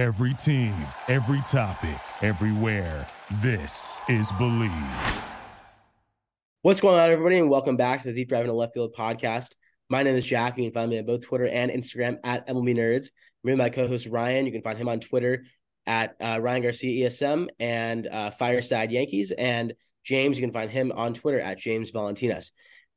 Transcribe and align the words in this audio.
Every 0.00 0.32
team, 0.32 0.72
every 1.08 1.42
topic, 1.42 2.00
everywhere. 2.22 3.06
This 3.42 4.00
is 4.08 4.32
Believe. 4.32 4.72
What's 6.62 6.80
going 6.80 6.98
on, 6.98 7.10
everybody, 7.10 7.36
and 7.36 7.50
welcome 7.50 7.76
back 7.76 8.00
to 8.00 8.08
the 8.08 8.14
Deep 8.14 8.30
Dive 8.30 8.44
into 8.46 8.54
Left 8.54 8.72
Field 8.72 8.94
podcast. 8.94 9.56
My 9.90 10.02
name 10.02 10.16
is 10.16 10.24
Jack. 10.24 10.56
You 10.56 10.64
can 10.64 10.72
find 10.72 10.90
me 10.90 10.98
on 11.00 11.04
both 11.04 11.20
Twitter 11.20 11.48
and 11.48 11.70
Instagram 11.70 12.18
at 12.24 12.48
MLB 12.48 12.74
Nerds. 12.74 13.08
Me 13.44 13.52
and 13.52 13.58
my 13.58 13.68
co-host 13.68 14.06
Ryan. 14.06 14.46
You 14.46 14.52
can 14.52 14.62
find 14.62 14.78
him 14.78 14.88
on 14.88 15.00
Twitter 15.00 15.44
at 15.86 16.16
uh, 16.18 16.38
Ryan 16.40 16.62
Garcia 16.62 17.10
ESM 17.10 17.48
and 17.58 18.06
uh, 18.06 18.30
Fireside 18.30 18.92
Yankees. 18.92 19.32
And 19.32 19.74
James, 20.02 20.38
you 20.38 20.42
can 20.42 20.54
find 20.54 20.70
him 20.70 20.92
on 20.92 21.12
Twitter 21.12 21.40
at 21.42 21.58
James 21.58 21.90
Valentinas. 21.90 22.52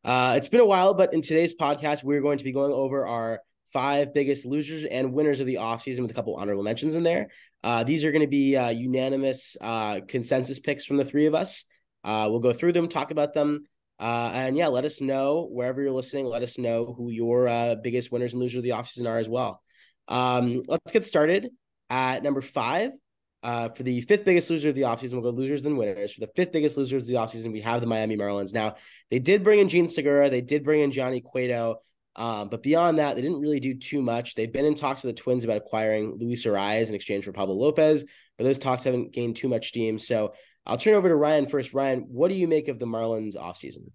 Uh, 0.05 0.35
it's 0.37 0.47
been 0.47 0.61
a 0.61 0.65
while, 0.65 0.93
but 0.93 1.13
in 1.13 1.21
today's 1.21 1.53
podcast, 1.53 2.01
we're 2.01 2.21
going 2.21 2.37
to 2.37 2.45
be 2.45 2.53
going 2.53 2.71
over 2.71 3.05
our 3.05 3.41
five 3.73 4.13
biggest 4.13 4.45
losers 4.45 4.85
and 4.85 5.11
winners 5.11 5.39
of 5.39 5.47
the 5.47 5.55
offseason 5.55 6.01
with 6.01 6.11
a 6.11 6.13
couple 6.13 6.35
honorable 6.35 6.63
mentions 6.63 6.95
in 6.95 7.03
there. 7.03 7.29
Uh, 7.63 7.83
these 7.83 8.05
are 8.05 8.11
going 8.11 8.21
to 8.21 8.27
be 8.27 8.55
uh, 8.55 8.69
unanimous 8.69 9.57
uh, 9.59 9.99
consensus 10.07 10.59
picks 10.59 10.85
from 10.85 10.97
the 10.97 11.05
three 11.05 11.25
of 11.25 11.33
us. 11.33 11.65
Uh, 12.03 12.27
we'll 12.29 12.39
go 12.39 12.53
through 12.53 12.73
them, 12.73 12.87
talk 12.87 13.11
about 13.11 13.33
them. 13.33 13.65
Uh, 13.99 14.31
and 14.33 14.57
yeah, 14.57 14.67
let 14.67 14.85
us 14.85 15.01
know 15.01 15.47
wherever 15.49 15.81
you're 15.81 15.91
listening. 15.91 16.25
Let 16.25 16.43
us 16.43 16.57
know 16.57 16.93
who 16.97 17.09
your 17.09 17.47
uh, 17.47 17.75
biggest 17.75 18.11
winners 18.11 18.33
and 18.33 18.41
losers 18.41 18.57
of 18.57 18.63
the 18.63 18.71
offseason 18.71 19.07
are 19.07 19.17
as 19.17 19.29
well. 19.29 19.61
Um, 20.07 20.63
let's 20.67 20.91
get 20.91 21.05
started 21.05 21.49
at 21.89 22.23
number 22.23 22.41
five. 22.41 22.91
For 23.43 23.83
the 23.83 24.01
fifth 24.01 24.25
biggest 24.25 24.49
loser 24.49 24.69
of 24.69 24.75
the 24.75 24.81
offseason, 24.81 25.13
we'll 25.13 25.31
go 25.31 25.37
losers 25.37 25.65
and 25.65 25.77
winners. 25.77 26.13
For 26.13 26.21
the 26.21 26.31
fifth 26.35 26.51
biggest 26.51 26.77
losers 26.77 27.03
of 27.03 27.07
the 27.07 27.15
offseason, 27.15 27.51
we 27.51 27.61
have 27.61 27.81
the 27.81 27.87
Miami 27.87 28.17
Marlins. 28.17 28.53
Now, 28.53 28.75
they 29.09 29.19
did 29.19 29.43
bring 29.43 29.59
in 29.59 29.67
Jean 29.69 29.87
Segura, 29.87 30.29
they 30.29 30.41
did 30.41 30.63
bring 30.63 30.81
in 30.81 30.91
Johnny 30.91 31.21
Cueto, 31.21 31.77
um, 32.15 32.49
but 32.49 32.61
beyond 32.61 32.99
that, 32.99 33.15
they 33.15 33.21
didn't 33.21 33.39
really 33.39 33.59
do 33.59 33.73
too 33.73 34.01
much. 34.01 34.35
They've 34.35 34.51
been 34.51 34.65
in 34.65 34.75
talks 34.75 35.03
with 35.03 35.15
the 35.15 35.21
Twins 35.21 35.43
about 35.43 35.57
acquiring 35.57 36.17
Luis 36.19 36.45
Arraez 36.45 36.89
in 36.89 36.95
exchange 36.95 37.25
for 37.25 37.31
Pablo 37.31 37.55
Lopez, 37.55 38.03
but 38.37 38.43
those 38.43 38.57
talks 38.57 38.83
haven't 38.83 39.13
gained 39.13 39.35
too 39.35 39.47
much 39.47 39.69
steam. 39.69 39.97
So 39.97 40.33
I'll 40.65 40.77
turn 40.77 40.93
over 40.93 41.09
to 41.09 41.15
Ryan 41.15 41.47
first. 41.47 41.73
Ryan, 41.73 42.05
what 42.07 42.29
do 42.29 42.35
you 42.35 42.47
make 42.47 42.67
of 42.67 42.79
the 42.79 42.85
Marlins 42.85 43.35
offseason? 43.35 43.89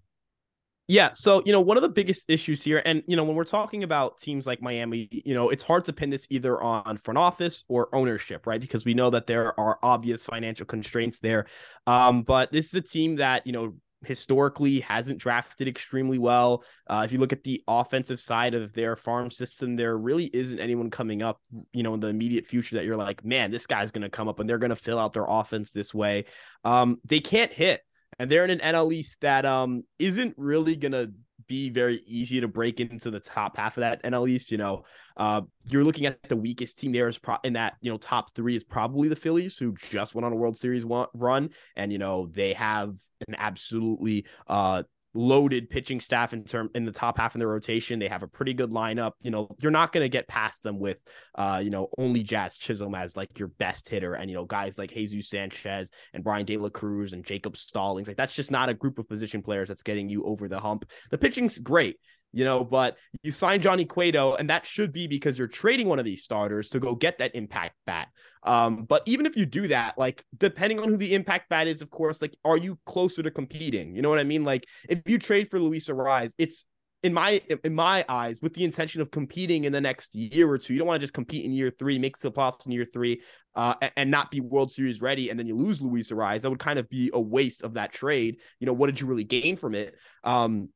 Yeah, 0.90 1.10
so 1.12 1.42
you 1.44 1.52
know, 1.52 1.60
one 1.60 1.76
of 1.76 1.82
the 1.82 1.90
biggest 1.90 2.30
issues 2.30 2.64
here, 2.64 2.80
and 2.82 3.02
you 3.06 3.14
know, 3.14 3.22
when 3.22 3.36
we're 3.36 3.44
talking 3.44 3.82
about 3.84 4.18
teams 4.18 4.46
like 4.46 4.62
Miami, 4.62 5.06
you 5.10 5.34
know, 5.34 5.50
it's 5.50 5.62
hard 5.62 5.84
to 5.84 5.92
pin 5.92 6.08
this 6.08 6.26
either 6.30 6.60
on 6.62 6.96
front 6.96 7.18
office 7.18 7.62
or 7.68 7.94
ownership, 7.94 8.46
right? 8.46 8.58
Because 8.58 8.86
we 8.86 8.94
know 8.94 9.10
that 9.10 9.26
there 9.26 9.58
are 9.60 9.78
obvious 9.82 10.24
financial 10.24 10.64
constraints 10.64 11.20
there. 11.20 11.44
Um, 11.86 12.22
but 12.22 12.52
this 12.52 12.68
is 12.68 12.74
a 12.74 12.80
team 12.80 13.16
that 13.16 13.46
you 13.46 13.52
know 13.52 13.74
historically 14.04 14.80
hasn't 14.80 15.18
drafted 15.18 15.68
extremely 15.68 16.18
well. 16.18 16.64
Uh, 16.86 17.02
if 17.04 17.12
you 17.12 17.18
look 17.18 17.32
at 17.32 17.44
the 17.44 17.62
offensive 17.66 18.20
side 18.20 18.54
of 18.54 18.72
their 18.72 18.96
farm 18.96 19.30
system, 19.30 19.72
there 19.72 19.96
really 19.96 20.26
isn't 20.26 20.60
anyone 20.60 20.90
coming 20.90 21.22
up, 21.22 21.40
you 21.72 21.82
know, 21.82 21.94
in 21.94 22.00
the 22.00 22.08
immediate 22.08 22.46
future 22.46 22.76
that 22.76 22.84
you're 22.84 22.96
like, 22.96 23.24
man, 23.24 23.50
this 23.50 23.66
guy's 23.66 23.90
going 23.90 24.02
to 24.02 24.08
come 24.08 24.28
up 24.28 24.38
and 24.40 24.48
they're 24.48 24.58
going 24.58 24.70
to 24.70 24.76
fill 24.76 24.98
out 24.98 25.12
their 25.12 25.26
offense 25.26 25.72
this 25.72 25.94
way. 25.94 26.24
Um, 26.64 27.00
they 27.04 27.20
can't 27.20 27.52
hit 27.52 27.82
and 28.18 28.30
they're 28.30 28.44
in 28.44 28.50
an 28.50 28.74
NL 28.74 28.92
East 28.92 29.20
that 29.20 29.44
um 29.44 29.84
isn't 29.98 30.34
really 30.36 30.76
gonna 30.76 31.08
be 31.48 31.70
very 31.70 32.02
easy 32.06 32.40
to 32.40 32.48
break 32.48 32.80
into 32.80 33.10
the 33.10 33.20
top 33.20 33.56
half 33.56 33.76
of 33.76 33.80
that 33.80 34.02
NL 34.04 34.28
East. 34.28 34.52
You 34.52 34.58
know, 34.58 34.84
uh, 35.16 35.42
you're 35.64 35.84
looking 35.84 36.06
at 36.06 36.22
the 36.28 36.36
weakest 36.36 36.78
team 36.78 36.92
there 36.92 37.08
is 37.08 37.18
pro- 37.18 37.38
in 37.42 37.54
that 37.54 37.74
you 37.80 37.90
know 37.90 37.96
top 37.96 38.34
three 38.34 38.54
is 38.54 38.64
probably 38.64 39.08
the 39.08 39.16
Phillies, 39.16 39.58
who 39.58 39.74
just 39.90 40.14
went 40.14 40.24
on 40.24 40.32
a 40.32 40.36
World 40.36 40.56
Series 40.58 40.84
run, 41.14 41.50
and 41.76 41.92
you 41.92 41.98
know 41.98 42.28
they 42.32 42.52
have 42.52 42.90
an 43.26 43.34
absolutely 43.36 44.26
uh 44.46 44.82
loaded 45.18 45.68
pitching 45.68 45.98
staff 45.98 46.32
in 46.32 46.44
term 46.44 46.70
in 46.76 46.84
the 46.84 46.92
top 46.92 47.18
half 47.18 47.34
of 47.34 47.40
their 47.40 47.48
rotation. 47.48 47.98
They 47.98 48.06
have 48.06 48.22
a 48.22 48.28
pretty 48.28 48.54
good 48.54 48.70
lineup. 48.70 49.12
You 49.20 49.32
know, 49.32 49.48
you're 49.60 49.72
not 49.72 49.92
going 49.92 50.04
to 50.04 50.08
get 50.08 50.28
past 50.28 50.62
them 50.62 50.78
with, 50.78 50.98
uh, 51.34 51.60
you 51.62 51.70
know, 51.70 51.88
only 51.98 52.22
Jazz 52.22 52.56
Chisholm 52.56 52.94
as 52.94 53.16
like 53.16 53.36
your 53.38 53.48
best 53.48 53.88
hitter, 53.88 54.14
and 54.14 54.30
you 54.30 54.36
know, 54.36 54.44
guys 54.44 54.78
like 54.78 54.92
Jesus 54.92 55.28
Sanchez 55.28 55.90
and 56.14 56.22
Bryan 56.22 56.46
De 56.46 56.56
La 56.56 56.68
Cruz 56.68 57.12
and 57.12 57.24
Jacob 57.24 57.56
Stallings. 57.56 58.06
Like 58.06 58.16
that's 58.16 58.34
just 58.34 58.52
not 58.52 58.68
a 58.68 58.74
group 58.74 58.98
of 59.00 59.08
position 59.08 59.42
players 59.42 59.68
that's 59.68 59.82
getting 59.82 60.08
you 60.08 60.24
over 60.24 60.48
the 60.48 60.60
hump. 60.60 60.88
The 61.10 61.18
pitching's 61.18 61.58
great 61.58 61.96
you 62.32 62.44
know, 62.44 62.64
but 62.64 62.96
you 63.22 63.30
sign 63.30 63.60
Johnny 63.60 63.84
Cueto, 63.84 64.34
and 64.34 64.50
that 64.50 64.66
should 64.66 64.92
be 64.92 65.06
because 65.06 65.38
you're 65.38 65.48
trading 65.48 65.88
one 65.88 65.98
of 65.98 66.04
these 66.04 66.22
starters 66.22 66.68
to 66.70 66.78
go 66.78 66.94
get 66.94 67.18
that 67.18 67.34
impact 67.34 67.74
bat. 67.86 68.08
Um, 68.42 68.84
but 68.84 69.02
even 69.06 69.26
if 69.26 69.36
you 69.36 69.46
do 69.46 69.68
that, 69.68 69.98
like 69.98 70.24
depending 70.36 70.80
on 70.80 70.88
who 70.88 70.96
the 70.96 71.14
impact 71.14 71.48
bat 71.48 71.66
is, 71.66 71.82
of 71.82 71.90
course, 71.90 72.22
like 72.22 72.36
are 72.44 72.56
you 72.56 72.78
closer 72.86 73.22
to 73.22 73.30
competing? 73.30 73.94
You 73.94 74.02
know 74.02 74.10
what 74.10 74.18
I 74.18 74.24
mean? 74.24 74.44
Like 74.44 74.66
if 74.88 75.00
you 75.06 75.18
trade 75.18 75.50
for 75.50 75.58
Luis 75.58 75.88
Arraez, 75.88 76.32
it's 76.38 76.64
in 77.02 77.14
my 77.14 77.40
in 77.64 77.74
my 77.74 78.04
eyes 78.08 78.42
with 78.42 78.54
the 78.54 78.64
intention 78.64 79.00
of 79.00 79.10
competing 79.10 79.64
in 79.64 79.72
the 79.72 79.80
next 79.80 80.14
year 80.14 80.50
or 80.50 80.58
two. 80.58 80.72
You 80.72 80.80
don't 80.80 80.88
want 80.88 81.00
to 81.00 81.04
just 81.04 81.12
compete 81.12 81.44
in 81.44 81.52
year 81.52 81.70
three, 81.70 81.98
make 81.98 82.18
the 82.18 82.32
playoffs 82.32 82.66
in 82.66 82.72
year 82.72 82.84
three, 82.84 83.22
uh, 83.54 83.74
and, 83.96 84.10
not 84.10 84.30
be 84.30 84.40
World 84.40 84.72
Series 84.72 85.00
ready, 85.00 85.30
and 85.30 85.38
then 85.38 85.46
you 85.46 85.56
lose 85.56 85.80
Luis 85.80 86.10
Arraez. 86.10 86.42
That 86.42 86.50
would 86.50 86.58
kind 86.58 86.78
of 86.78 86.88
be 86.88 87.10
a 87.12 87.20
waste 87.20 87.62
of 87.62 87.74
that 87.74 87.92
trade. 87.92 88.38
You 88.58 88.66
know, 88.66 88.72
what 88.72 88.86
did 88.86 89.00
you 89.00 89.06
really 89.06 89.24
gain 89.24 89.56
from 89.56 89.74
it? 89.74 89.94
Um, 90.24 90.70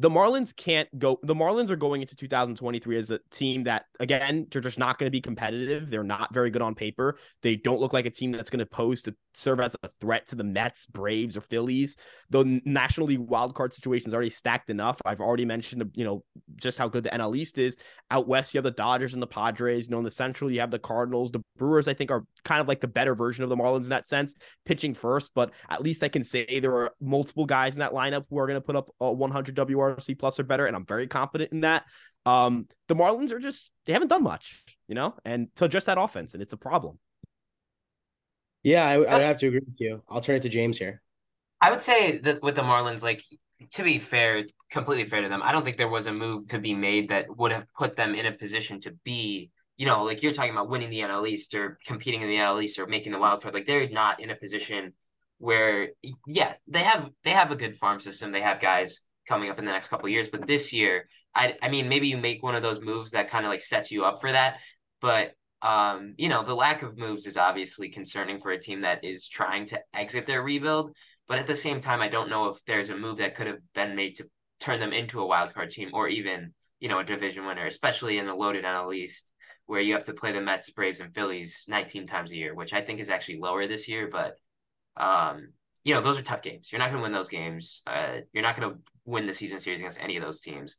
the 0.00 0.08
Marlins 0.08 0.56
can't 0.56 0.88
go. 0.98 1.18
The 1.22 1.34
Marlins 1.34 1.68
are 1.68 1.76
going 1.76 2.00
into 2.00 2.16
2023 2.16 2.96
as 2.96 3.10
a 3.10 3.20
team 3.30 3.64
that, 3.64 3.84
again, 4.00 4.46
they're 4.50 4.62
just 4.62 4.78
not 4.78 4.96
going 4.96 5.08
to 5.08 5.10
be 5.10 5.20
competitive. 5.20 5.90
They're 5.90 6.02
not 6.02 6.32
very 6.32 6.48
good 6.48 6.62
on 6.62 6.74
paper. 6.74 7.18
They 7.42 7.56
don't 7.56 7.80
look 7.80 7.92
like 7.92 8.06
a 8.06 8.10
team 8.10 8.32
that's 8.32 8.48
going 8.48 8.60
to 8.60 8.66
pose 8.66 9.02
to 9.02 9.14
serve 9.34 9.60
as 9.60 9.76
a 9.82 9.88
threat 9.88 10.26
to 10.28 10.36
the 10.36 10.44
Mets, 10.44 10.86
Braves, 10.86 11.36
or 11.36 11.42
Phillies. 11.42 11.98
The 12.30 12.62
National 12.64 13.08
League 13.08 13.28
wildcard 13.28 13.74
situation 13.74 14.08
is 14.08 14.14
already 14.14 14.30
stacked 14.30 14.70
enough. 14.70 14.98
I've 15.04 15.20
already 15.20 15.44
mentioned, 15.44 15.90
you 15.94 16.04
know, 16.04 16.24
just 16.56 16.78
how 16.78 16.88
good 16.88 17.04
the 17.04 17.10
NL 17.10 17.36
East 17.36 17.58
is. 17.58 17.76
Out 18.10 18.26
west, 18.26 18.54
you 18.54 18.58
have 18.58 18.64
the 18.64 18.70
Dodgers 18.70 19.12
and 19.12 19.22
the 19.22 19.26
Padres. 19.26 19.86
You 19.86 19.92
know, 19.92 19.98
in 19.98 20.04
the 20.04 20.10
Central, 20.10 20.50
you 20.50 20.60
have 20.60 20.70
the 20.70 20.78
Cardinals. 20.78 21.30
The 21.30 21.44
Brewers, 21.58 21.88
I 21.88 21.92
think, 21.92 22.10
are 22.10 22.24
kind 22.42 22.62
of 22.62 22.68
like 22.68 22.80
the 22.80 22.88
better 22.88 23.14
version 23.14 23.44
of 23.44 23.50
the 23.50 23.56
Marlins 23.56 23.84
in 23.84 23.90
that 23.90 24.06
sense, 24.06 24.34
pitching 24.64 24.94
first. 24.94 25.32
But 25.34 25.52
at 25.68 25.82
least 25.82 26.02
I 26.02 26.08
can 26.08 26.24
say 26.24 26.58
there 26.58 26.74
are 26.76 26.92
multiple 27.02 27.44
guys 27.44 27.76
in 27.76 27.80
that 27.80 27.92
lineup 27.92 28.24
who 28.30 28.38
are 28.38 28.46
going 28.46 28.56
to 28.56 28.64
put 28.64 28.76
up 28.76 28.88
a 28.98 29.12
100 29.12 29.54
WRC 29.96 30.18
plus 30.18 30.38
or 30.38 30.44
better, 30.44 30.66
and 30.66 30.76
I'm 30.76 30.86
very 30.86 31.06
confident 31.06 31.52
in 31.52 31.60
that. 31.60 31.84
Um, 32.26 32.68
the 32.88 32.94
Marlins 32.94 33.32
are 33.32 33.38
just 33.38 33.72
they 33.86 33.92
haven't 33.92 34.08
done 34.08 34.22
much, 34.22 34.62
you 34.88 34.94
know, 34.94 35.14
and 35.24 35.48
so 35.56 35.68
just 35.68 35.86
that 35.86 35.98
offense, 35.98 36.34
and 36.34 36.42
it's 36.42 36.52
a 36.52 36.58
problem. 36.58 36.98
Yeah, 38.62 38.86
I, 38.86 38.92
I 38.94 38.96
would 38.98 39.08
have 39.08 39.38
to 39.38 39.46
agree 39.46 39.62
with 39.64 39.80
you. 39.80 40.02
I'll 40.08 40.20
turn 40.20 40.36
it 40.36 40.42
to 40.42 40.48
James 40.48 40.76
here. 40.76 41.00
I 41.60 41.70
would 41.70 41.82
say 41.82 42.18
that 42.18 42.42
with 42.42 42.56
the 42.56 42.62
Marlins, 42.62 43.02
like 43.02 43.22
to 43.72 43.82
be 43.82 43.98
fair, 43.98 44.44
completely 44.70 45.04
fair 45.04 45.22
to 45.22 45.28
them, 45.28 45.42
I 45.42 45.52
don't 45.52 45.64
think 45.64 45.76
there 45.76 45.88
was 45.88 46.06
a 46.06 46.12
move 46.12 46.46
to 46.46 46.58
be 46.58 46.74
made 46.74 47.10
that 47.10 47.36
would 47.36 47.52
have 47.52 47.66
put 47.76 47.96
them 47.96 48.14
in 48.14 48.26
a 48.26 48.32
position 48.32 48.80
to 48.82 48.92
be, 49.04 49.50
you 49.76 49.86
know, 49.86 50.04
like 50.04 50.22
you're 50.22 50.32
talking 50.32 50.52
about 50.52 50.68
winning 50.68 50.90
the 50.90 51.00
NL 51.00 51.28
East 51.28 51.54
or 51.54 51.78
competing 51.86 52.22
in 52.22 52.28
the 52.28 52.36
NL 52.36 52.62
East 52.62 52.78
or 52.78 52.86
making 52.86 53.12
the 53.12 53.18
wild 53.18 53.42
card. 53.42 53.54
Like 53.54 53.66
they're 53.66 53.88
not 53.88 54.20
in 54.20 54.30
a 54.30 54.36
position 54.36 54.94
where, 55.38 55.90
yeah, 56.26 56.54
they 56.66 56.82
have 56.82 57.10
they 57.24 57.30
have 57.30 57.50
a 57.50 57.56
good 57.56 57.76
farm 57.76 58.00
system. 58.00 58.32
They 58.32 58.42
have 58.42 58.60
guys 58.60 59.02
coming 59.30 59.48
up 59.48 59.58
in 59.58 59.64
the 59.64 59.72
next 59.72 59.88
couple 59.88 60.08
years, 60.08 60.28
but 60.28 60.46
this 60.46 60.72
year, 60.72 61.08
I 61.34 61.54
I 61.62 61.68
mean, 61.70 61.88
maybe 61.88 62.08
you 62.08 62.18
make 62.18 62.42
one 62.42 62.56
of 62.56 62.62
those 62.62 62.80
moves 62.80 63.12
that 63.12 63.30
kind 63.30 63.46
of 63.46 63.50
like 63.50 63.62
sets 63.62 63.90
you 63.90 64.04
up 64.04 64.20
for 64.20 64.32
that, 64.32 64.58
but 65.00 65.34
um, 65.62 66.14
you 66.18 66.28
know, 66.28 66.42
the 66.42 66.54
lack 66.54 66.82
of 66.82 66.98
moves 66.98 67.26
is 67.26 67.36
obviously 67.36 67.88
concerning 67.90 68.40
for 68.40 68.50
a 68.50 68.60
team 68.60 68.80
that 68.80 69.04
is 69.04 69.28
trying 69.28 69.66
to 69.66 69.80
exit 69.94 70.26
their 70.26 70.42
rebuild. 70.42 70.96
But 71.28 71.38
at 71.38 71.46
the 71.46 71.54
same 71.54 71.80
time, 71.80 72.00
I 72.00 72.08
don't 72.08 72.30
know 72.30 72.48
if 72.48 72.64
there's 72.64 72.90
a 72.90 72.96
move 72.96 73.18
that 73.18 73.34
could 73.34 73.46
have 73.46 73.60
been 73.74 73.94
made 73.94 74.16
to 74.16 74.28
turn 74.58 74.80
them 74.80 74.92
into 74.92 75.20
a 75.20 75.26
wild 75.26 75.54
card 75.54 75.70
team 75.70 75.90
or 75.92 76.08
even, 76.08 76.54
you 76.80 76.88
know, 76.88 76.98
a 76.98 77.04
division 77.04 77.46
winner, 77.46 77.66
especially 77.66 78.18
in 78.18 78.26
the 78.26 78.34
loaded 78.34 78.64
NL 78.64 78.94
East 78.94 79.32
where 79.66 79.80
you 79.80 79.92
have 79.94 80.04
to 80.04 80.14
play 80.14 80.32
the 80.32 80.40
Mets, 80.40 80.70
Braves, 80.70 80.98
and 80.98 81.14
Phillies 81.14 81.66
19 81.68 82.04
times 82.06 82.32
a 82.32 82.36
year, 82.36 82.54
which 82.54 82.72
I 82.72 82.80
think 82.80 82.98
is 82.98 83.08
actually 83.08 83.38
lower 83.38 83.68
this 83.68 83.86
year. 83.86 84.08
But, 84.10 84.34
um, 84.96 85.52
you 85.84 85.94
know, 85.94 86.00
those 86.00 86.18
are 86.18 86.22
tough 86.22 86.42
games. 86.42 86.70
You're 86.70 86.78
not 86.78 86.90
going 86.90 86.98
to 86.98 87.02
win 87.02 87.12
those 87.12 87.28
games. 87.28 87.82
Uh, 87.86 88.18
you're 88.32 88.42
not 88.42 88.58
going 88.58 88.70
to 88.70 88.78
win 89.04 89.26
the 89.26 89.32
season 89.32 89.58
series 89.58 89.80
against 89.80 90.00
any 90.00 90.16
of 90.16 90.22
those 90.22 90.40
teams. 90.40 90.76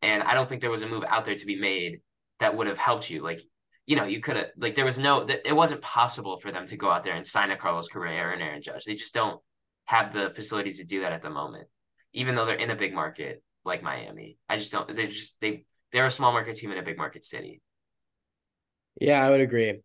And 0.00 0.22
I 0.22 0.34
don't 0.34 0.48
think 0.48 0.60
there 0.60 0.70
was 0.70 0.82
a 0.82 0.88
move 0.88 1.04
out 1.06 1.24
there 1.24 1.34
to 1.34 1.46
be 1.46 1.56
made 1.56 2.00
that 2.40 2.56
would 2.56 2.66
have 2.66 2.78
helped 2.78 3.10
you. 3.10 3.22
Like 3.22 3.42
you 3.88 3.96
know, 3.96 4.04
you 4.04 4.20
could 4.20 4.36
have 4.36 4.48
like 4.58 4.74
there 4.74 4.84
was 4.84 4.98
no 4.98 5.26
it 5.26 5.56
wasn't 5.56 5.80
possible 5.80 6.36
for 6.36 6.52
them 6.52 6.66
to 6.66 6.76
go 6.76 6.90
out 6.90 7.04
there 7.04 7.16
and 7.16 7.26
sign 7.26 7.50
a 7.50 7.56
Carlos 7.56 7.88
Correa 7.88 8.22
or 8.22 8.30
an 8.32 8.42
Aaron 8.42 8.60
Judge. 8.60 8.84
They 8.84 8.94
just 8.94 9.14
don't 9.14 9.40
have 9.86 10.12
the 10.12 10.28
facilities 10.28 10.78
to 10.78 10.86
do 10.86 11.00
that 11.00 11.12
at 11.12 11.22
the 11.22 11.30
moment, 11.30 11.68
even 12.12 12.34
though 12.34 12.44
they're 12.44 12.54
in 12.54 12.70
a 12.70 12.76
big 12.76 12.92
market 12.92 13.42
like 13.64 13.82
Miami. 13.82 14.36
I 14.46 14.58
just 14.58 14.72
don't. 14.72 14.94
They 14.94 15.06
just 15.06 15.40
they 15.40 15.64
they're 15.90 16.04
a 16.04 16.10
small 16.10 16.32
market 16.32 16.56
team 16.56 16.70
in 16.70 16.76
a 16.76 16.82
big 16.82 16.98
market 16.98 17.24
city. 17.24 17.62
Yeah, 19.00 19.24
I 19.24 19.30
would 19.30 19.40
agree. 19.40 19.80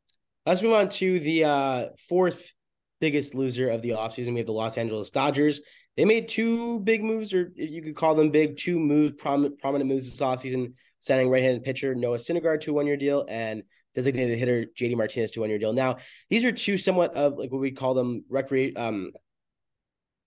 Let's 0.46 0.62
move 0.62 0.74
on 0.74 0.90
to 0.90 1.22
the 1.22 1.46
uh, 1.46 1.86
fourth 2.10 2.52
biggest 3.04 3.36
loser 3.36 3.68
of 3.68 3.82
the 3.82 3.90
offseason. 3.90 4.32
We 4.32 4.40
have 4.40 4.48
the 4.48 4.54
Los 4.54 4.78
Angeles 4.78 5.12
Dodgers. 5.12 5.60
They 5.98 6.06
made 6.06 6.30
two 6.30 6.80
big 6.80 7.04
moves, 7.04 7.34
or 7.34 7.52
if 7.58 7.70
you 7.70 7.82
could 7.82 7.98
call 7.98 8.16
them 8.16 8.32
big, 8.32 8.56
two 8.56 8.80
moves, 8.80 9.16
prominent, 9.18 9.60
prominent 9.60 9.90
moves 9.90 10.06
this 10.06 10.22
offseason, 10.22 10.72
signing 11.02 11.30
right-handed 11.30 11.66
pitcher 11.66 11.94
Noah 11.96 12.18
Syndergaard 12.18 12.62
to 12.62 12.72
a 12.72 12.74
one-year 12.76 12.96
deal 12.96 13.26
and 13.28 13.64
designated 13.94 14.40
hitter 14.40 14.68
JD 14.80 14.96
Martinez 14.96 15.32
to 15.32 15.40
a 15.40 15.42
one 15.42 15.50
year 15.50 15.60
deal. 15.60 15.74
Now, 15.74 15.98
these 16.30 16.46
are 16.46 16.54
two 16.54 16.78
somewhat 16.78 17.14
of 17.14 17.38
like 17.38 17.52
what 17.52 17.60
we 17.60 17.72
call 17.72 17.94
them 17.94 18.24
um 18.78 19.12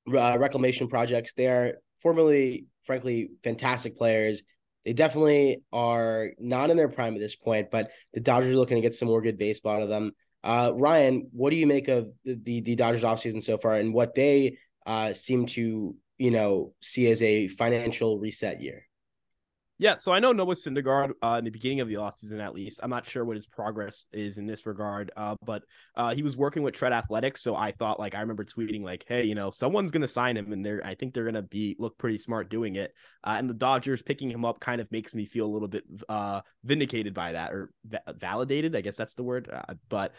uh, 0.06 0.36
reclamation 0.38 0.86
projects. 0.86 1.32
They 1.32 1.46
are 1.46 1.78
formerly, 2.02 2.66
frankly, 2.84 3.30
fantastic 3.42 3.96
players. 3.96 4.42
they 4.84 4.92
definitely 4.92 5.62
are 5.72 6.32
not 6.38 6.68
in 6.68 6.76
their 6.76 6.90
prime 6.90 7.14
at 7.14 7.20
this 7.20 7.36
point, 7.36 7.70
but 7.70 7.90
the 8.12 8.20
Dodgers 8.20 8.54
are 8.54 8.58
looking 8.58 8.76
to 8.76 8.82
get 8.82 8.94
some 8.94 9.08
more 9.08 9.22
good 9.22 9.38
baseball 9.38 9.76
out 9.76 9.82
of 9.82 9.88
them. 9.88 10.12
Uh, 10.46 10.70
Ryan, 10.76 11.28
what 11.32 11.50
do 11.50 11.56
you 11.56 11.66
make 11.66 11.88
of 11.88 12.12
the, 12.24 12.38
the, 12.40 12.60
the 12.60 12.76
Dodgers 12.76 13.02
offseason 13.02 13.42
so 13.42 13.58
far 13.58 13.74
and 13.74 13.92
what 13.92 14.14
they 14.14 14.58
uh, 14.86 15.12
seem 15.12 15.46
to, 15.46 15.96
you 16.18 16.30
know, 16.30 16.72
see 16.80 17.10
as 17.10 17.20
a 17.20 17.48
financial 17.48 18.20
reset 18.20 18.62
year? 18.62 18.85
Yeah, 19.78 19.96
so 19.96 20.10
I 20.10 20.20
know 20.20 20.32
Noah 20.32 20.54
Syndergaard 20.54 21.10
uh, 21.22 21.36
in 21.38 21.44
the 21.44 21.50
beginning 21.50 21.80
of 21.80 21.88
the 21.88 21.96
offseason, 21.96 22.40
at 22.40 22.54
least. 22.54 22.80
I'm 22.82 22.88
not 22.88 23.04
sure 23.04 23.26
what 23.26 23.36
his 23.36 23.46
progress 23.46 24.06
is 24.10 24.38
in 24.38 24.46
this 24.46 24.64
regard, 24.64 25.10
uh, 25.18 25.36
but 25.44 25.64
uh, 25.94 26.14
he 26.14 26.22
was 26.22 26.34
working 26.34 26.62
with 26.62 26.72
Tread 26.72 26.94
Athletics. 26.94 27.42
So 27.42 27.54
I 27.54 27.72
thought, 27.72 28.00
like, 28.00 28.14
I 28.14 28.20
remember 28.20 28.44
tweeting, 28.44 28.82
like, 28.82 29.04
hey, 29.06 29.24
you 29.24 29.34
know, 29.34 29.50
someone's 29.50 29.90
going 29.90 30.00
to 30.00 30.08
sign 30.08 30.34
him, 30.34 30.50
and 30.50 30.64
they're, 30.64 30.80
I 30.82 30.94
think 30.94 31.12
they're 31.12 31.24
going 31.24 31.34
to 31.34 31.42
be 31.42 31.76
look 31.78 31.98
pretty 31.98 32.16
smart 32.16 32.48
doing 32.48 32.76
it. 32.76 32.94
Uh, 33.22 33.36
and 33.38 33.50
the 33.50 33.54
Dodgers 33.54 34.00
picking 34.00 34.30
him 34.30 34.46
up 34.46 34.60
kind 34.60 34.80
of 34.80 34.90
makes 34.90 35.12
me 35.12 35.26
feel 35.26 35.44
a 35.44 35.52
little 35.52 35.68
bit 35.68 35.84
uh, 36.08 36.40
vindicated 36.64 37.12
by 37.12 37.32
that 37.32 37.52
or 37.52 37.70
va- 37.84 38.00
validated. 38.16 38.74
I 38.76 38.80
guess 38.80 38.96
that's 38.96 39.14
the 39.14 39.24
word. 39.24 39.50
Uh, 39.52 39.74
but, 39.90 40.14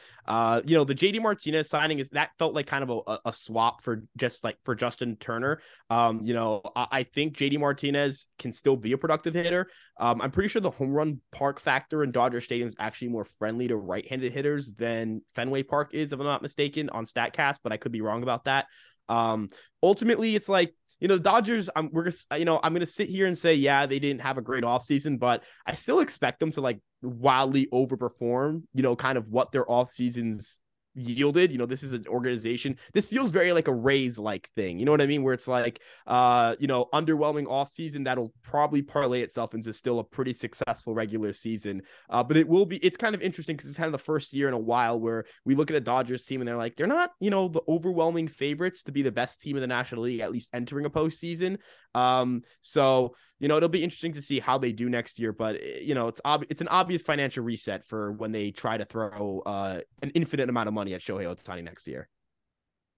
you 0.68 0.76
know, 0.76 0.84
the 0.84 0.94
JD 0.94 1.20
Martinez 1.20 1.68
signing 1.68 1.98
is 1.98 2.10
that 2.12 2.30
felt 2.38 2.54
like 2.54 2.68
kind 2.68 2.88
of 2.88 3.02
a, 3.08 3.20
a 3.26 3.34
swap 3.34 3.84
for 3.84 4.04
just 4.18 4.44
like 4.44 4.58
for 4.64 4.76
Justin 4.76 5.16
Turner. 5.16 5.62
Um, 5.90 6.22
you 6.24 6.36
know, 6.36 6.62
I, 6.76 6.88
I 6.92 7.04
think 7.04 7.36
JD 7.36 7.60
Martinez 7.60 8.28
can 8.38 8.52
still 8.52 8.76
be 8.76 8.92
a 8.92 8.98
productive 9.00 9.34
hit 9.34 9.47
hitter. 9.48 9.70
Um, 10.00 10.22
I'm 10.22 10.32
pretty 10.32 10.50
sure 10.50 10.62
the 10.62 10.70
home 10.70 10.94
run 10.94 11.22
park 11.32 11.60
factor 11.60 12.04
in 12.04 12.12
Dodger 12.12 12.42
Stadium 12.42 12.70
is 12.70 12.76
actually 12.80 13.10
more 13.10 13.26
friendly 13.26 13.68
to 13.68 13.76
right-handed 13.76 14.32
hitters 14.32 14.74
than 14.74 15.22
Fenway 15.36 15.64
Park 15.64 15.94
is, 15.94 16.14
if 16.14 16.20
I'm 16.20 16.26
not 16.26 16.42
mistaken, 16.42 16.90
on 16.90 17.06
Statcast, 17.06 17.60
but 17.64 17.72
I 17.72 17.78
could 17.78 17.92
be 17.92 18.02
wrong 18.02 18.24
about 18.24 18.46
that. 18.46 18.68
Um, 19.10 19.50
ultimately, 19.82 20.36
it's 20.36 20.50
like 20.50 20.74
you 21.00 21.08
know, 21.08 21.18
the 21.18 21.24
Dodgers, 21.24 21.70
I'm 21.76 21.92
we're 21.92 22.10
you 22.36 22.46
know, 22.46 22.60
I'm 22.62 22.74
gonna 22.74 22.86
sit 22.86 23.10
here 23.10 23.28
and 23.28 23.38
say, 23.38 23.54
yeah, 23.54 23.86
they 23.86 24.00
didn't 24.00 24.22
have 24.22 24.38
a 24.38 24.42
great 24.42 24.64
offseason, 24.64 25.20
but 25.20 25.44
I 25.66 25.74
still 25.74 26.00
expect 26.00 26.40
them 26.40 26.52
to 26.52 26.62
like 26.62 26.80
wildly 27.02 27.68
overperform, 27.72 28.64
you 28.74 28.84
know, 28.84 28.96
kind 28.96 29.18
of 29.18 29.28
what 29.28 29.52
their 29.52 29.70
off 29.70 29.92
seasons 29.92 30.60
yielded. 30.98 31.52
You 31.52 31.58
know, 31.58 31.66
this 31.66 31.84
is 31.84 31.94
an 31.94 32.06
organization. 32.08 32.78
This 32.94 33.08
feels 33.08 33.32
very 33.32 33.54
like 33.54 33.68
a 33.68 33.74
Rays 33.74 34.18
like 34.20 34.50
thing. 34.56 34.80
You 34.80 34.86
know 34.86 34.92
what 34.92 35.02
I 35.02 35.06
mean? 35.06 35.24
Where 35.24 35.34
it's 35.34 35.48
like, 35.48 35.82
uh, 36.06 36.56
you 36.60 36.68
know, 36.68 36.88
underwhelming 36.94 37.46
offseason 37.46 38.06
that'll 38.06 38.34
probably 38.44 38.82
parlay 38.82 39.22
itself 39.22 39.54
into 39.54 39.72
still 39.74 40.00
a 40.00 40.04
pretty 40.04 40.34
successful 40.34 40.94
regular 40.94 41.34
season. 41.34 41.84
Uh, 42.10 42.24
but 42.24 42.38
it 42.38 42.48
will 42.48 42.66
be. 42.66 42.78
It's 42.78 42.98
kind 42.98 43.16
of 43.16 43.22
interesting 43.22 43.56
because 43.56 43.70
it's 43.70 43.78
kind 43.78 43.88
of 43.88 43.94
the 43.94 43.98
first 44.00 44.34
year 44.34 44.48
in 44.48 44.54
a 44.54 44.60
while 44.60 45.00
where 45.00 45.26
we 45.46 45.56
look 45.56 45.70
at 45.70 45.78
a 45.78 45.82
Dodgers 45.82 46.26
team 46.26 46.42
and 46.42 46.48
they're 46.48 46.58
like, 46.58 46.76
they're 46.76 46.88
not, 46.88 47.12
you 47.20 47.30
know, 47.30 47.48
the 47.48 47.62
overwhelming 47.68 48.28
favorites 48.28 48.84
to 48.84 48.92
be 48.92 49.02
the 49.02 49.12
best 49.12 49.42
team 49.42 49.56
in 49.56 49.62
the 49.62 49.68
National 49.68 50.04
League, 50.04 50.22
at 50.22 50.32
least 50.32 50.50
entering 50.54 50.86
a 50.86 50.90
postseason. 50.90 51.58
Um, 51.96 52.44
so 52.62 53.16
you 53.40 53.48
know, 53.48 53.58
it'll 53.58 53.70
be 53.70 53.84
interesting 53.84 54.14
to 54.14 54.22
see 54.22 54.40
how 54.40 54.58
they 54.58 54.72
do 54.72 54.90
next 54.90 55.20
year. 55.20 55.32
But 55.32 55.56
eh, 55.56 55.80
you 55.82 55.94
know, 55.94 56.08
it's 56.08 56.22
ob- 56.26 56.46
it's 56.50 56.62
an 56.62 56.68
obvious 56.70 57.04
financial 57.04 57.44
reset 57.44 57.86
for 57.86 58.12
when 58.12 58.32
they 58.32 58.52
try 58.52 58.78
to 58.78 58.86
throw 58.86 59.42
uh, 59.46 59.80
an 60.02 60.10
infinite 60.12 60.50
amount 60.50 60.68
of 60.68 60.74
money 60.74 60.87
at 60.94 61.02
Shohei 61.02 61.26
Ohtani 61.26 61.64
next 61.64 61.88
year. 61.88 62.10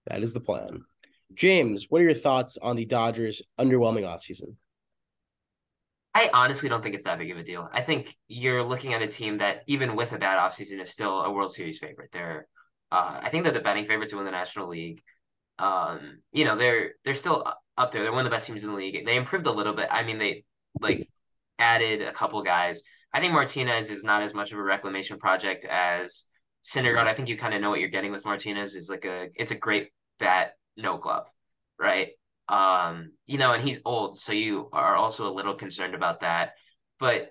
That 0.06 0.22
is 0.22 0.32
the 0.32 0.40
plan. 0.40 0.84
James, 1.34 1.86
what 1.88 2.00
are 2.00 2.04
your 2.04 2.14
thoughts 2.14 2.56
on 2.60 2.76
the 2.76 2.84
Dodgers' 2.84 3.42
underwhelming 3.58 4.02
offseason? 4.02 4.56
I 6.12 6.28
honestly 6.34 6.68
don't 6.68 6.82
think 6.82 6.96
it's 6.96 7.04
that 7.04 7.18
big 7.18 7.30
of 7.30 7.38
a 7.38 7.44
deal. 7.44 7.68
I 7.72 7.82
think 7.82 8.16
you're 8.26 8.64
looking 8.64 8.94
at 8.94 9.02
a 9.02 9.06
team 9.06 9.36
that, 9.36 9.62
even 9.66 9.94
with 9.94 10.12
a 10.12 10.18
bad 10.18 10.38
offseason, 10.38 10.80
is 10.80 10.90
still 10.90 11.20
a 11.20 11.30
World 11.30 11.52
Series 11.52 11.78
favorite. 11.78 12.10
They're, 12.10 12.48
uh, 12.90 13.20
I 13.22 13.28
think 13.30 13.44
they're 13.44 13.52
the 13.52 13.60
betting 13.60 13.86
favorite 13.86 14.08
to 14.08 14.16
win 14.16 14.24
the 14.24 14.32
National 14.32 14.68
League. 14.68 15.00
Um, 15.60 16.22
you 16.32 16.44
know, 16.44 16.56
they're 16.56 16.94
they're 17.04 17.14
still 17.14 17.46
up 17.76 17.92
there. 17.92 18.02
They're 18.02 18.12
one 18.12 18.20
of 18.20 18.24
the 18.24 18.30
best 18.30 18.46
teams 18.46 18.64
in 18.64 18.70
the 18.70 18.76
league. 18.76 19.06
They 19.06 19.16
improved 19.16 19.46
a 19.46 19.52
little 19.52 19.74
bit. 19.74 19.88
I 19.90 20.02
mean, 20.02 20.18
they 20.18 20.44
like 20.80 21.06
added 21.58 22.02
a 22.02 22.12
couple 22.12 22.42
guys. 22.42 22.82
I 23.12 23.20
think 23.20 23.32
Martinez 23.32 23.90
is 23.90 24.02
not 24.02 24.22
as 24.22 24.34
much 24.34 24.52
of 24.52 24.58
a 24.58 24.62
reclamation 24.62 25.18
project 25.18 25.64
as 25.64 26.26
Syndergaard. 26.64 27.06
I 27.06 27.14
think 27.14 27.28
you 27.28 27.36
kind 27.36 27.54
of 27.54 27.60
know 27.60 27.70
what 27.70 27.80
you're 27.80 27.88
getting 27.88 28.12
with 28.12 28.24
Martinez. 28.24 28.74
Is 28.74 28.90
like 28.90 29.04
a 29.04 29.28
it's 29.34 29.50
a 29.50 29.56
great 29.56 29.90
bat, 30.18 30.52
no 30.76 30.98
glove, 30.98 31.26
right? 31.78 32.10
Um, 32.48 33.12
you 33.26 33.38
know, 33.38 33.52
and 33.52 33.62
he's 33.62 33.80
old, 33.84 34.18
so 34.18 34.32
you 34.32 34.68
are 34.72 34.96
also 34.96 35.30
a 35.30 35.32
little 35.32 35.54
concerned 35.54 35.94
about 35.94 36.20
that. 36.20 36.52
But 36.98 37.30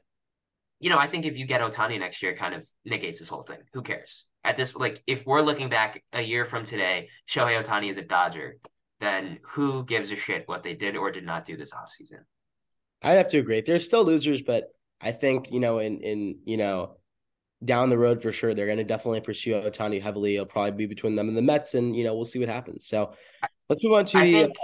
you 0.80 0.90
know, 0.90 0.98
I 0.98 1.08
think 1.08 1.26
if 1.26 1.38
you 1.38 1.46
get 1.46 1.62
Ohtani 1.62 2.00
next 2.00 2.24
year, 2.24 2.34
kind 2.36 2.56
of 2.56 2.66
negates 2.86 3.20
this 3.20 3.30
whole 3.30 3.44
thing. 3.44 3.60
Who 3.74 3.81
cares? 3.81 4.26
At 4.46 4.56
this, 4.56 4.74
like, 4.74 5.04
if 5.06 5.26
we're 5.26 5.42
looking 5.42 5.68
back 5.68 6.02
a 6.14 6.22
year 6.22 6.46
from 6.46 6.64
today, 6.64 7.10
Shohei 7.30 7.62
Ohtani 7.62 7.90
is 7.90 7.98
a 7.98 8.02
Dodger 8.02 8.56
then 9.00 9.40
who 9.52 9.86
gives 9.86 10.12
a 10.12 10.16
shit 10.16 10.48
what 10.48 10.64
they 10.64 10.74
did 10.74 10.96
or 10.96 11.12
did 11.12 11.26
not 11.26 11.46
do 11.46 11.58
this 11.58 11.74
offseason? 11.74 12.20
I'd 13.02 13.18
have 13.18 13.30
to 13.31 13.40
agree. 13.40 13.62
They're 13.62 13.80
still 13.80 14.04
losers, 14.04 14.42
but 14.42 14.66
I 15.00 15.14
think, 15.14 15.52
you 15.52 15.60
know, 15.60 15.80
in 15.80 16.02
in 16.02 16.40
you 16.46 16.58
know, 16.58 16.98
down 17.64 17.90
the 17.90 17.98
road 17.98 18.22
for 18.22 18.32
sure, 18.32 18.54
they're 18.54 18.68
gonna 18.68 18.84
definitely 18.84 19.22
pursue 19.22 19.54
Ohtani 19.54 20.02
heavily. 20.02 20.36
It'll 20.36 20.46
probably 20.46 20.72
be 20.72 20.86
between 20.86 21.16
them 21.16 21.28
and 21.28 21.38
the 21.38 21.42
Mets, 21.42 21.74
and 21.74 21.96
you 21.96 22.04
know, 22.04 22.16
we'll 22.16 22.26
see 22.26 22.40
what 22.40 22.50
happens. 22.50 22.88
So 22.88 23.14
let's 23.70 23.84
move 23.84 23.94
on 23.94 24.06
to 24.06 24.18
I 24.18 24.26
the 24.26 24.34
think, 24.34 24.56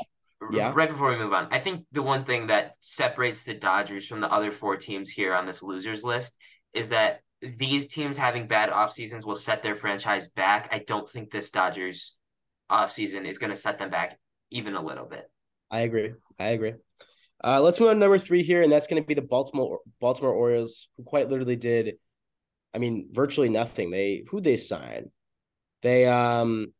yeah. 0.51 0.73
Right 0.75 0.89
before 0.89 1.09
we 1.09 1.17
move 1.17 1.33
on, 1.33 1.47
I 1.51 1.59
think 1.59 1.85
the 1.91 2.01
one 2.01 2.23
thing 2.23 2.47
that 2.47 2.75
separates 2.79 3.43
the 3.43 3.53
Dodgers 3.53 4.07
from 4.07 4.21
the 4.21 4.31
other 4.31 4.51
four 4.51 4.77
teams 4.77 5.09
here 5.09 5.33
on 5.33 5.45
this 5.45 5.63
losers 5.63 6.03
list 6.03 6.37
is 6.73 6.89
that 6.89 7.21
these 7.41 7.87
teams 7.87 8.17
having 8.17 8.47
bad 8.47 8.69
off 8.69 8.91
seasons 8.91 9.25
will 9.25 9.35
set 9.35 9.63
their 9.63 9.75
franchise 9.75 10.29
back. 10.29 10.69
I 10.71 10.79
don't 10.79 11.09
think 11.09 11.31
this 11.31 11.51
Dodgers 11.51 12.17
off 12.69 12.91
season 12.91 13.25
is 13.25 13.37
going 13.37 13.51
to 13.51 13.55
set 13.55 13.79
them 13.79 13.89
back 13.89 14.17
even 14.51 14.75
a 14.75 14.83
little 14.83 15.05
bit. 15.05 15.29
I 15.71 15.81
agree. 15.81 16.13
I 16.39 16.49
agree. 16.49 16.73
Uh, 17.43 17.61
let's 17.61 17.79
move 17.79 17.89
on 17.89 17.95
to 17.95 17.99
number 17.99 18.17
three 18.17 18.43
here, 18.43 18.61
and 18.61 18.71
that's 18.71 18.87
going 18.87 19.01
to 19.01 19.05
be 19.05 19.13
the 19.13 19.21
Baltimore 19.21 19.79
Baltimore 19.99 20.33
Orioles, 20.33 20.87
who 20.97 21.03
quite 21.03 21.29
literally 21.29 21.55
did, 21.55 21.95
I 22.75 22.77
mean, 22.77 23.07
virtually 23.11 23.47
nothing. 23.47 23.89
They 23.89 24.25
who 24.29 24.41
they 24.41 24.57
signed, 24.57 25.09
they 25.81 26.05
um, 26.05 26.73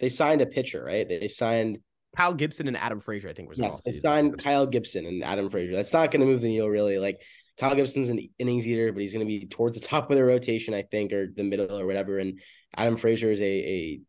they 0.00 0.08
signed 0.08 0.40
a 0.40 0.46
pitcher, 0.46 0.84
right? 0.84 1.08
They 1.08 1.28
signed 1.28 1.78
Kyle 2.16 2.34
Gibson 2.34 2.66
and 2.66 2.76
Adam 2.76 3.00
Frazier. 3.00 3.28
I 3.28 3.34
think 3.34 3.48
was 3.48 3.58
yes. 3.58 3.80
They 3.84 3.92
signed 3.92 4.42
Kyle 4.42 4.66
Gibson 4.66 5.06
and 5.06 5.22
Adam 5.22 5.48
Frazier. 5.48 5.76
That's 5.76 5.92
not 5.92 6.10
going 6.10 6.20
to 6.20 6.26
move 6.26 6.40
the 6.40 6.48
needle 6.48 6.68
really. 6.68 6.98
Like 6.98 7.20
Kyle 7.58 7.76
Gibson's 7.76 8.08
an 8.08 8.28
innings 8.38 8.66
eater, 8.66 8.92
but 8.92 9.00
he's 9.00 9.12
going 9.12 9.24
to 9.24 9.28
be 9.28 9.46
towards 9.46 9.80
the 9.80 9.86
top 9.86 10.10
of 10.10 10.16
the 10.16 10.24
rotation, 10.24 10.74
I 10.74 10.82
think, 10.82 11.12
or 11.12 11.28
the 11.34 11.44
middle 11.44 11.78
or 11.78 11.86
whatever. 11.86 12.18
And 12.18 12.40
Adam 12.76 12.96
Frazier 12.96 13.30
is 13.30 13.40
a 13.40 13.44
a 13.44 14.00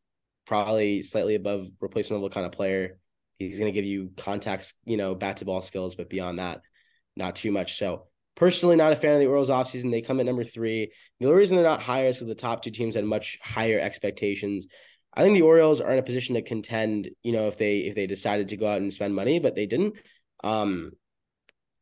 probably 0.48 1.04
slightly 1.04 1.36
above 1.36 1.68
replacement 1.80 2.22
level 2.22 2.34
kind 2.34 2.48
of 2.48 2.52
player. 2.52 2.98
He's 3.38 3.60
going 3.60 3.72
to 3.72 3.76
give 3.76 3.86
you 3.86 4.12
contacts, 4.18 4.74
you 4.84 4.98
know, 4.98 5.14
bat 5.14 5.38
to 5.38 5.46
ball 5.46 5.62
skills, 5.62 5.94
but 5.96 6.10
beyond 6.10 6.40
that, 6.40 6.62
not 7.16 7.36
too 7.36 7.52
much. 7.52 7.78
So 7.78 8.08
personally, 8.40 8.76
not 8.76 8.94
a 8.94 8.96
fan 8.96 9.14
of 9.14 9.20
the 9.20 9.28
Orioles 9.28 9.50
offseason. 9.50 9.92
They 9.92 10.02
come 10.02 10.20
at 10.20 10.26
number 10.26 10.44
three. 10.44 10.92
The 11.20 11.28
only 11.28 11.38
reason 11.38 11.56
they're 11.56 11.66
not 11.66 11.82
higher 11.82 12.08
is 12.08 12.18
because 12.18 12.28
the 12.28 12.36
top 12.36 12.64
two 12.64 12.72
teams 12.72 12.96
had 12.96 13.06
much 13.06 13.38
higher 13.44 13.80
expectations. 13.80 14.68
I 15.14 15.24
think 15.24 15.36
the 15.36 15.44
Orioles 15.44 15.82
are 15.82 15.92
in 15.92 16.00
a 16.00 16.04
position 16.04 16.36
to 16.36 16.42
contend, 16.42 17.10
you 17.22 17.34
know, 17.34 17.48
if 17.48 17.58
they 17.58 17.80
if 17.80 17.96
they 17.96 18.08
decided 18.08 18.48
to 18.50 18.58
go 18.58 18.68
out 18.68 18.82
and 18.82 18.94
spend 18.94 19.14
money, 19.14 19.40
but 19.40 19.56
they 19.56 19.66
didn't. 19.66 19.96
Um, 20.44 20.92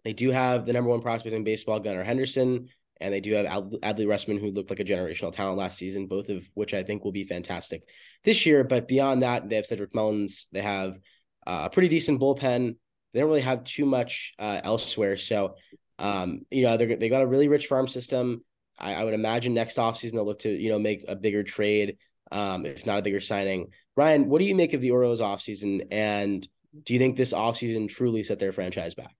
they 0.03 0.13
do 0.13 0.31
have 0.31 0.65
the 0.65 0.73
number 0.73 0.89
one 0.89 1.01
prospect 1.01 1.35
in 1.35 1.43
baseball, 1.43 1.79
Gunnar 1.79 2.03
Henderson 2.03 2.69
and 2.99 3.13
they 3.13 3.19
do 3.19 3.33
have 3.33 3.45
Adley 3.45 4.05
Rutschman, 4.05 4.39
who 4.39 4.51
looked 4.51 4.69
like 4.69 4.79
a 4.79 4.85
generational 4.85 5.33
talent 5.33 5.57
last 5.57 5.77
season, 5.77 6.07
both 6.07 6.29
of 6.29 6.47
which 6.53 6.73
I 6.73 6.83
think 6.83 7.03
will 7.03 7.11
be 7.11 7.25
fantastic 7.25 7.83
this 8.23 8.45
year. 8.45 8.63
But 8.63 8.87
beyond 8.87 9.23
that, 9.23 9.49
they 9.49 9.55
have 9.55 9.65
Cedric 9.65 9.93
Mullins. 9.93 10.47
They 10.51 10.61
have 10.61 10.99
uh, 11.45 11.63
a 11.65 11.69
pretty 11.69 11.89
decent 11.89 12.19
bullpen. 12.19 12.75
They 13.13 13.19
don't 13.19 13.29
really 13.29 13.41
have 13.41 13.63
too 13.63 13.85
much 13.85 14.33
uh, 14.39 14.61
elsewhere. 14.63 15.17
So, 15.17 15.55
um, 15.99 16.41
you 16.49 16.63
know, 16.63 16.77
they 16.77 16.95
they 16.95 17.09
got 17.09 17.21
a 17.21 17.27
really 17.27 17.47
rich 17.47 17.67
farm 17.67 17.87
system. 17.87 18.43
I, 18.79 18.93
I, 18.93 19.03
would 19.03 19.15
imagine 19.15 19.53
next 19.53 19.77
offseason 19.77 20.13
they'll 20.13 20.25
look 20.25 20.39
to, 20.39 20.49
you 20.49 20.69
know, 20.69 20.77
make 20.77 21.03
a 21.07 21.15
bigger 21.15 21.41
trade, 21.43 21.97
um, 22.31 22.65
if 22.65 22.85
not 22.85 22.99
a 22.99 23.01
bigger 23.01 23.19
signing. 23.19 23.71
Ryan, 23.95 24.29
what 24.29 24.37
do 24.39 24.45
you 24.45 24.53
make 24.53 24.73
of 24.73 24.81
the 24.81 24.91
Orioles 24.91 25.21
offseason? 25.21 25.87
And 25.91 26.47
do 26.83 26.93
you 26.93 26.99
think 26.99 27.17
this 27.17 27.33
offseason 27.33 27.89
truly 27.89 28.21
set 28.21 28.37
their 28.37 28.53
franchise 28.53 28.93
back? 28.93 29.15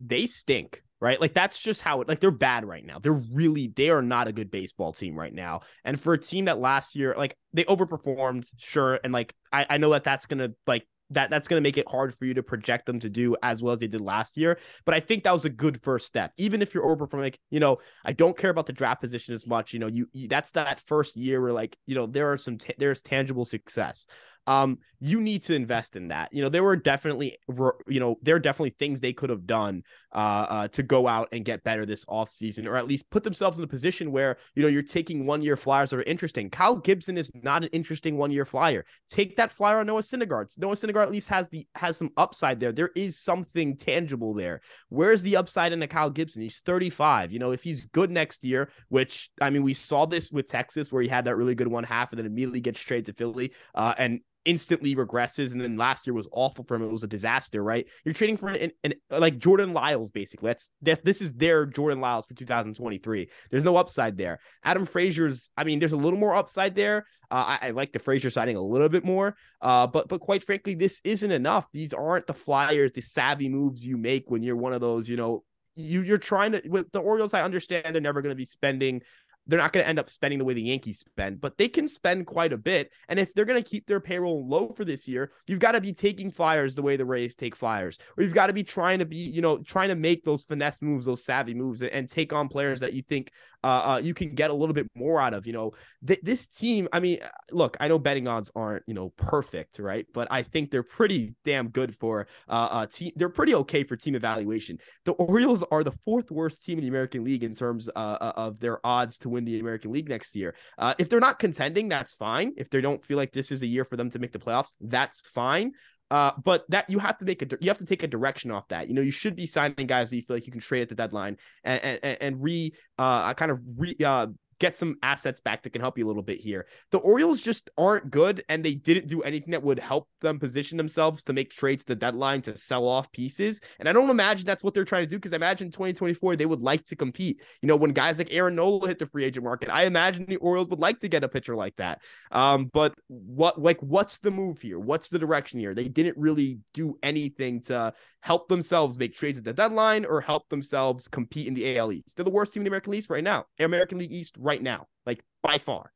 They 0.00 0.26
stink 0.26 0.82
right? 1.00 1.20
Like 1.20 1.34
that's 1.34 1.58
just 1.58 1.80
how 1.80 2.02
it 2.02 2.08
like 2.08 2.20
they're 2.20 2.30
bad 2.30 2.64
right 2.64 2.84
now. 2.84 2.98
They're 2.98 3.20
really 3.32 3.72
they 3.74 3.90
are 3.90 4.02
not 4.02 4.28
a 4.28 4.32
good 4.32 4.50
baseball 4.50 4.92
team 4.92 5.18
right 5.18 5.32
now. 5.32 5.60
And 5.84 5.98
for 5.98 6.12
a 6.12 6.18
team 6.18 6.44
that 6.44 6.58
last 6.58 6.94
year 6.94 7.14
like 7.16 7.34
they 7.52 7.64
overperformed, 7.64 8.48
sure, 8.58 9.00
and 9.02 9.12
like 9.12 9.34
I, 9.52 9.66
I 9.70 9.78
know 9.78 9.90
that 9.90 10.04
that's 10.04 10.26
gonna 10.26 10.50
like 10.66 10.86
that 11.10 11.30
that's 11.30 11.48
going 11.48 11.60
to 11.60 11.66
make 11.66 11.78
it 11.78 11.88
hard 11.88 12.14
for 12.14 12.24
you 12.24 12.34
to 12.34 12.42
project 12.42 12.86
them 12.86 13.00
to 13.00 13.08
do 13.08 13.36
as 13.42 13.62
well 13.62 13.72
as 13.72 13.80
they 13.80 13.86
did 13.86 14.00
last 14.00 14.36
year. 14.36 14.58
But 14.84 14.94
I 14.94 15.00
think 15.00 15.24
that 15.24 15.32
was 15.32 15.44
a 15.44 15.50
good 15.50 15.82
first 15.82 16.06
step. 16.06 16.32
Even 16.36 16.62
if 16.62 16.74
you're 16.74 16.84
overperforming, 16.84 17.20
like 17.20 17.40
you 17.50 17.60
know, 17.60 17.78
I 18.04 18.12
don't 18.12 18.36
care 18.36 18.50
about 18.50 18.66
the 18.66 18.72
draft 18.72 19.00
position 19.00 19.34
as 19.34 19.46
much. 19.46 19.72
You 19.72 19.80
know, 19.80 19.88
you, 19.88 20.08
you 20.12 20.28
that's 20.28 20.52
that 20.52 20.80
first 20.80 21.16
year 21.16 21.40
where 21.40 21.52
like 21.52 21.76
you 21.86 21.94
know 21.94 22.06
there 22.06 22.32
are 22.32 22.38
some 22.38 22.58
there's 22.78 23.02
tangible 23.02 23.44
success. 23.44 24.06
Um, 24.50 24.78
you 24.98 25.20
need 25.20 25.42
to 25.44 25.54
invest 25.54 25.94
in 25.94 26.08
that. 26.08 26.32
You 26.32 26.42
know, 26.42 26.48
there 26.48 26.64
were 26.64 26.74
definitely, 26.74 27.38
you 27.86 28.00
know, 28.00 28.16
there 28.20 28.34
are 28.34 28.40
definitely 28.40 28.74
things 28.80 29.00
they 29.00 29.12
could 29.12 29.30
have 29.30 29.46
done 29.46 29.84
uh, 30.12 30.46
uh, 30.48 30.68
to 30.68 30.82
go 30.82 31.06
out 31.06 31.28
and 31.30 31.44
get 31.44 31.62
better 31.62 31.86
this 31.86 32.04
offseason, 32.06 32.66
or 32.66 32.76
at 32.76 32.88
least 32.88 33.08
put 33.10 33.22
themselves 33.22 33.58
in 33.58 33.64
a 33.64 33.68
position 33.68 34.10
where, 34.10 34.38
you 34.56 34.62
know, 34.62 34.68
you're 34.68 34.82
taking 34.82 35.24
one 35.24 35.40
year 35.40 35.56
flyers 35.56 35.90
that 35.90 35.98
are 35.98 36.02
interesting. 36.02 36.50
Kyle 36.50 36.74
Gibson 36.74 37.16
is 37.16 37.30
not 37.32 37.62
an 37.62 37.70
interesting 37.72 38.16
one 38.16 38.32
year 38.32 38.44
flyer. 38.44 38.84
Take 39.08 39.36
that 39.36 39.52
flyer 39.52 39.78
on 39.78 39.86
Noah 39.86 40.02
Syndergaard. 40.02 40.58
Noah 40.58 40.74
Syndergaard 40.74 41.04
at 41.04 41.12
least 41.12 41.28
has 41.28 41.48
the 41.48 41.64
has 41.76 41.96
some 41.96 42.10
upside 42.16 42.58
there. 42.58 42.72
There 42.72 42.90
is 42.96 43.20
something 43.20 43.76
tangible 43.76 44.34
there. 44.34 44.62
Where's 44.88 45.22
the 45.22 45.36
upside 45.36 45.72
in 45.72 45.80
a 45.84 45.86
Kyle 45.86 46.10
Gibson? 46.10 46.42
He's 46.42 46.58
35. 46.58 47.30
You 47.30 47.38
know, 47.38 47.52
if 47.52 47.62
he's 47.62 47.86
good 47.86 48.10
next 48.10 48.42
year, 48.42 48.68
which 48.88 49.30
I 49.40 49.50
mean, 49.50 49.62
we 49.62 49.74
saw 49.74 50.06
this 50.06 50.32
with 50.32 50.48
Texas 50.48 50.90
where 50.90 51.02
he 51.02 51.08
had 51.08 51.26
that 51.26 51.36
really 51.36 51.54
good 51.54 51.68
one 51.68 51.84
half 51.84 52.10
and 52.10 52.18
then 52.18 52.26
immediately 52.26 52.60
gets 52.60 52.80
traded 52.80 53.06
to 53.06 53.12
Philly. 53.12 53.52
Uh, 53.76 53.94
and 53.96 54.20
instantly 54.44 54.94
regresses 54.94 55.52
and 55.52 55.60
then 55.60 55.76
last 55.76 56.06
year 56.06 56.14
was 56.14 56.28
awful 56.32 56.64
for 56.64 56.76
him. 56.76 56.82
It 56.82 56.92
was 56.92 57.04
a 57.04 57.08
disaster 57.08 57.62
right? 57.62 57.86
You're 58.04 58.14
trading 58.14 58.36
for 58.36 58.48
an, 58.48 58.70
an, 58.84 58.94
an, 59.10 59.20
like 59.20 59.38
jordan 59.38 59.72
lyles 59.72 60.10
basically. 60.10 60.48
That's 60.48 60.70
that 60.82 61.04
this 61.04 61.20
is 61.20 61.34
their 61.34 61.66
jordan 61.66 62.00
lyles 62.00 62.26
for 62.26 62.34
2023 62.34 63.28
there's 63.50 63.64
no 63.64 63.76
upside 63.76 64.16
there. 64.16 64.38
Adam 64.64 64.86
frazier's 64.86 65.50
i 65.56 65.64
mean 65.64 65.78
there's 65.78 65.92
a 65.92 65.96
little 65.96 66.18
more 66.18 66.34
upside 66.34 66.74
there. 66.74 67.06
Uh, 67.30 67.58
I, 67.60 67.68
I, 67.68 67.70
like 67.70 67.92
the 67.92 68.00
frazier 68.00 68.30
signing 68.30 68.56
a 68.56 68.62
little 68.62 68.88
bit 68.88 69.04
more 69.04 69.36
uh, 69.60 69.86
but 69.86 70.08
but 70.08 70.20
quite 70.20 70.44
frankly 70.44 70.74
this 70.74 71.00
isn't 71.04 71.30
enough. 71.30 71.66
These 71.72 71.92
aren't 71.92 72.26
the 72.26 72.34
flyers 72.34 72.92
the 72.92 73.02
savvy 73.02 73.48
moves 73.48 73.84
you 73.84 73.96
make 73.96 74.30
when 74.30 74.42
you're 74.42 74.56
one 74.56 74.72
of 74.72 74.80
those 74.80 75.08
you 75.08 75.16
know 75.16 75.44
you 75.76 76.02
you're 76.02 76.18
trying 76.18 76.52
to 76.52 76.62
with 76.68 76.90
the 76.92 77.00
Orioles. 77.00 77.34
I 77.34 77.42
understand 77.42 77.94
they're 77.94 78.00
never 78.00 78.22
going 78.22 78.32
to 78.32 78.36
be 78.36 78.44
spending 78.44 79.02
they're 79.50 79.58
not 79.58 79.72
going 79.72 79.84
to 79.84 79.88
end 79.88 79.98
up 79.98 80.08
spending 80.08 80.38
the 80.38 80.44
way 80.44 80.54
the 80.54 80.62
Yankees 80.62 81.00
spend, 81.00 81.40
but 81.40 81.58
they 81.58 81.68
can 81.68 81.88
spend 81.88 82.26
quite 82.26 82.52
a 82.52 82.56
bit. 82.56 82.92
And 83.08 83.18
if 83.18 83.34
they're 83.34 83.44
going 83.44 83.62
to 83.62 83.68
keep 83.68 83.86
their 83.86 84.00
payroll 84.00 84.46
low 84.46 84.68
for 84.68 84.84
this 84.84 85.08
year, 85.08 85.32
you've 85.46 85.58
got 85.58 85.72
to 85.72 85.80
be 85.80 85.92
taking 85.92 86.30
flyers 86.30 86.74
the 86.74 86.82
way 86.82 86.96
the 86.96 87.04
Rays 87.04 87.34
take 87.34 87.56
flyers, 87.56 87.98
or 88.16 88.22
you've 88.22 88.34
got 88.34 88.46
to 88.46 88.52
be 88.52 88.62
trying 88.62 89.00
to 89.00 89.04
be, 89.04 89.16
you 89.16 89.42
know, 89.42 89.58
trying 89.62 89.88
to 89.88 89.96
make 89.96 90.24
those 90.24 90.42
finesse 90.42 90.80
moves, 90.80 91.06
those 91.06 91.24
savvy 91.24 91.54
moves, 91.54 91.82
and 91.82 92.08
take 92.08 92.32
on 92.32 92.48
players 92.48 92.80
that 92.80 92.92
you 92.92 93.02
think 93.02 93.32
uh, 93.62 93.66
uh, 93.66 94.00
you 94.02 94.14
can 94.14 94.34
get 94.34 94.50
a 94.50 94.54
little 94.54 94.72
bit 94.72 94.90
more 94.94 95.20
out 95.20 95.34
of. 95.34 95.46
You 95.46 95.52
know, 95.52 95.72
th- 96.06 96.20
this 96.22 96.46
team. 96.46 96.88
I 96.92 97.00
mean, 97.00 97.18
look, 97.50 97.76
I 97.80 97.88
know 97.88 97.98
betting 97.98 98.26
odds 98.26 98.50
aren't 98.54 98.84
you 98.86 98.94
know 98.94 99.10
perfect, 99.16 99.78
right? 99.78 100.06
But 100.12 100.28
I 100.30 100.42
think 100.42 100.70
they're 100.70 100.82
pretty 100.82 101.34
damn 101.44 101.68
good 101.68 101.94
for 101.94 102.26
uh, 102.48 102.68
uh 102.70 102.86
team. 102.86 103.12
They're 103.16 103.28
pretty 103.28 103.54
okay 103.56 103.84
for 103.84 103.96
team 103.96 104.14
evaluation. 104.14 104.78
The 105.04 105.12
Orioles 105.12 105.62
are 105.70 105.84
the 105.84 105.92
fourth 105.92 106.30
worst 106.30 106.64
team 106.64 106.78
in 106.78 106.84
the 106.84 106.88
American 106.88 107.24
League 107.24 107.44
in 107.44 107.52
terms 107.52 107.88
uh, 107.88 107.98
uh 107.98 108.32
of 108.36 108.60
their 108.60 108.84
odds 108.84 109.18
to 109.18 109.28
win 109.28 109.39
the 109.44 109.60
American 109.60 109.92
League 109.92 110.08
next 110.08 110.34
year. 110.36 110.54
Uh, 110.78 110.94
if 110.98 111.08
they're 111.08 111.20
not 111.20 111.38
contending, 111.38 111.88
that's 111.88 112.12
fine. 112.12 112.52
If 112.56 112.70
they 112.70 112.80
don't 112.80 113.02
feel 113.02 113.16
like 113.16 113.32
this 113.32 113.50
is 113.52 113.62
a 113.62 113.66
year 113.66 113.84
for 113.84 113.96
them 113.96 114.10
to 114.10 114.18
make 114.18 114.32
the 114.32 114.38
playoffs, 114.38 114.74
that's 114.80 115.26
fine. 115.28 115.72
Uh, 116.10 116.32
but 116.42 116.64
that 116.68 116.90
you 116.90 116.98
have 116.98 117.16
to 117.18 117.24
make 117.24 117.40
a 117.40 117.46
you 117.60 117.70
have 117.70 117.78
to 117.78 117.86
take 117.86 118.02
a 118.02 118.08
direction 118.08 118.50
off 118.50 118.66
that. 118.68 118.88
You 118.88 118.94
know, 118.94 119.02
you 119.02 119.12
should 119.12 119.36
be 119.36 119.46
signing 119.46 119.86
guys 119.86 120.10
that 120.10 120.16
you 120.16 120.22
feel 120.22 120.36
like 120.36 120.46
you 120.46 120.50
can 120.52 120.60
trade 120.60 120.82
at 120.82 120.88
the 120.88 120.96
deadline 120.96 121.36
and 121.62 122.00
and, 122.02 122.18
and 122.20 122.42
re 122.42 122.72
uh 122.98 123.32
kind 123.34 123.52
of 123.52 123.60
re 123.78 123.94
uh 124.04 124.26
get 124.60 124.76
some 124.76 124.96
assets 125.02 125.40
back 125.40 125.62
that 125.62 125.70
can 125.70 125.80
help 125.80 125.98
you 125.98 126.06
a 126.06 126.08
little 126.08 126.22
bit 126.22 126.38
here. 126.38 126.66
The 126.92 126.98
Orioles 126.98 127.40
just 127.40 127.70
aren't 127.76 128.10
good, 128.10 128.44
and 128.48 128.64
they 128.64 128.74
didn't 128.74 129.08
do 129.08 129.22
anything 129.22 129.52
that 129.52 129.62
would 129.62 129.78
help 129.78 130.08
them 130.20 130.38
position 130.38 130.76
themselves 130.76 131.24
to 131.24 131.32
make 131.32 131.50
trades 131.50 131.84
the 131.84 131.96
deadline 131.96 132.42
to 132.42 132.56
sell 132.56 132.86
off 132.86 133.10
pieces. 133.10 133.60
And 133.78 133.88
I 133.88 133.92
don't 133.92 134.10
imagine 134.10 134.44
that's 134.44 134.62
what 134.62 134.74
they're 134.74 134.84
trying 134.84 135.04
to 135.04 135.10
do 135.10 135.16
because 135.16 135.32
I 135.32 135.36
imagine 135.36 135.70
2024 135.70 136.36
they 136.36 136.46
would 136.46 136.62
like 136.62 136.84
to 136.86 136.96
compete. 136.96 137.42
You 137.62 137.66
know, 137.66 137.76
when 137.76 137.92
guys 137.92 138.18
like 138.18 138.32
Aaron 138.32 138.54
Nola 138.54 138.86
hit 138.86 138.98
the 138.98 139.06
free 139.06 139.24
agent 139.24 139.44
market, 139.44 139.70
I 139.70 139.84
imagine 139.84 140.26
the 140.26 140.36
Orioles 140.36 140.68
would 140.68 140.78
like 140.78 140.98
to 141.00 141.08
get 141.08 141.24
a 141.24 141.28
pitcher 141.28 141.56
like 141.56 141.76
that. 141.76 142.02
Um, 142.30 142.70
but 142.72 142.94
what 143.08 143.60
like 143.60 143.80
what's 143.80 144.18
the 144.18 144.30
move 144.30 144.60
here? 144.60 144.78
What's 144.78 145.08
the 145.08 145.18
direction 145.18 145.58
here? 145.58 145.74
They 145.74 145.88
didn't 145.88 146.18
really 146.18 146.58
do 146.74 146.98
anything 147.02 147.62
to 147.62 147.94
help 148.22 148.48
themselves 148.48 148.98
make 148.98 149.14
trades 149.14 149.38
at 149.38 149.44
the 149.44 149.52
deadline 149.52 150.04
or 150.04 150.20
help 150.20 150.48
themselves 150.48 151.08
compete 151.08 151.46
in 151.46 151.54
the 151.54 151.78
AL 151.78 151.92
East. 151.92 152.16
They're 152.16 152.24
the 152.24 152.30
worst 152.30 152.52
team 152.52 152.60
in 152.60 152.64
the 152.64 152.70
American 152.70 152.92
League 152.92 153.10
right 153.10 153.24
now. 153.24 153.46
American 153.58 153.98
League 153.98 154.12
East 154.12 154.36
right 154.38 154.62
now, 154.62 154.86
like 155.06 155.24
by 155.42 155.58
far. 155.58 155.92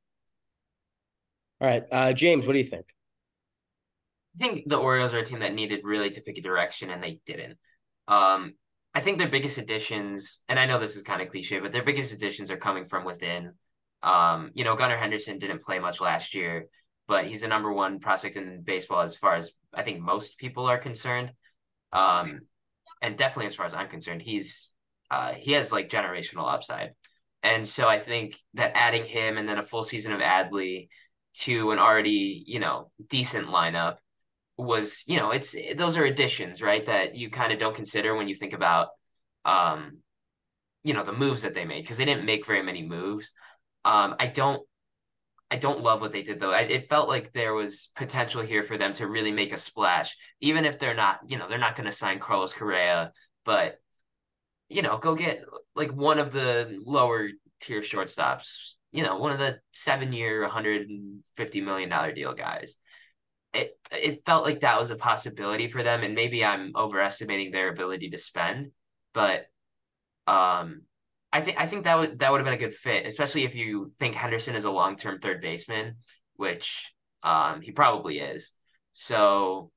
All 1.60 1.68
right, 1.68 1.84
uh, 1.90 2.12
James, 2.12 2.46
what 2.46 2.54
do 2.54 2.58
you 2.58 2.64
think? 2.64 2.86
I 4.36 4.44
think 4.44 4.68
the 4.68 4.76
Orioles 4.76 5.14
are 5.14 5.18
a 5.18 5.24
team 5.24 5.40
that 5.40 5.54
needed 5.54 5.80
really 5.84 6.10
to 6.10 6.20
pick 6.20 6.38
a 6.38 6.42
direction, 6.42 6.90
and 6.90 7.02
they 7.02 7.20
didn't. 7.24 7.56
Um, 8.08 8.54
I 8.94 9.00
think 9.00 9.18
their 9.18 9.28
biggest 9.28 9.58
additions, 9.58 10.42
and 10.48 10.58
I 10.58 10.66
know 10.66 10.78
this 10.78 10.96
is 10.96 11.02
kind 11.02 11.22
of 11.22 11.28
cliche, 11.28 11.60
but 11.60 11.72
their 11.72 11.84
biggest 11.84 12.12
additions 12.12 12.50
are 12.50 12.56
coming 12.56 12.84
from 12.84 13.04
within. 13.04 13.52
Um, 14.02 14.50
you 14.54 14.64
know, 14.64 14.76
Gunnar 14.76 14.96
Henderson 14.96 15.38
didn't 15.38 15.62
play 15.62 15.78
much 15.78 16.00
last 16.00 16.34
year, 16.34 16.66
but 17.06 17.26
he's 17.26 17.42
the 17.42 17.48
number 17.48 17.72
one 17.72 18.00
prospect 18.00 18.36
in 18.36 18.62
baseball 18.62 19.00
as 19.00 19.16
far 19.16 19.36
as 19.36 19.52
I 19.72 19.82
think 19.82 20.00
most 20.00 20.38
people 20.38 20.66
are 20.66 20.78
concerned. 20.78 21.30
Um, 21.94 22.40
and 23.00 23.16
definitely 23.16 23.46
as 23.46 23.54
far 23.54 23.66
as 23.66 23.74
I'm 23.74 23.88
concerned, 23.88 24.22
he's 24.22 24.72
uh, 25.10 25.34
he 25.34 25.52
has 25.52 25.72
like 25.72 25.88
generational 25.88 26.52
upside. 26.52 26.90
And 27.42 27.68
so 27.68 27.88
I 27.88 27.98
think 27.98 28.36
that 28.54 28.72
adding 28.74 29.04
him 29.04 29.36
and 29.36 29.48
then 29.48 29.58
a 29.58 29.62
full 29.62 29.82
season 29.82 30.12
of 30.12 30.20
Adley 30.20 30.88
to 31.34 31.70
an 31.72 31.78
already, 31.78 32.42
you 32.46 32.58
know, 32.58 32.90
decent 33.08 33.48
lineup 33.48 33.96
was, 34.56 35.04
you 35.06 35.18
know, 35.18 35.30
it's 35.30 35.54
those 35.76 35.96
are 35.96 36.04
additions, 36.04 36.62
right? 36.62 36.84
That 36.86 37.14
you 37.16 37.30
kind 37.30 37.52
of 37.52 37.58
don't 37.58 37.74
consider 37.74 38.14
when 38.14 38.28
you 38.28 38.34
think 38.34 38.54
about 38.54 38.88
um, 39.44 39.98
you 40.82 40.92
know, 40.94 41.02
the 41.02 41.12
moves 41.12 41.42
that 41.42 41.54
they 41.54 41.64
made 41.64 41.82
because 41.82 41.98
they 41.98 42.04
didn't 42.04 42.26
make 42.26 42.46
very 42.46 42.62
many 42.62 42.82
moves. 42.82 43.32
Um, 43.84 44.14
I 44.18 44.26
don't 44.26 44.62
I 45.50 45.56
don't 45.56 45.80
love 45.82 46.00
what 46.00 46.12
they 46.12 46.22
did 46.22 46.40
though. 46.40 46.52
I, 46.52 46.62
it 46.62 46.88
felt 46.88 47.08
like 47.08 47.32
there 47.32 47.54
was 47.54 47.90
potential 47.96 48.42
here 48.42 48.62
for 48.62 48.76
them 48.76 48.94
to 48.94 49.06
really 49.06 49.30
make 49.30 49.52
a 49.52 49.56
splash, 49.56 50.16
even 50.40 50.64
if 50.64 50.78
they're 50.78 50.94
not, 50.94 51.20
you 51.26 51.38
know, 51.38 51.48
they're 51.48 51.58
not 51.58 51.76
going 51.76 51.84
to 51.86 51.92
sign 51.92 52.18
Carlos 52.18 52.52
Correa, 52.52 53.12
but 53.44 53.78
you 54.68 54.82
know, 54.82 54.96
go 54.98 55.14
get 55.14 55.44
like 55.76 55.92
one 55.92 56.18
of 56.18 56.32
the 56.32 56.80
lower 56.84 57.28
tier 57.60 57.80
shortstops, 57.80 58.76
you 58.92 59.02
know, 59.02 59.18
one 59.18 59.32
of 59.32 59.38
the 59.38 59.58
seven 59.72 60.12
year, 60.12 60.40
150 60.42 61.60
million 61.60 61.88
dollar 61.90 62.12
deal 62.12 62.34
guys. 62.34 62.76
It 63.52 63.78
it 63.92 64.24
felt 64.26 64.44
like 64.44 64.60
that 64.60 64.78
was 64.80 64.90
a 64.90 64.96
possibility 64.96 65.68
for 65.68 65.82
them, 65.82 66.02
and 66.02 66.14
maybe 66.14 66.44
I'm 66.44 66.72
overestimating 66.74 67.52
their 67.52 67.68
ability 67.68 68.10
to 68.10 68.18
spend, 68.18 68.72
but 69.12 69.46
um 70.26 70.82
I 71.34 71.40
think 71.40 71.58
I 71.58 71.66
think 71.66 71.82
that 71.82 71.98
would 71.98 72.20
that 72.20 72.30
would 72.30 72.38
have 72.38 72.44
been 72.44 72.54
a 72.54 72.56
good 72.56 72.72
fit, 72.72 73.06
especially 73.06 73.42
if 73.42 73.56
you 73.56 73.92
think 73.98 74.14
Henderson 74.14 74.54
is 74.54 74.64
a 74.64 74.70
long 74.70 74.96
term 74.96 75.18
third 75.18 75.40
baseman, 75.40 75.96
which 76.36 76.94
um, 77.24 77.60
he 77.60 77.72
probably 77.72 78.20
is. 78.20 78.52
So 78.92 79.72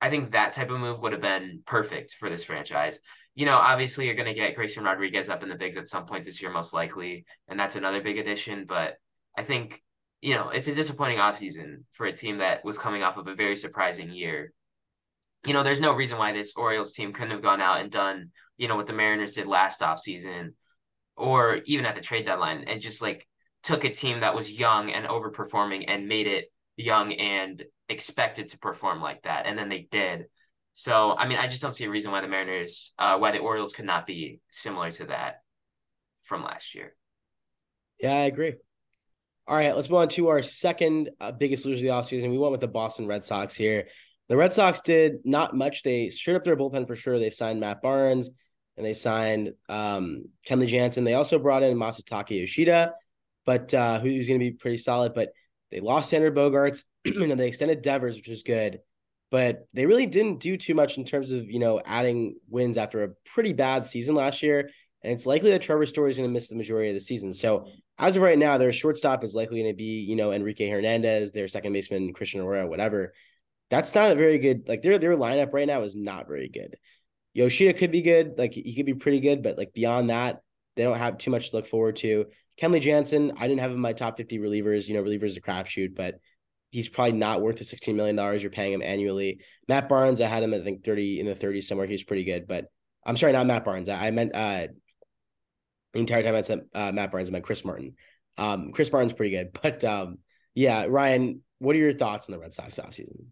I 0.00 0.10
think 0.10 0.32
that 0.32 0.52
type 0.52 0.70
of 0.70 0.80
move 0.80 1.00
would 1.00 1.12
have 1.12 1.20
been 1.20 1.62
perfect 1.64 2.14
for 2.14 2.28
this 2.28 2.42
franchise. 2.42 2.98
You 3.36 3.46
know, 3.46 3.54
obviously 3.56 4.06
you're 4.06 4.16
going 4.16 4.26
to 4.26 4.34
get 4.34 4.56
Grayson 4.56 4.82
Rodriguez 4.82 5.28
up 5.28 5.44
in 5.44 5.48
the 5.48 5.54
bigs 5.54 5.76
at 5.76 5.88
some 5.88 6.04
point 6.04 6.24
this 6.24 6.42
year, 6.42 6.50
most 6.50 6.74
likely, 6.74 7.26
and 7.46 7.60
that's 7.60 7.76
another 7.76 8.00
big 8.02 8.18
addition. 8.18 8.64
But 8.66 8.96
I 9.36 9.44
think 9.44 9.80
you 10.20 10.34
know 10.34 10.48
it's 10.48 10.66
a 10.66 10.74
disappointing 10.74 11.18
offseason 11.18 11.84
for 11.92 12.06
a 12.06 12.12
team 12.12 12.38
that 12.38 12.64
was 12.64 12.76
coming 12.76 13.04
off 13.04 13.18
of 13.18 13.28
a 13.28 13.36
very 13.36 13.54
surprising 13.54 14.10
year. 14.10 14.52
You 15.46 15.52
know, 15.52 15.62
there's 15.62 15.80
no 15.80 15.92
reason 15.94 16.18
why 16.18 16.32
this 16.32 16.54
Orioles 16.56 16.90
team 16.90 17.12
couldn't 17.12 17.30
have 17.30 17.42
gone 17.42 17.60
out 17.60 17.80
and 17.80 17.92
done 17.92 18.32
you 18.56 18.66
know 18.66 18.74
what 18.74 18.86
the 18.86 18.92
Mariners 18.92 19.34
did 19.34 19.46
last 19.46 19.80
offseason 19.80 20.54
or 21.18 21.60
even 21.66 21.84
at 21.84 21.94
the 21.94 22.00
trade 22.00 22.24
deadline 22.24 22.64
and 22.66 22.80
just 22.80 23.02
like 23.02 23.26
took 23.62 23.84
a 23.84 23.90
team 23.90 24.20
that 24.20 24.34
was 24.34 24.58
young 24.58 24.90
and 24.90 25.06
overperforming 25.06 25.84
and 25.88 26.06
made 26.06 26.26
it 26.26 26.50
young 26.76 27.12
and 27.12 27.64
expected 27.88 28.48
to 28.48 28.58
perform 28.58 29.02
like 29.02 29.22
that. 29.22 29.46
And 29.46 29.58
then 29.58 29.68
they 29.68 29.88
did. 29.90 30.26
So, 30.74 31.16
I 31.16 31.26
mean, 31.26 31.38
I 31.38 31.48
just 31.48 31.60
don't 31.60 31.74
see 31.74 31.84
a 31.84 31.90
reason 31.90 32.12
why 32.12 32.20
the 32.20 32.28
Mariners, 32.28 32.92
uh, 32.98 33.18
why 33.18 33.32
the 33.32 33.38
Orioles 33.38 33.72
could 33.72 33.84
not 33.84 34.06
be 34.06 34.40
similar 34.48 34.90
to 34.92 35.06
that 35.06 35.42
from 36.22 36.44
last 36.44 36.74
year. 36.74 36.94
Yeah, 37.98 38.14
I 38.14 38.26
agree. 38.26 38.54
All 39.48 39.56
right, 39.56 39.74
let's 39.74 39.88
move 39.88 39.98
on 39.98 40.08
to 40.10 40.28
our 40.28 40.42
second 40.42 41.10
uh, 41.20 41.32
biggest 41.32 41.66
loser 41.66 41.78
of 41.78 41.82
the 41.82 41.88
offseason. 41.88 42.30
We 42.30 42.38
went 42.38 42.52
with 42.52 42.60
the 42.60 42.68
Boston 42.68 43.08
Red 43.08 43.24
Sox 43.24 43.56
here. 43.56 43.88
The 44.28 44.36
Red 44.36 44.52
Sox 44.52 44.80
did 44.82 45.24
not 45.24 45.56
much. 45.56 45.82
They 45.82 46.10
shored 46.10 46.36
up 46.36 46.44
their 46.44 46.56
bullpen 46.56 46.86
for 46.86 46.94
sure. 46.94 47.18
They 47.18 47.30
signed 47.30 47.58
Matt 47.58 47.82
Barnes 47.82 48.30
and 48.78 48.86
they 48.86 48.94
signed 48.94 49.54
um, 49.68 50.26
Kenley 50.46 50.68
Jansen. 50.68 51.04
They 51.04 51.14
also 51.14 51.38
brought 51.38 51.64
in 51.64 51.76
Masataka 51.76 52.40
Yoshida, 52.40 52.94
but 53.44 53.74
uh, 53.74 53.98
who's 53.98 54.28
going 54.28 54.38
to 54.38 54.50
be 54.50 54.52
pretty 54.52 54.76
solid. 54.76 55.14
But 55.14 55.32
they 55.70 55.80
lost 55.80 56.12
Xander 56.12 56.32
Bogaerts, 56.32 56.84
and 57.04 57.38
they 57.38 57.48
extended 57.48 57.82
Devers, 57.82 58.16
which 58.16 58.28
was 58.28 58.44
good. 58.44 58.80
But 59.30 59.66
they 59.74 59.84
really 59.84 60.06
didn't 60.06 60.40
do 60.40 60.56
too 60.56 60.74
much 60.74 60.96
in 60.96 61.04
terms 61.04 61.32
of 61.32 61.50
you 61.50 61.58
know 61.58 61.82
adding 61.84 62.36
wins 62.48 62.78
after 62.78 63.02
a 63.02 63.10
pretty 63.26 63.52
bad 63.52 63.86
season 63.86 64.14
last 64.14 64.42
year. 64.42 64.70
And 65.02 65.12
it's 65.12 65.26
likely 65.26 65.50
that 65.50 65.62
Trevor 65.62 65.86
Story 65.86 66.10
is 66.10 66.16
going 66.16 66.28
to 66.28 66.32
miss 66.32 66.48
the 66.48 66.56
majority 66.56 66.88
of 66.88 66.94
the 66.94 67.00
season. 67.00 67.32
So 67.32 67.68
as 67.98 68.16
of 68.16 68.22
right 68.22 68.38
now, 68.38 68.58
their 68.58 68.72
shortstop 68.72 69.22
is 69.22 69.34
likely 69.34 69.60
going 69.60 69.72
to 69.72 69.76
be 69.76 70.00
you 70.00 70.14
know 70.14 70.32
Enrique 70.32 70.68
Hernandez, 70.68 71.32
their 71.32 71.48
second 71.48 71.72
baseman 71.72 72.12
Christian 72.12 72.40
Arroyo, 72.40 72.68
whatever. 72.68 73.12
That's 73.70 73.94
not 73.94 74.12
a 74.12 74.14
very 74.14 74.38
good 74.38 74.68
like 74.68 74.82
their 74.82 74.98
their 74.98 75.16
lineup 75.16 75.52
right 75.52 75.66
now 75.66 75.82
is 75.82 75.96
not 75.96 76.28
very 76.28 76.48
good. 76.48 76.76
Yoshida 77.38 77.72
could 77.72 77.92
be 77.92 78.02
good. 78.02 78.36
Like 78.36 78.52
he 78.52 78.74
could 78.74 78.84
be 78.84 78.94
pretty 78.94 79.20
good, 79.20 79.44
but 79.44 79.56
like 79.56 79.72
beyond 79.72 80.10
that, 80.10 80.42
they 80.74 80.82
don't 80.82 80.98
have 80.98 81.18
too 81.18 81.30
much 81.30 81.50
to 81.50 81.56
look 81.56 81.68
forward 81.68 81.94
to. 81.96 82.26
Kenley 82.60 82.80
Jansen, 82.80 83.32
I 83.36 83.46
didn't 83.46 83.60
have 83.60 83.70
him 83.70 83.76
in 83.76 83.80
my 83.80 83.92
top 83.92 84.16
50 84.16 84.40
relievers. 84.40 84.88
You 84.88 84.94
know, 84.94 85.04
relievers 85.04 85.36
a 85.36 85.40
crapshoot, 85.40 85.94
but 85.94 86.18
he's 86.72 86.88
probably 86.88 87.12
not 87.12 87.40
worth 87.40 87.58
the 87.58 87.64
$16 87.64 87.94
million 87.94 88.40
you're 88.40 88.50
paying 88.50 88.72
him 88.72 88.82
annually. 88.82 89.40
Matt 89.68 89.88
Barnes, 89.88 90.20
I 90.20 90.26
had 90.26 90.42
him, 90.42 90.52
I 90.52 90.58
think 90.58 90.84
30 90.84 91.20
in 91.20 91.26
the 91.26 91.34
30s 91.36 91.64
somewhere. 91.64 91.86
He's 91.86 92.02
pretty 92.02 92.24
good, 92.24 92.48
but 92.48 92.66
I'm 93.06 93.16
sorry, 93.16 93.32
not 93.32 93.46
Matt 93.46 93.64
Barnes. 93.64 93.88
I, 93.88 94.08
I 94.08 94.10
meant 94.10 94.34
uh, 94.34 94.66
the 95.92 96.00
entire 96.00 96.24
time 96.24 96.34
I 96.34 96.42
said 96.42 96.62
uh, 96.74 96.90
Matt 96.90 97.12
Barnes, 97.12 97.28
I 97.28 97.32
meant 97.32 97.44
Chris 97.44 97.64
Martin. 97.64 97.94
Um, 98.36 98.72
Chris 98.72 98.90
Martin's 98.90 99.12
pretty 99.12 99.30
good, 99.30 99.52
but 99.62 99.84
um, 99.84 100.18
yeah, 100.56 100.86
Ryan, 100.88 101.42
what 101.60 101.76
are 101.76 101.78
your 101.78 101.94
thoughts 101.94 102.28
on 102.28 102.32
the 102.32 102.40
Red 102.40 102.52
Sox 102.52 102.80
offseason? 102.80 103.26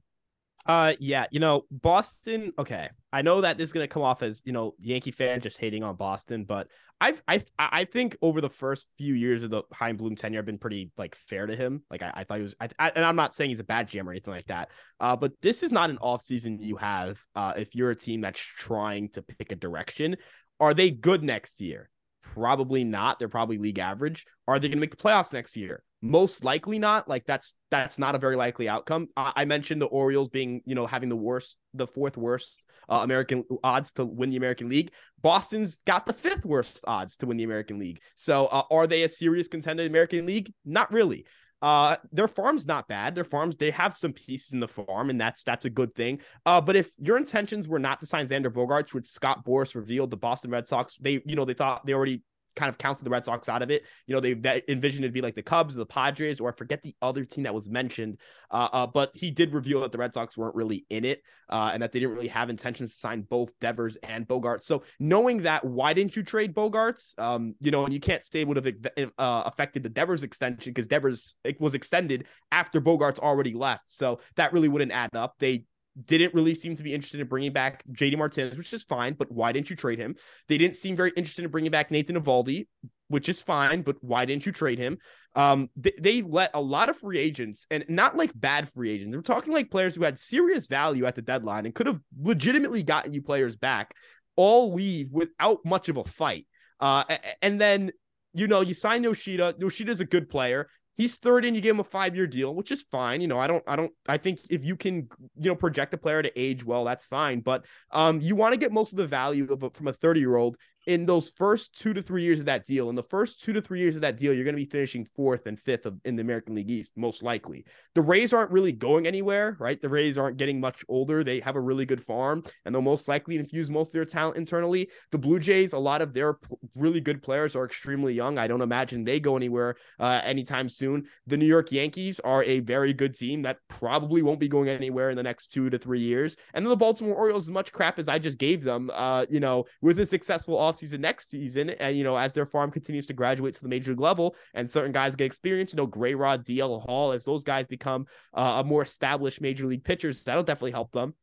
Uh, 0.64 0.94
yeah, 0.98 1.26
you 1.30 1.40
know, 1.40 1.62
Boston. 1.70 2.52
Okay, 2.58 2.88
I 3.16 3.22
know 3.22 3.40
that 3.40 3.56
this 3.56 3.70
is 3.70 3.72
gonna 3.72 3.88
come 3.88 4.02
off 4.02 4.22
as 4.22 4.42
you 4.44 4.52
know 4.52 4.74
Yankee 4.78 5.10
fan 5.10 5.40
just 5.40 5.56
hating 5.56 5.82
on 5.82 5.96
Boston, 5.96 6.44
but 6.44 6.68
I've 7.00 7.22
I 7.26 7.40
I 7.58 7.84
think 7.84 8.14
over 8.20 8.42
the 8.42 8.50
first 8.50 8.88
few 8.98 9.14
years 9.14 9.42
of 9.42 9.48
the 9.48 9.62
Chaim 9.72 9.96
Bloom 9.96 10.16
tenure, 10.16 10.40
I've 10.40 10.44
been 10.44 10.58
pretty 10.58 10.90
like 10.98 11.14
fair 11.14 11.46
to 11.46 11.56
him. 11.56 11.82
Like 11.90 12.02
I, 12.02 12.12
I 12.12 12.24
thought 12.24 12.36
he 12.36 12.42
was, 12.42 12.54
I, 12.60 12.68
I, 12.78 12.92
and 12.94 13.06
I'm 13.06 13.16
not 13.16 13.34
saying 13.34 13.48
he's 13.48 13.60
a 13.60 13.64
bad 13.64 13.88
GM 13.88 14.06
or 14.06 14.10
anything 14.10 14.34
like 14.34 14.48
that. 14.48 14.70
Uh, 15.00 15.16
but 15.16 15.32
this 15.40 15.62
is 15.62 15.72
not 15.72 15.88
an 15.88 15.96
off 16.02 16.20
season 16.20 16.60
you 16.60 16.76
have. 16.76 17.18
Uh, 17.34 17.54
if 17.56 17.74
you're 17.74 17.90
a 17.90 17.96
team 17.96 18.20
that's 18.20 18.38
trying 18.38 19.08
to 19.12 19.22
pick 19.22 19.50
a 19.50 19.56
direction, 19.56 20.18
are 20.60 20.74
they 20.74 20.90
good 20.90 21.24
next 21.24 21.58
year? 21.58 21.88
Probably 22.22 22.84
not. 22.84 23.18
They're 23.18 23.30
probably 23.30 23.56
league 23.56 23.78
average. 23.78 24.26
Are 24.46 24.58
they 24.58 24.68
going 24.68 24.76
to 24.76 24.80
make 24.80 24.90
the 24.90 24.98
playoffs 24.98 25.32
next 25.32 25.56
year? 25.56 25.82
Most 26.02 26.44
likely 26.44 26.78
not. 26.78 27.08
Like 27.08 27.24
that's 27.26 27.54
that's 27.70 27.98
not 27.98 28.14
a 28.14 28.18
very 28.18 28.36
likely 28.36 28.68
outcome. 28.68 29.08
I, 29.16 29.32
I 29.36 29.44
mentioned 29.44 29.80
the 29.80 29.86
Orioles 29.86 30.28
being, 30.28 30.62
you 30.64 30.74
know, 30.74 30.86
having 30.86 31.08
the 31.08 31.16
worst, 31.16 31.56
the 31.74 31.86
fourth 31.86 32.16
worst 32.16 32.62
uh, 32.88 33.00
American 33.02 33.44
odds 33.64 33.92
to 33.92 34.04
win 34.04 34.30
the 34.30 34.36
American 34.36 34.68
League. 34.68 34.92
Boston's 35.22 35.78
got 35.86 36.06
the 36.06 36.12
fifth 36.12 36.44
worst 36.44 36.84
odds 36.86 37.16
to 37.18 37.26
win 37.26 37.36
the 37.36 37.44
American 37.44 37.78
League. 37.78 38.00
So 38.14 38.46
uh, 38.46 38.62
are 38.70 38.86
they 38.86 39.02
a 39.02 39.08
serious 39.08 39.48
contender 39.48 39.82
in 39.82 39.90
the 39.90 39.96
American 39.96 40.26
League? 40.26 40.52
Not 40.64 40.92
really. 40.92 41.26
Uh, 41.62 41.96
their 42.12 42.28
farm's 42.28 42.66
not 42.66 42.86
bad. 42.86 43.14
Their 43.14 43.24
farms 43.24 43.56
they 43.56 43.70
have 43.70 43.96
some 43.96 44.12
pieces 44.12 44.52
in 44.52 44.60
the 44.60 44.68
farm, 44.68 45.08
and 45.08 45.20
that's 45.20 45.42
that's 45.42 45.64
a 45.64 45.70
good 45.70 45.94
thing. 45.94 46.20
Uh, 46.44 46.60
but 46.60 46.76
if 46.76 46.90
your 46.98 47.16
intentions 47.16 47.66
were 47.66 47.78
not 47.78 48.00
to 48.00 48.06
sign 48.06 48.26
Xander 48.26 48.52
Bogaerts, 48.52 48.92
which 48.92 49.06
Scott 49.06 49.44
Boras 49.44 49.74
revealed, 49.74 50.10
the 50.10 50.16
Boston 50.16 50.50
Red 50.50 50.68
Sox 50.68 50.98
they 50.98 51.22
you 51.24 51.34
know 51.34 51.46
they 51.46 51.54
thought 51.54 51.86
they 51.86 51.94
already 51.94 52.22
kind 52.56 52.68
of 52.68 52.78
counted 52.78 53.04
the 53.04 53.10
Red 53.10 53.24
Sox 53.24 53.48
out 53.48 53.62
of 53.62 53.70
it. 53.70 53.84
You 54.06 54.14
know, 54.14 54.20
they 54.20 54.62
envisioned 54.68 55.04
it 55.04 55.08
to 55.08 55.12
be 55.12 55.20
like 55.20 55.34
the 55.34 55.42
Cubs, 55.42 55.74
the 55.74 55.86
Padres, 55.86 56.40
or 56.40 56.48
I 56.48 56.52
forget 56.52 56.82
the 56.82 56.94
other 57.02 57.24
team 57.24 57.44
that 57.44 57.54
was 57.54 57.68
mentioned. 57.68 58.18
Uh, 58.50 58.68
uh, 58.72 58.86
but 58.86 59.10
he 59.14 59.30
did 59.30 59.52
reveal 59.52 59.80
that 59.82 59.92
the 59.92 59.98
Red 59.98 60.14
Sox 60.14 60.36
weren't 60.36 60.54
really 60.54 60.86
in 60.90 61.04
it 61.04 61.22
uh, 61.48 61.70
and 61.72 61.82
that 61.82 61.92
they 61.92 62.00
didn't 62.00 62.14
really 62.14 62.28
have 62.28 62.50
intentions 62.50 62.92
to 62.92 62.98
sign 62.98 63.22
both 63.22 63.52
Devers 63.60 63.96
and 63.96 64.26
Bogaerts. 64.26 64.62
So 64.62 64.82
knowing 64.98 65.42
that, 65.42 65.64
why 65.64 65.92
didn't 65.92 66.16
you 66.16 66.22
trade 66.22 66.54
Bogaerts? 66.54 67.18
Um, 67.18 67.54
you 67.60 67.70
know, 67.70 67.84
and 67.84 67.92
you 67.92 68.00
can't 68.00 68.24
say 68.24 68.44
would 68.44 68.56
have 68.56 68.74
uh, 69.18 69.42
affected 69.46 69.82
the 69.82 69.88
Devers 69.88 70.22
extension 70.22 70.72
because 70.72 70.86
Devers 70.86 71.36
it 71.44 71.60
was 71.60 71.74
extended 71.74 72.26
after 72.50 72.80
Bogaerts 72.80 73.18
already 73.18 73.54
left. 73.54 73.90
So 73.90 74.20
that 74.36 74.52
really 74.52 74.68
wouldn't 74.68 74.92
add 74.92 75.14
up. 75.14 75.34
They 75.38 75.64
didn't 76.04 76.34
really 76.34 76.54
seem 76.54 76.74
to 76.76 76.82
be 76.82 76.94
interested 76.94 77.20
in 77.20 77.26
bringing 77.26 77.52
back 77.52 77.82
JD 77.90 78.18
Martinez, 78.18 78.56
which 78.56 78.72
is 78.72 78.84
fine, 78.84 79.14
but 79.14 79.30
why 79.32 79.52
didn't 79.52 79.70
you 79.70 79.76
trade 79.76 79.98
him? 79.98 80.16
They 80.48 80.58
didn't 80.58 80.74
seem 80.74 80.96
very 80.96 81.12
interested 81.16 81.44
in 81.44 81.50
bringing 81.50 81.70
back 81.70 81.90
Nathan 81.90 82.20
Eovaldi, 82.20 82.66
which 83.08 83.28
is 83.28 83.40
fine, 83.40 83.82
but 83.82 83.96
why 84.00 84.24
didn't 84.24 84.44
you 84.44 84.52
trade 84.52 84.78
him? 84.78 84.98
Um, 85.34 85.70
they, 85.76 85.92
they 85.98 86.22
let 86.22 86.50
a 86.54 86.60
lot 86.60 86.88
of 86.88 86.98
free 86.98 87.18
agents 87.18 87.66
and 87.70 87.84
not 87.88 88.16
like 88.16 88.32
bad 88.34 88.68
free 88.68 88.90
agents. 88.90 89.12
They're 89.12 89.22
talking 89.22 89.52
like 89.52 89.70
players 89.70 89.94
who 89.94 90.04
had 90.04 90.18
serious 90.18 90.66
value 90.66 91.06
at 91.06 91.14
the 91.14 91.22
deadline 91.22 91.66
and 91.66 91.74
could 91.74 91.86
have 91.86 92.00
legitimately 92.20 92.82
gotten 92.82 93.12
you 93.12 93.22
players 93.22 93.56
back, 93.56 93.94
all 94.36 94.74
leave 94.74 95.12
without 95.12 95.64
much 95.64 95.88
of 95.88 95.96
a 95.96 96.04
fight. 96.04 96.46
Uh, 96.78 97.04
and 97.40 97.60
then 97.60 97.90
you 98.36 98.46
know, 98.46 98.60
you 98.60 98.74
sign 98.74 99.02
Yoshida. 99.02 99.54
Yoshida's 99.58 100.00
a 100.00 100.04
good 100.04 100.28
player 100.28 100.68
he's 100.96 101.16
third 101.16 101.44
and 101.44 101.54
you 101.54 101.62
give 101.62 101.76
him 101.76 101.80
a 101.80 101.84
five 101.84 102.16
year 102.16 102.26
deal, 102.26 102.54
which 102.54 102.72
is 102.72 102.82
fine. 102.90 103.20
You 103.20 103.28
know, 103.28 103.38
I 103.38 103.46
don't, 103.46 103.62
I 103.66 103.76
don't, 103.76 103.92
I 104.08 104.16
think 104.16 104.40
if 104.50 104.64
you 104.64 104.76
can, 104.76 105.08
you 105.38 105.50
know, 105.50 105.54
project 105.54 105.94
a 105.94 105.98
player 105.98 106.22
to 106.22 106.40
age 106.40 106.64
well, 106.64 106.84
that's 106.84 107.04
fine. 107.04 107.40
But 107.40 107.64
um, 107.90 108.20
you 108.20 108.34
want 108.34 108.54
to 108.54 108.58
get 108.58 108.72
most 108.72 108.92
of 108.92 108.98
the 108.98 109.06
value 109.06 109.52
of 109.52 109.62
a, 109.62 109.70
from 109.70 109.88
a 109.88 109.92
30 109.92 110.20
year 110.20 110.36
old 110.36 110.56
in 110.86 111.04
those 111.04 111.30
first 111.30 111.76
two 111.78 111.92
to 111.92 112.00
three 112.00 112.22
years 112.22 112.38
of 112.38 112.46
that 112.46 112.64
deal, 112.64 112.88
in 112.88 112.94
the 112.94 113.02
first 113.02 113.42
two 113.42 113.52
to 113.52 113.60
three 113.60 113.80
years 113.80 113.96
of 113.96 114.02
that 114.02 114.16
deal, 114.16 114.32
you're 114.32 114.44
going 114.44 114.54
to 114.54 114.62
be 114.62 114.70
finishing 114.70 115.04
fourth 115.04 115.46
and 115.46 115.58
fifth 115.58 115.84
of, 115.84 115.98
in 116.04 116.14
the 116.14 116.20
American 116.22 116.54
League 116.54 116.70
East, 116.70 116.92
most 116.96 117.24
likely. 117.24 117.64
The 117.96 118.02
Rays 118.02 118.32
aren't 118.32 118.52
really 118.52 118.70
going 118.70 119.06
anywhere, 119.06 119.56
right? 119.58 119.80
The 119.80 119.88
Rays 119.88 120.16
aren't 120.16 120.36
getting 120.36 120.60
much 120.60 120.84
older. 120.88 121.24
They 121.24 121.40
have 121.40 121.56
a 121.56 121.60
really 121.60 121.86
good 121.86 122.02
farm, 122.02 122.44
and 122.64 122.72
they'll 122.72 122.82
most 122.82 123.08
likely 123.08 123.36
infuse 123.36 123.68
most 123.68 123.88
of 123.88 123.94
their 123.94 124.04
talent 124.04 124.36
internally. 124.36 124.88
The 125.10 125.18
Blue 125.18 125.40
Jays, 125.40 125.72
a 125.72 125.78
lot 125.78 126.02
of 126.02 126.12
their 126.12 126.34
p- 126.34 126.54
really 126.76 127.00
good 127.00 127.20
players 127.20 127.56
are 127.56 127.64
extremely 127.64 128.14
young. 128.14 128.38
I 128.38 128.46
don't 128.46 128.62
imagine 128.62 129.02
they 129.02 129.18
go 129.18 129.36
anywhere 129.36 129.74
uh, 129.98 130.20
anytime 130.22 130.68
soon. 130.68 131.06
The 131.26 131.36
New 131.36 131.46
York 131.46 131.72
Yankees 131.72 132.20
are 132.20 132.44
a 132.44 132.60
very 132.60 132.92
good 132.92 133.14
team 133.14 133.42
that 133.42 133.58
probably 133.68 134.22
won't 134.22 134.38
be 134.38 134.48
going 134.48 134.68
anywhere 134.68 135.10
in 135.10 135.16
the 135.16 135.22
next 135.22 135.48
two 135.48 135.68
to 135.70 135.78
three 135.78 136.00
years. 136.00 136.36
And 136.54 136.64
then 136.64 136.70
the 136.70 136.76
Baltimore 136.76 137.16
Orioles, 137.16 137.48
as 137.48 137.52
much 137.52 137.72
crap 137.72 137.98
as 137.98 138.08
I 138.08 138.20
just 138.20 138.38
gave 138.38 138.62
them, 138.62 138.88
uh, 138.94 139.26
you 139.28 139.40
know, 139.40 139.64
with 139.82 139.98
a 139.98 140.06
successful 140.06 140.56
off 140.56 140.75
offseason 140.76 141.00
next 141.00 141.30
season, 141.30 141.70
and 141.70 141.96
you 141.96 142.04
know, 142.04 142.16
as 142.16 142.34
their 142.34 142.46
farm 142.46 142.70
continues 142.70 143.06
to 143.06 143.12
graduate 143.12 143.54
to 143.54 143.62
the 143.62 143.68
major 143.68 143.92
league 143.92 144.00
level, 144.00 144.36
and 144.54 144.68
certain 144.68 144.92
guys 144.92 145.16
get 145.16 145.24
experience, 145.26 145.72
you 145.72 145.76
know, 145.76 145.86
Grayrod, 145.86 146.44
DL 146.44 146.82
Hall, 146.82 147.12
as 147.12 147.24
those 147.24 147.44
guys 147.44 147.66
become 147.66 148.06
uh, 148.34 148.62
a 148.62 148.64
more 148.64 148.82
established 148.82 149.40
major 149.40 149.66
league 149.66 149.84
pitchers, 149.84 150.22
that'll 150.22 150.42
definitely 150.42 150.72
help 150.72 150.92
them. 150.92 151.14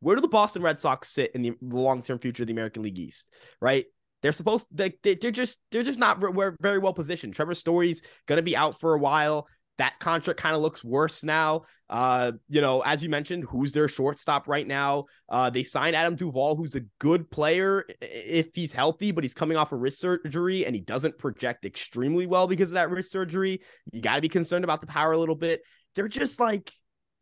Where 0.00 0.16
do 0.16 0.22
the 0.22 0.28
Boston 0.28 0.62
Red 0.62 0.78
Sox 0.78 1.08
sit 1.08 1.32
in 1.34 1.42
the 1.42 1.52
long 1.60 2.02
term 2.02 2.18
future 2.18 2.42
of 2.42 2.46
the 2.46 2.52
American 2.52 2.82
League 2.82 2.98
East? 2.98 3.32
Right, 3.60 3.86
they're 4.22 4.32
supposed 4.32 4.66
they, 4.70 4.94
they're 5.02 5.30
just 5.30 5.58
they're 5.70 5.82
just 5.82 5.98
not 5.98 6.22
very 6.60 6.78
well 6.78 6.94
positioned. 6.94 7.34
Trevor 7.34 7.54
Story's 7.54 8.02
to 8.28 8.42
be 8.42 8.56
out 8.56 8.80
for 8.80 8.94
a 8.94 8.98
while 8.98 9.46
that 9.78 9.98
contract 9.98 10.38
kind 10.38 10.54
of 10.54 10.62
looks 10.62 10.84
worse 10.84 11.24
now. 11.24 11.62
Uh, 11.90 12.32
you 12.48 12.60
know, 12.60 12.80
as 12.80 13.02
you 13.02 13.08
mentioned, 13.08 13.44
who's 13.44 13.72
their 13.72 13.88
shortstop 13.88 14.48
right 14.48 14.66
now? 14.66 15.04
Uh, 15.28 15.50
they 15.50 15.62
signed 15.62 15.96
Adam 15.96 16.14
Duvall, 16.14 16.56
who's 16.56 16.74
a 16.74 16.82
good 16.98 17.30
player 17.30 17.84
if 18.00 18.54
he's 18.54 18.72
healthy, 18.72 19.10
but 19.10 19.24
he's 19.24 19.34
coming 19.34 19.56
off 19.56 19.72
a 19.72 19.76
wrist 19.76 20.00
surgery 20.00 20.64
and 20.64 20.74
he 20.74 20.80
doesn't 20.80 21.18
project 21.18 21.64
extremely 21.64 22.26
well 22.26 22.46
because 22.46 22.70
of 22.70 22.74
that 22.74 22.90
wrist 22.90 23.10
surgery. 23.10 23.60
You 23.92 24.00
got 24.00 24.16
to 24.16 24.22
be 24.22 24.28
concerned 24.28 24.64
about 24.64 24.80
the 24.80 24.86
power 24.86 25.12
a 25.12 25.18
little 25.18 25.34
bit. 25.34 25.62
They're 25.94 26.08
just 26.08 26.40
like, 26.40 26.70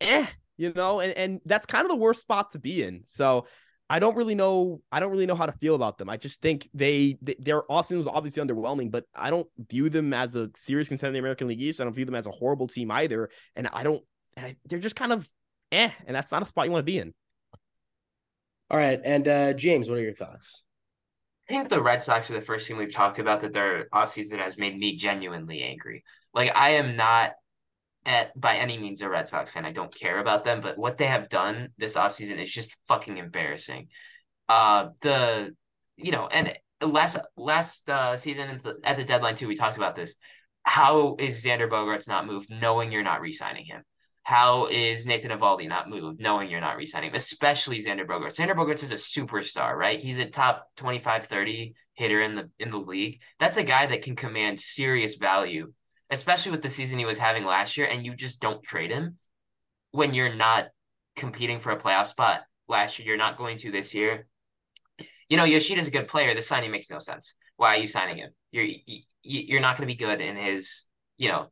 eh, 0.01 0.27
you 0.57 0.73
know, 0.75 1.01
and, 1.01 1.13
and 1.15 1.41
that's 1.45 1.67
kind 1.67 1.85
of 1.85 1.91
the 1.91 1.97
worst 1.97 2.21
spot 2.21 2.53
to 2.53 2.59
be 2.59 2.83
in. 2.83 3.03
So 3.07 3.47
I 3.93 3.99
don't 3.99 4.17
really 4.17 4.35
know. 4.35 4.81
I 4.91 5.01
don't 5.01 5.13
really 5.13 5.27
know 5.27 5.35
how 5.35 5.45
to 5.45 5.53
feel 5.53 5.75
about 5.75 5.99
them. 5.99 6.09
I 6.09 6.17
just 6.17 6.41
think 6.41 6.67
they, 6.73 7.19
they 7.21 7.37
their 7.39 7.61
offseason 7.65 7.99
was 7.99 8.07
obviously 8.07 8.43
underwhelming, 8.43 8.91
but 8.91 9.05
I 9.15 9.29
don't 9.29 9.47
view 9.69 9.91
them 9.91 10.15
as 10.15 10.35
a 10.35 10.51
serious 10.57 10.89
contender 10.89 11.09
in 11.09 11.13
the 11.13 11.19
American 11.19 11.47
League 11.47 11.61
East. 11.61 11.79
I 11.79 11.85
don't 11.85 11.93
view 11.93 12.07
them 12.07 12.15
as 12.15 12.27
a 12.27 12.31
horrible 12.31 12.69
team 12.69 12.91
either, 12.91 13.29
and 13.55 13.69
I 13.71 13.83
don't. 13.83 14.03
And 14.39 14.47
I, 14.47 14.57
they're 14.65 14.79
just 14.79 14.97
kind 14.97 15.13
of 15.13 15.29
eh, 15.73 15.91
and 16.07 16.17
that's 16.17 16.33
not 16.33 16.43
a 16.43 16.47
spot 16.47 16.65
you 16.65 16.73
want 16.73 16.87
to 16.87 16.91
be 16.91 17.01
in. 17.01 17.13
All 18.71 18.79
right, 18.79 18.99
and 19.05 19.29
uh, 19.29 19.53
James, 19.53 19.91
what 19.91 19.99
are 19.99 20.03
your 20.03 20.15
thoughts? 20.15 20.63
I 21.51 21.53
think 21.53 21.69
the 21.69 21.83
Red 21.83 22.03
Sox 22.03 22.31
are 22.31 22.35
the 22.35 22.41
first 22.41 22.67
team 22.67 22.79
we've 22.79 22.95
talked 22.95 23.19
about 23.19 23.41
that 23.41 23.53
their 23.53 23.91
offseason 23.93 24.39
has 24.39 24.57
made 24.57 24.79
me 24.79 24.97
genuinely 24.97 25.63
angry. 25.63 26.03
Like 26.33 26.51
I 26.55 26.71
am 26.77 26.97
not 26.97 27.33
at 28.05 28.39
by 28.39 28.57
any 28.57 28.79
means 28.79 29.03
a 29.03 29.09
Red 29.09 29.29
Sox 29.29 29.51
fan. 29.51 29.65
I 29.65 29.73
don't 29.73 29.95
care 29.95 30.19
about 30.19 30.45
them, 30.45 30.61
but 30.61 30.79
what 30.79 30.99
they 30.99 31.07
have 31.07 31.29
done 31.29 31.71
this 31.79 31.97
offseason 31.97 32.43
is 32.43 32.53
just 32.53 32.77
fucking 32.87 33.19
embarrassing. 33.19 33.89
Uh 34.49 34.89
the 35.01 35.55
you 35.97 36.13
know, 36.13 36.27
and 36.27 36.57
last 36.81 37.19
last 37.37 37.89
uh 37.89 38.17
season 38.17 38.49
at 38.51 38.63
the, 38.63 38.79
at 38.85 38.97
the 38.97 39.05
deadline 39.05 39.35
too, 39.35 39.49
we 39.49 39.55
talked 39.55 39.77
about 39.77 39.95
this. 39.95 40.17
How 40.65 41.17
is 41.19 41.45
Xander 41.45 41.69
Bogaerts 41.69 42.09
not 42.09 42.27
moved 42.27 42.49
knowing 42.51 42.93
you're 42.93 43.03
not 43.03 43.21
re-signing 43.21 43.65
him? 43.65 43.83
How 44.25 44.67
is 44.67 45.07
Nathan 45.07 45.33
Eovaldi 45.33 45.69
not 45.69 45.91
moved 45.91 46.21
knowing 46.21 46.49
you're 46.49 46.61
not 46.61 46.77
re-signing 46.77 47.11
him? 47.11 47.17
Especially 47.17 47.79
Xander 47.79 48.07
Bogaerts. 48.07 48.39
Xander 48.39 48.55
Bogaerts 48.55 48.85
is 48.85 48.93
a 48.93 48.97
superstar, 48.97 49.75
right? 49.75 50.01
He's 50.01 50.19
a 50.19 50.27
top 50.27 50.69
25, 50.77 51.27
30 51.27 51.75
hitter 51.95 52.21
in 52.21 52.37
the 52.37 52.51
in 52.59 52.71
the 52.71 52.79
league. 52.79 53.21
That's 53.39 53.57
a 53.57 53.65
guy 53.65 53.87
that 53.87 54.03
can 54.03 54.15
command 54.15 54.61
serious 54.61 55.17
value 55.17 55.73
especially 56.13 56.53
with 56.53 56.63
the 56.63 56.69
season 56.69 56.99
he 56.99 57.05
was 57.05 57.19
having 57.19 57.45
last 57.45 57.77
year, 57.77 57.87
and 57.87 58.05
you 58.05 58.15
just 58.15 58.41
don't 58.41 58.63
trade 58.63 58.91
him 58.91 59.17
when 59.91 60.15
you're 60.15 60.35
not 60.35 60.69
competing 61.17 61.59
for 61.59 61.71
a 61.71 61.81
playoff 61.81 62.07
spot 62.07 62.43
last 62.69 62.99
year. 62.99 63.09
You're 63.09 63.17
not 63.17 63.39
going 63.39 63.57
to 63.59 63.73
this 63.73 63.95
year. 63.95 64.27
You 65.29 65.37
know, 65.37 65.45
Yoshida's 65.45 65.89
a 65.89 65.93
good 65.93 66.09
player. 66.09 66.35
The 66.35 66.43
signing 66.43 66.71
makes 66.71 66.91
no 66.91 66.99
sense. 66.99 67.35
Why 67.57 67.77
are 67.77 67.81
you 67.81 67.87
signing 67.87 68.19
him? 68.19 68.31
You're 68.51 68.69
you're 69.23 69.61
not 69.61 69.77
going 69.77 69.89
to 69.89 69.95
be 69.95 69.99
good 69.99 70.21
in 70.21 70.37
his 70.37 70.85
you 71.17 71.29
know 71.29 71.49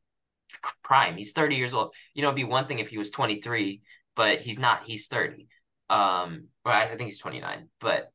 prime. 0.82 1.16
He's 1.16 1.32
30 1.32 1.56
years 1.56 1.72
old. 1.72 1.94
You 2.14 2.22
know, 2.22 2.28
it'd 2.28 2.36
be 2.36 2.44
one 2.44 2.66
thing 2.66 2.80
if 2.80 2.88
he 2.88 2.98
was 2.98 3.10
23, 3.10 3.80
but 4.14 4.40
he's 4.40 4.58
not. 4.58 4.84
He's 4.84 5.06
30. 5.06 5.48
Um, 5.88 6.48
well, 6.64 6.74
I 6.74 6.86
think 6.88 7.02
he's 7.02 7.18
29. 7.18 7.68
But 7.80 8.12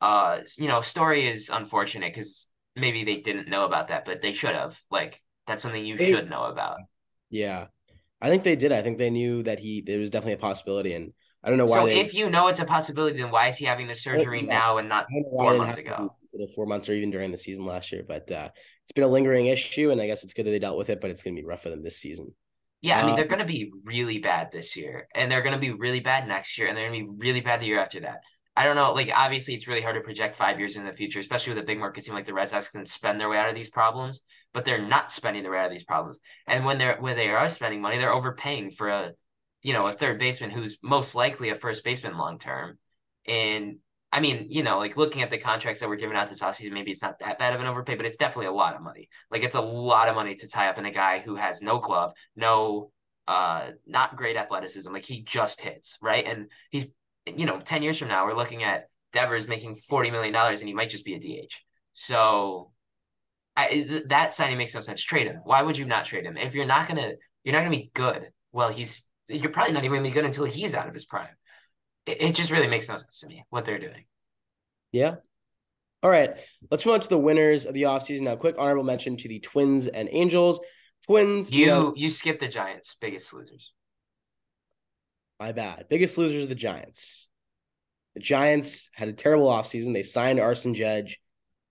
uh, 0.00 0.40
you 0.58 0.68
know, 0.68 0.80
story 0.80 1.26
is 1.26 1.48
unfortunate 1.48 2.12
because 2.12 2.50
maybe 2.76 3.04
they 3.04 3.16
didn't 3.16 3.48
know 3.48 3.64
about 3.64 3.88
that, 3.88 4.04
but 4.04 4.20
they 4.20 4.32
should 4.32 4.54
have. 4.54 4.78
Like 4.90 5.18
that's 5.48 5.62
something 5.62 5.84
you 5.84 5.96
they, 5.96 6.10
should 6.10 6.30
know 6.30 6.44
about. 6.44 6.76
Yeah. 7.30 7.66
I 8.20 8.28
think 8.28 8.42
they 8.42 8.56
did. 8.56 8.72
I 8.72 8.82
think 8.82 8.98
they 8.98 9.10
knew 9.10 9.42
that 9.44 9.58
he 9.58 9.80
there 9.80 9.98
was 9.98 10.10
definitely 10.10 10.34
a 10.34 10.38
possibility 10.38 10.92
and 10.92 11.12
I 11.42 11.48
don't 11.50 11.58
know 11.58 11.66
why. 11.66 11.80
So 11.80 11.86
they, 11.86 12.00
if 12.00 12.14
you 12.14 12.30
know 12.30 12.48
it's 12.48 12.60
a 12.60 12.64
possibility, 12.64 13.18
then 13.20 13.30
why 13.30 13.46
is 13.46 13.56
he 13.56 13.64
having 13.64 13.86
the 13.86 13.94
surgery 13.94 14.42
now 14.42 14.78
and 14.78 14.88
not 14.88 15.06
four 15.30 15.56
months 15.56 15.76
ago? 15.76 16.14
Four 16.54 16.66
months 16.66 16.88
or 16.88 16.94
even 16.94 17.10
during 17.10 17.30
the 17.30 17.38
season 17.38 17.64
last 17.64 17.90
year, 17.90 18.04
but 18.06 18.30
uh, 18.30 18.48
it's 18.84 18.92
been 18.92 19.04
a 19.04 19.08
lingering 19.08 19.46
issue, 19.46 19.90
and 19.90 20.00
I 20.00 20.06
guess 20.06 20.24
it's 20.24 20.34
good 20.34 20.46
that 20.46 20.50
they 20.50 20.58
dealt 20.58 20.76
with 20.76 20.90
it. 20.90 21.00
But 21.00 21.10
it's 21.10 21.22
going 21.22 21.34
to 21.34 21.40
be 21.40 21.46
rough 21.46 21.62
for 21.62 21.70
them 21.70 21.82
this 21.82 21.98
season. 21.98 22.34
Yeah, 22.82 23.00
I 23.00 23.02
mean 23.02 23.12
Uh, 23.12 23.16
they're 23.16 23.26
going 23.26 23.40
to 23.40 23.46
be 23.46 23.72
really 23.84 24.18
bad 24.18 24.52
this 24.52 24.76
year, 24.76 25.08
and 25.14 25.30
they're 25.30 25.42
going 25.42 25.54
to 25.54 25.60
be 25.60 25.70
really 25.70 26.00
bad 26.00 26.28
next 26.28 26.58
year, 26.58 26.68
and 26.68 26.76
they're 26.76 26.88
going 26.88 27.04
to 27.04 27.12
be 27.12 27.18
really 27.18 27.40
bad 27.40 27.60
the 27.60 27.66
year 27.66 27.78
after 27.78 28.00
that. 28.00 28.18
I 28.58 28.64
don't 28.64 28.74
know. 28.74 28.92
Like 28.92 29.12
obviously, 29.14 29.54
it's 29.54 29.68
really 29.68 29.82
hard 29.82 29.94
to 29.94 30.00
project 30.00 30.34
five 30.34 30.58
years 30.58 30.74
in 30.74 30.84
the 30.84 30.92
future, 30.92 31.20
especially 31.20 31.54
with 31.54 31.62
a 31.62 31.66
big 31.66 31.78
market 31.78 32.02
team 32.02 32.14
like 32.14 32.24
the 32.24 32.34
Red 32.34 32.48
Sox 32.48 32.68
can 32.68 32.84
spend 32.86 33.20
their 33.20 33.28
way 33.28 33.38
out 33.38 33.48
of 33.48 33.54
these 33.54 33.70
problems, 33.70 34.22
but 34.52 34.64
they're 34.64 34.84
not 34.84 35.12
spending 35.12 35.44
their 35.44 35.52
way 35.52 35.60
out 35.60 35.66
of 35.66 35.70
these 35.70 35.84
problems. 35.84 36.18
And 36.44 36.64
when 36.64 36.76
they're 36.76 36.96
when 36.98 37.14
they 37.14 37.28
are 37.28 37.48
spending 37.50 37.80
money, 37.80 37.98
they're 37.98 38.12
overpaying 38.12 38.72
for 38.72 38.88
a, 38.88 39.12
you 39.62 39.74
know, 39.74 39.86
a 39.86 39.92
third 39.92 40.18
baseman 40.18 40.50
who's 40.50 40.78
most 40.82 41.14
likely 41.14 41.50
a 41.50 41.54
first 41.54 41.84
baseman 41.84 42.18
long 42.18 42.40
term. 42.40 42.78
And 43.28 43.76
I 44.10 44.18
mean, 44.18 44.48
you 44.50 44.64
know, 44.64 44.78
like 44.78 44.96
looking 44.96 45.22
at 45.22 45.30
the 45.30 45.38
contracts 45.38 45.78
that 45.78 45.88
were 45.88 45.94
given 45.94 46.16
out 46.16 46.28
this 46.28 46.42
offseason, 46.42 46.72
maybe 46.72 46.90
it's 46.90 47.02
not 47.02 47.20
that 47.20 47.38
bad 47.38 47.54
of 47.54 47.60
an 47.60 47.68
overpay, 47.68 47.94
but 47.94 48.06
it's 48.06 48.16
definitely 48.16 48.46
a 48.46 48.52
lot 48.52 48.74
of 48.74 48.82
money. 48.82 49.08
Like 49.30 49.44
it's 49.44 49.54
a 49.54 49.60
lot 49.60 50.08
of 50.08 50.16
money 50.16 50.34
to 50.34 50.48
tie 50.48 50.68
up 50.68 50.78
in 50.78 50.84
a 50.84 50.90
guy 50.90 51.20
who 51.20 51.36
has 51.36 51.62
no 51.62 51.78
glove, 51.78 52.12
no 52.34 52.90
uh 53.28 53.70
not 53.86 54.16
great 54.16 54.36
athleticism. 54.36 54.92
Like 54.92 55.04
he 55.04 55.22
just 55.22 55.60
hits, 55.60 55.96
right? 56.02 56.26
And 56.26 56.50
he's 56.70 56.88
you 57.36 57.46
know, 57.46 57.60
10 57.60 57.82
years 57.82 57.98
from 57.98 58.08
now, 58.08 58.26
we're 58.26 58.36
looking 58.36 58.62
at 58.62 58.88
Devers 59.12 59.48
making 59.48 59.76
$40 59.76 60.12
million 60.12 60.34
and 60.34 60.58
he 60.60 60.74
might 60.74 60.90
just 60.90 61.04
be 61.04 61.14
a 61.14 61.18
DH. 61.18 61.52
So 61.92 62.70
I, 63.56 64.02
that 64.06 64.32
signing 64.32 64.58
makes 64.58 64.74
no 64.74 64.80
sense. 64.80 65.02
Trade 65.02 65.26
him. 65.26 65.40
Why 65.44 65.62
would 65.62 65.76
you 65.76 65.84
not 65.84 66.04
trade 66.04 66.24
him? 66.24 66.36
If 66.36 66.54
you're 66.54 66.66
not 66.66 66.86
gonna, 66.86 67.12
you're 67.42 67.52
not 67.52 67.60
gonna 67.60 67.70
be 67.70 67.90
good. 67.94 68.30
Well, 68.52 68.70
he's 68.70 69.08
you're 69.28 69.50
probably 69.50 69.72
not 69.72 69.84
even 69.84 69.98
gonna 69.98 70.08
be 70.08 70.14
good 70.14 70.24
until 70.24 70.44
he's 70.44 70.74
out 70.74 70.88
of 70.88 70.94
his 70.94 71.04
prime. 71.04 71.28
It, 72.06 72.22
it 72.22 72.34
just 72.34 72.50
really 72.50 72.68
makes 72.68 72.88
no 72.88 72.96
sense 72.96 73.20
to 73.20 73.26
me 73.26 73.44
what 73.50 73.64
they're 73.64 73.78
doing. 73.78 74.04
Yeah. 74.92 75.16
All 76.02 76.10
right. 76.10 76.36
Let's 76.70 76.86
move 76.86 76.94
on 76.94 77.00
to 77.00 77.08
the 77.08 77.18
winners 77.18 77.66
of 77.66 77.74
the 77.74 77.82
offseason. 77.82 78.22
Now, 78.22 78.36
quick 78.36 78.54
honorable 78.58 78.84
mention 78.84 79.16
to 79.16 79.28
the 79.28 79.40
Twins 79.40 79.86
and 79.88 80.08
Angels. 80.12 80.60
Twins, 81.06 81.50
You 81.50 81.60
you 81.60 81.66
know, 81.66 81.94
you 81.96 82.10
skip 82.10 82.38
the 82.38 82.48
Giants' 82.48 82.96
biggest 83.00 83.32
losers. 83.34 83.72
My 85.38 85.52
bad. 85.52 85.86
Biggest 85.88 86.18
losers 86.18 86.44
are 86.44 86.48
the 86.48 86.54
Giants. 86.54 87.28
The 88.14 88.20
Giants 88.20 88.90
had 88.94 89.08
a 89.08 89.12
terrible 89.12 89.48
offseason. 89.48 89.92
They 89.94 90.02
signed 90.02 90.40
Aaron 90.40 90.74
Judge, 90.74 91.20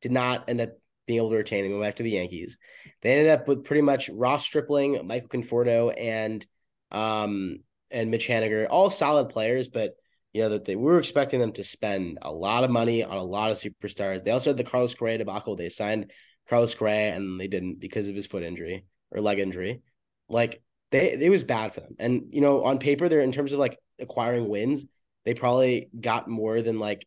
did 0.02 0.12
not 0.12 0.48
end 0.48 0.62
up 0.62 0.70
being 1.06 1.18
able 1.18 1.32
to 1.32 1.38
retain 1.38 1.66
him, 1.66 1.72
went 1.72 1.84
back 1.84 1.96
to 1.98 2.04
the 2.04 2.12
Yankees. 2.12 2.58
They 3.02 3.12
ended 3.12 3.30
up 3.30 3.48
with 3.48 3.66
pretty 3.66 3.82
much 3.82 4.10
Ross 4.10 4.44
Stripling, 4.44 5.06
Michael 5.06 5.30
Conforto, 5.30 5.94
and 5.98 6.46
um 6.92 7.60
and 7.92 8.12
Mitch 8.12 8.28
Haniger, 8.28 8.68
all 8.70 8.90
solid 8.90 9.30
players, 9.30 9.68
but 9.68 9.96
you 10.34 10.42
know 10.42 10.50
that 10.50 10.66
they 10.66 10.76
we 10.76 10.84
were 10.84 11.00
expecting 11.00 11.40
them 11.40 11.54
to 11.54 11.64
spend 11.64 12.20
a 12.22 12.32
lot 12.32 12.64
of 12.64 12.70
money 12.70 13.04
on 13.04 13.18
a 13.18 13.24
lot 13.24 13.52
of 13.52 13.58
superstars. 13.58 14.24
They 14.24 14.32
also 14.32 14.52
had 14.52 14.58
the 14.58 14.64
Carlos 14.64 14.94
Correa 14.94 15.18
debacle. 15.18 15.56
They 15.56 15.70
signed 15.70 16.12
Carlos 16.48 16.76
Correa 16.76 17.16
and 17.16 17.40
they 17.40 17.48
didn't 17.48 17.80
because 17.80 18.08
of 18.08 18.16
his 18.16 18.28
foot 18.28 18.44
injury 18.44 18.86
or 19.12 19.22
leg 19.22 19.40
injury. 19.40 19.82
Like 20.30 20.62
they 20.92 21.14
it 21.14 21.30
was 21.30 21.44
bad 21.44 21.74
for 21.74 21.82
them. 21.82 21.96
And 22.00 22.28
you 22.32 22.42
know, 22.42 22.64
on 22.64 22.80
paper, 22.80 23.10
they're 23.10 23.22
in 23.22 23.32
terms 23.32 23.54
of 23.54 23.60
like 23.60 23.80
acquiring 24.00 24.48
wins, 24.48 24.86
they 25.26 25.34
probably 25.34 25.90
got 26.00 26.30
more 26.30 26.62
than 26.62 26.80
like 26.80 27.06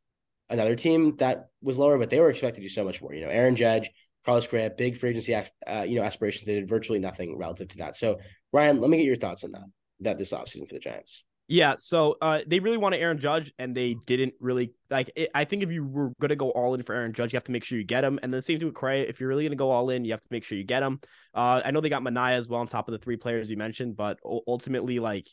another 0.48 0.74
team 0.74 1.16
that 1.16 1.48
was 1.62 1.78
lower, 1.78 1.98
but 1.98 2.10
they 2.10 2.20
were 2.20 2.30
expected 2.30 2.60
to 2.60 2.66
do 2.66 2.68
so 2.68 2.84
much 2.84 3.00
more. 3.00 3.14
You 3.14 3.22
know, 3.22 3.30
Aaron 3.30 3.56
Judge, 3.56 3.90
Carlos 4.24 4.46
Correa, 4.46 4.70
big 4.70 4.98
free 4.98 5.10
agency, 5.10 5.34
uh, 5.34 5.82
you 5.82 5.96
know, 5.96 6.02
aspirations. 6.02 6.46
They 6.46 6.54
did 6.54 6.68
virtually 6.68 6.98
nothing 6.98 7.38
relative 7.38 7.68
to 7.68 7.78
that. 7.78 7.96
So, 7.96 8.18
Ryan, 8.52 8.80
let 8.80 8.90
me 8.90 8.98
get 8.98 9.06
your 9.06 9.16
thoughts 9.16 9.44
on 9.44 9.52
that. 9.52 9.64
That 10.00 10.18
this 10.18 10.32
offseason 10.32 10.68
for 10.68 10.74
the 10.74 10.80
Giants. 10.80 11.24
Yeah, 11.52 11.74
so 11.78 12.16
uh, 12.22 12.42
they 12.46 12.60
really 12.60 12.76
wanted 12.76 13.00
Aaron 13.00 13.18
Judge, 13.18 13.52
and 13.58 13.76
they 13.76 13.94
didn't 14.06 14.34
really 14.38 14.72
like. 14.88 15.10
It, 15.16 15.30
I 15.34 15.44
think 15.44 15.64
if 15.64 15.72
you 15.72 15.84
were 15.84 16.12
to 16.28 16.36
go 16.36 16.50
all 16.50 16.74
in 16.74 16.82
for 16.84 16.94
Aaron 16.94 17.12
Judge, 17.12 17.32
you 17.32 17.38
have 17.38 17.44
to 17.44 17.50
make 17.52 17.64
sure 17.64 17.76
you 17.76 17.82
get 17.82 18.04
him. 18.04 18.20
And 18.22 18.32
the 18.32 18.40
same 18.40 18.60
thing 18.60 18.68
with 18.68 18.76
Correa. 18.76 19.04
If 19.08 19.18
you're 19.18 19.28
really 19.28 19.48
to 19.48 19.56
go 19.56 19.72
all 19.72 19.90
in, 19.90 20.04
you 20.04 20.12
have 20.12 20.20
to 20.20 20.28
make 20.30 20.44
sure 20.44 20.56
you 20.56 20.62
get 20.62 20.84
him. 20.84 21.00
Uh, 21.34 21.60
I 21.64 21.72
know 21.72 21.80
they 21.80 21.88
got 21.88 22.04
Manaea 22.04 22.34
as 22.34 22.46
well 22.46 22.60
on 22.60 22.68
top 22.68 22.86
of 22.86 22.92
the 22.92 22.98
three 22.98 23.16
players 23.16 23.50
you 23.50 23.56
mentioned, 23.56 23.96
but 23.96 24.20
ultimately, 24.24 25.00
like, 25.00 25.26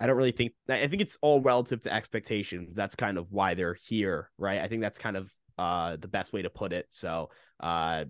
I 0.00 0.08
don't 0.08 0.16
really 0.16 0.32
think. 0.32 0.54
I 0.68 0.88
think 0.88 1.00
it's 1.00 1.18
all 1.22 1.40
relative 1.40 1.82
to 1.82 1.94
expectations. 1.94 2.74
That's 2.74 2.96
kind 2.96 3.16
of 3.16 3.30
why 3.30 3.54
they're 3.54 3.76
here, 3.86 4.32
right? 4.36 4.60
I 4.60 4.66
think 4.66 4.82
that's 4.82 4.98
kind 4.98 5.16
of 5.16 5.30
uh, 5.56 5.98
the 6.00 6.08
best 6.08 6.32
way 6.32 6.42
to 6.42 6.50
put 6.50 6.72
it. 6.72 6.86
So, 6.88 7.30
uh, 7.60 8.06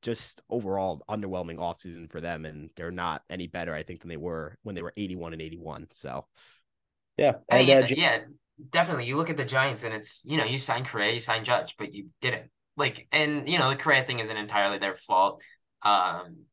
just 0.00 0.40
overall 0.48 1.04
underwhelming 1.10 1.56
offseason 1.56 2.10
for 2.10 2.22
them, 2.22 2.46
and 2.46 2.70
they're 2.74 2.90
not 2.90 3.20
any 3.28 3.48
better, 3.48 3.74
I 3.74 3.82
think, 3.82 4.00
than 4.00 4.08
they 4.08 4.16
were 4.16 4.56
when 4.62 4.74
they 4.74 4.82
were 4.82 4.94
81 4.96 5.34
and 5.34 5.42
81. 5.42 5.88
So. 5.90 6.24
Yeah, 7.16 7.34
and, 7.48 7.66
yeah, 7.66 7.78
uh, 7.78 7.86
yeah, 7.90 8.18
definitely. 8.70 9.06
You 9.06 9.16
look 9.16 9.30
at 9.30 9.36
the 9.36 9.44
Giants, 9.44 9.84
and 9.84 9.94
it's 9.94 10.22
you 10.26 10.36
know 10.36 10.44
you 10.44 10.58
sign 10.58 10.84
Correa, 10.84 11.12
you 11.12 11.20
sign 11.20 11.44
Judge, 11.44 11.74
but 11.78 11.94
you 11.94 12.08
didn't. 12.20 12.50
Like, 12.76 13.08
and 13.12 13.48
you 13.48 13.58
know 13.58 13.70
the 13.70 13.76
Correa 13.76 14.02
thing 14.02 14.18
isn't 14.18 14.36
entirely 14.36 14.78
their 14.78 14.96
fault. 14.96 15.42
Um, 15.82 16.44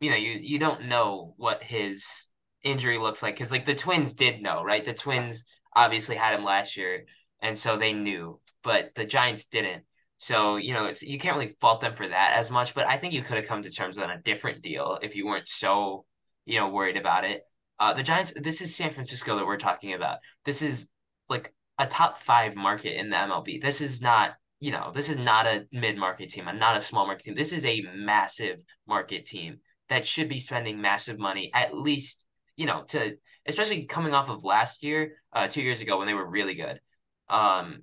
you 0.00 0.10
know, 0.10 0.16
you 0.16 0.32
you 0.40 0.58
don't 0.58 0.86
know 0.86 1.34
what 1.36 1.62
his 1.62 2.28
injury 2.62 2.98
looks 2.98 3.22
like 3.22 3.34
because 3.36 3.52
like 3.52 3.66
the 3.66 3.74
Twins 3.74 4.12
did 4.14 4.42
know, 4.42 4.62
right? 4.62 4.84
The 4.84 4.94
Twins 4.94 5.46
obviously 5.74 6.16
had 6.16 6.34
him 6.34 6.44
last 6.44 6.76
year, 6.76 7.04
and 7.40 7.56
so 7.56 7.76
they 7.76 7.92
knew, 7.92 8.40
but 8.62 8.94
the 8.94 9.04
Giants 9.04 9.46
didn't. 9.46 9.84
So 10.18 10.56
you 10.56 10.74
know, 10.74 10.86
it's 10.86 11.02
you 11.02 11.18
can't 11.18 11.36
really 11.36 11.54
fault 11.60 11.80
them 11.80 11.92
for 11.92 12.08
that 12.08 12.34
as 12.36 12.50
much. 12.50 12.74
But 12.74 12.86
I 12.88 12.96
think 12.98 13.12
you 13.14 13.22
could 13.22 13.36
have 13.36 13.46
come 13.46 13.62
to 13.62 13.70
terms 13.70 13.98
on 13.98 14.10
a 14.10 14.20
different 14.20 14.62
deal 14.62 14.98
if 15.02 15.16
you 15.16 15.26
weren't 15.26 15.48
so 15.48 16.04
you 16.46 16.58
know 16.58 16.68
worried 16.68 16.96
about 16.96 17.24
it. 17.24 17.42
Uh, 17.78 17.94
the 17.94 18.02
Giants. 18.02 18.32
This 18.36 18.60
is 18.60 18.74
San 18.74 18.90
Francisco 18.90 19.36
that 19.36 19.46
we're 19.46 19.56
talking 19.56 19.92
about. 19.92 20.18
This 20.44 20.62
is 20.62 20.88
like 21.28 21.52
a 21.78 21.86
top 21.86 22.18
five 22.18 22.54
market 22.54 22.98
in 22.98 23.10
the 23.10 23.16
MLB. 23.16 23.60
This 23.60 23.80
is 23.80 24.00
not, 24.00 24.34
you 24.60 24.70
know, 24.70 24.92
this 24.94 25.08
is 25.08 25.18
not 25.18 25.46
a 25.46 25.66
mid 25.72 25.96
market 25.96 26.30
team, 26.30 26.48
and 26.48 26.60
not 26.60 26.76
a 26.76 26.80
small 26.80 27.06
market 27.06 27.24
team. 27.24 27.34
This 27.34 27.52
is 27.52 27.64
a 27.64 27.84
massive 27.94 28.62
market 28.86 29.26
team 29.26 29.58
that 29.88 30.06
should 30.06 30.28
be 30.28 30.38
spending 30.38 30.80
massive 30.80 31.18
money, 31.18 31.50
at 31.52 31.76
least, 31.76 32.26
you 32.56 32.66
know, 32.66 32.84
to 32.88 33.16
especially 33.46 33.84
coming 33.84 34.14
off 34.14 34.30
of 34.30 34.44
last 34.44 34.82
year, 34.82 35.16
uh, 35.32 35.48
two 35.48 35.62
years 35.62 35.80
ago 35.80 35.98
when 35.98 36.06
they 36.06 36.14
were 36.14 36.28
really 36.28 36.54
good. 36.54 36.80
Um, 37.28 37.82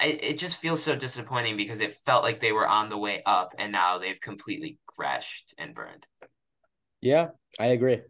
it, 0.00 0.24
it 0.24 0.38
just 0.38 0.56
feels 0.56 0.82
so 0.82 0.96
disappointing 0.96 1.56
because 1.56 1.80
it 1.80 1.94
felt 2.06 2.24
like 2.24 2.40
they 2.40 2.52
were 2.52 2.66
on 2.66 2.88
the 2.88 2.98
way 2.98 3.22
up, 3.24 3.54
and 3.58 3.70
now 3.70 3.98
they've 3.98 4.20
completely 4.20 4.78
crashed 4.86 5.54
and 5.58 5.74
burned. 5.74 6.06
yeah, 7.00 7.28
I 7.58 7.66
agree. 7.66 8.00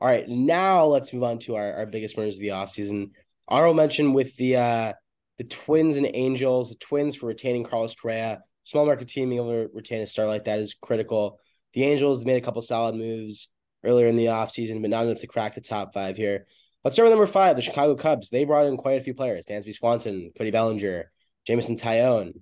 All 0.00 0.08
right, 0.08 0.28
now 0.28 0.84
let's 0.84 1.12
move 1.12 1.22
on 1.22 1.38
to 1.40 1.56
our, 1.56 1.72
our 1.72 1.86
biggest 1.86 2.16
winners 2.16 2.34
of 2.34 2.40
the 2.40 2.48
offseason. 2.48 3.12
Honorable 3.48 3.74
mention 3.74 4.12
with 4.12 4.36
the 4.36 4.56
uh 4.56 4.92
the 5.38 5.44
Twins 5.44 5.96
and 5.96 6.08
Angels. 6.12 6.70
The 6.70 6.76
Twins 6.76 7.14
for 7.14 7.26
retaining 7.26 7.64
Carlos 7.64 7.94
Correa. 7.94 8.42
Small 8.64 8.84
market 8.84 9.08
team 9.08 9.30
being 9.30 9.40
able 9.40 9.52
to 9.52 9.70
retain 9.72 10.02
a 10.02 10.06
star 10.06 10.26
like 10.26 10.44
that 10.44 10.58
is 10.58 10.74
critical. 10.74 11.38
The 11.72 11.84
Angels 11.84 12.24
made 12.26 12.36
a 12.36 12.44
couple 12.44 12.60
solid 12.62 12.94
moves 12.94 13.48
earlier 13.84 14.06
in 14.06 14.16
the 14.16 14.26
offseason, 14.26 14.80
but 14.80 14.90
not 14.90 15.06
enough 15.06 15.20
to 15.20 15.26
crack 15.26 15.54
the 15.54 15.60
top 15.60 15.94
five 15.94 16.16
here. 16.16 16.46
Let's 16.84 16.94
start 16.94 17.06
with 17.06 17.12
number 17.12 17.26
five, 17.26 17.56
the 17.56 17.62
Chicago 17.62 17.94
Cubs. 17.94 18.28
They 18.28 18.44
brought 18.44 18.66
in 18.66 18.76
quite 18.76 19.00
a 19.00 19.04
few 19.04 19.14
players: 19.14 19.46
Dansby 19.46 19.74
Swanson, 19.74 20.32
Cody 20.36 20.50
Bellinger, 20.50 21.10
Jameson 21.46 21.76
Taillon, 21.76 22.32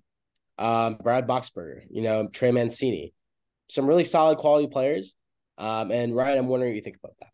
um, 0.58 0.96
Brad 1.02 1.28
Boxberger, 1.28 1.82
you 1.90 2.02
know, 2.02 2.28
Trey 2.28 2.50
Mancini. 2.50 3.12
Some 3.68 3.86
really 3.86 4.04
solid 4.04 4.38
quality 4.38 4.66
players. 4.66 5.14
Um, 5.56 5.92
and 5.92 6.16
Ryan, 6.16 6.38
I'm 6.38 6.48
wondering 6.48 6.72
what 6.72 6.76
you 6.76 6.82
think 6.82 6.96
about 6.96 7.14
that. 7.20 7.33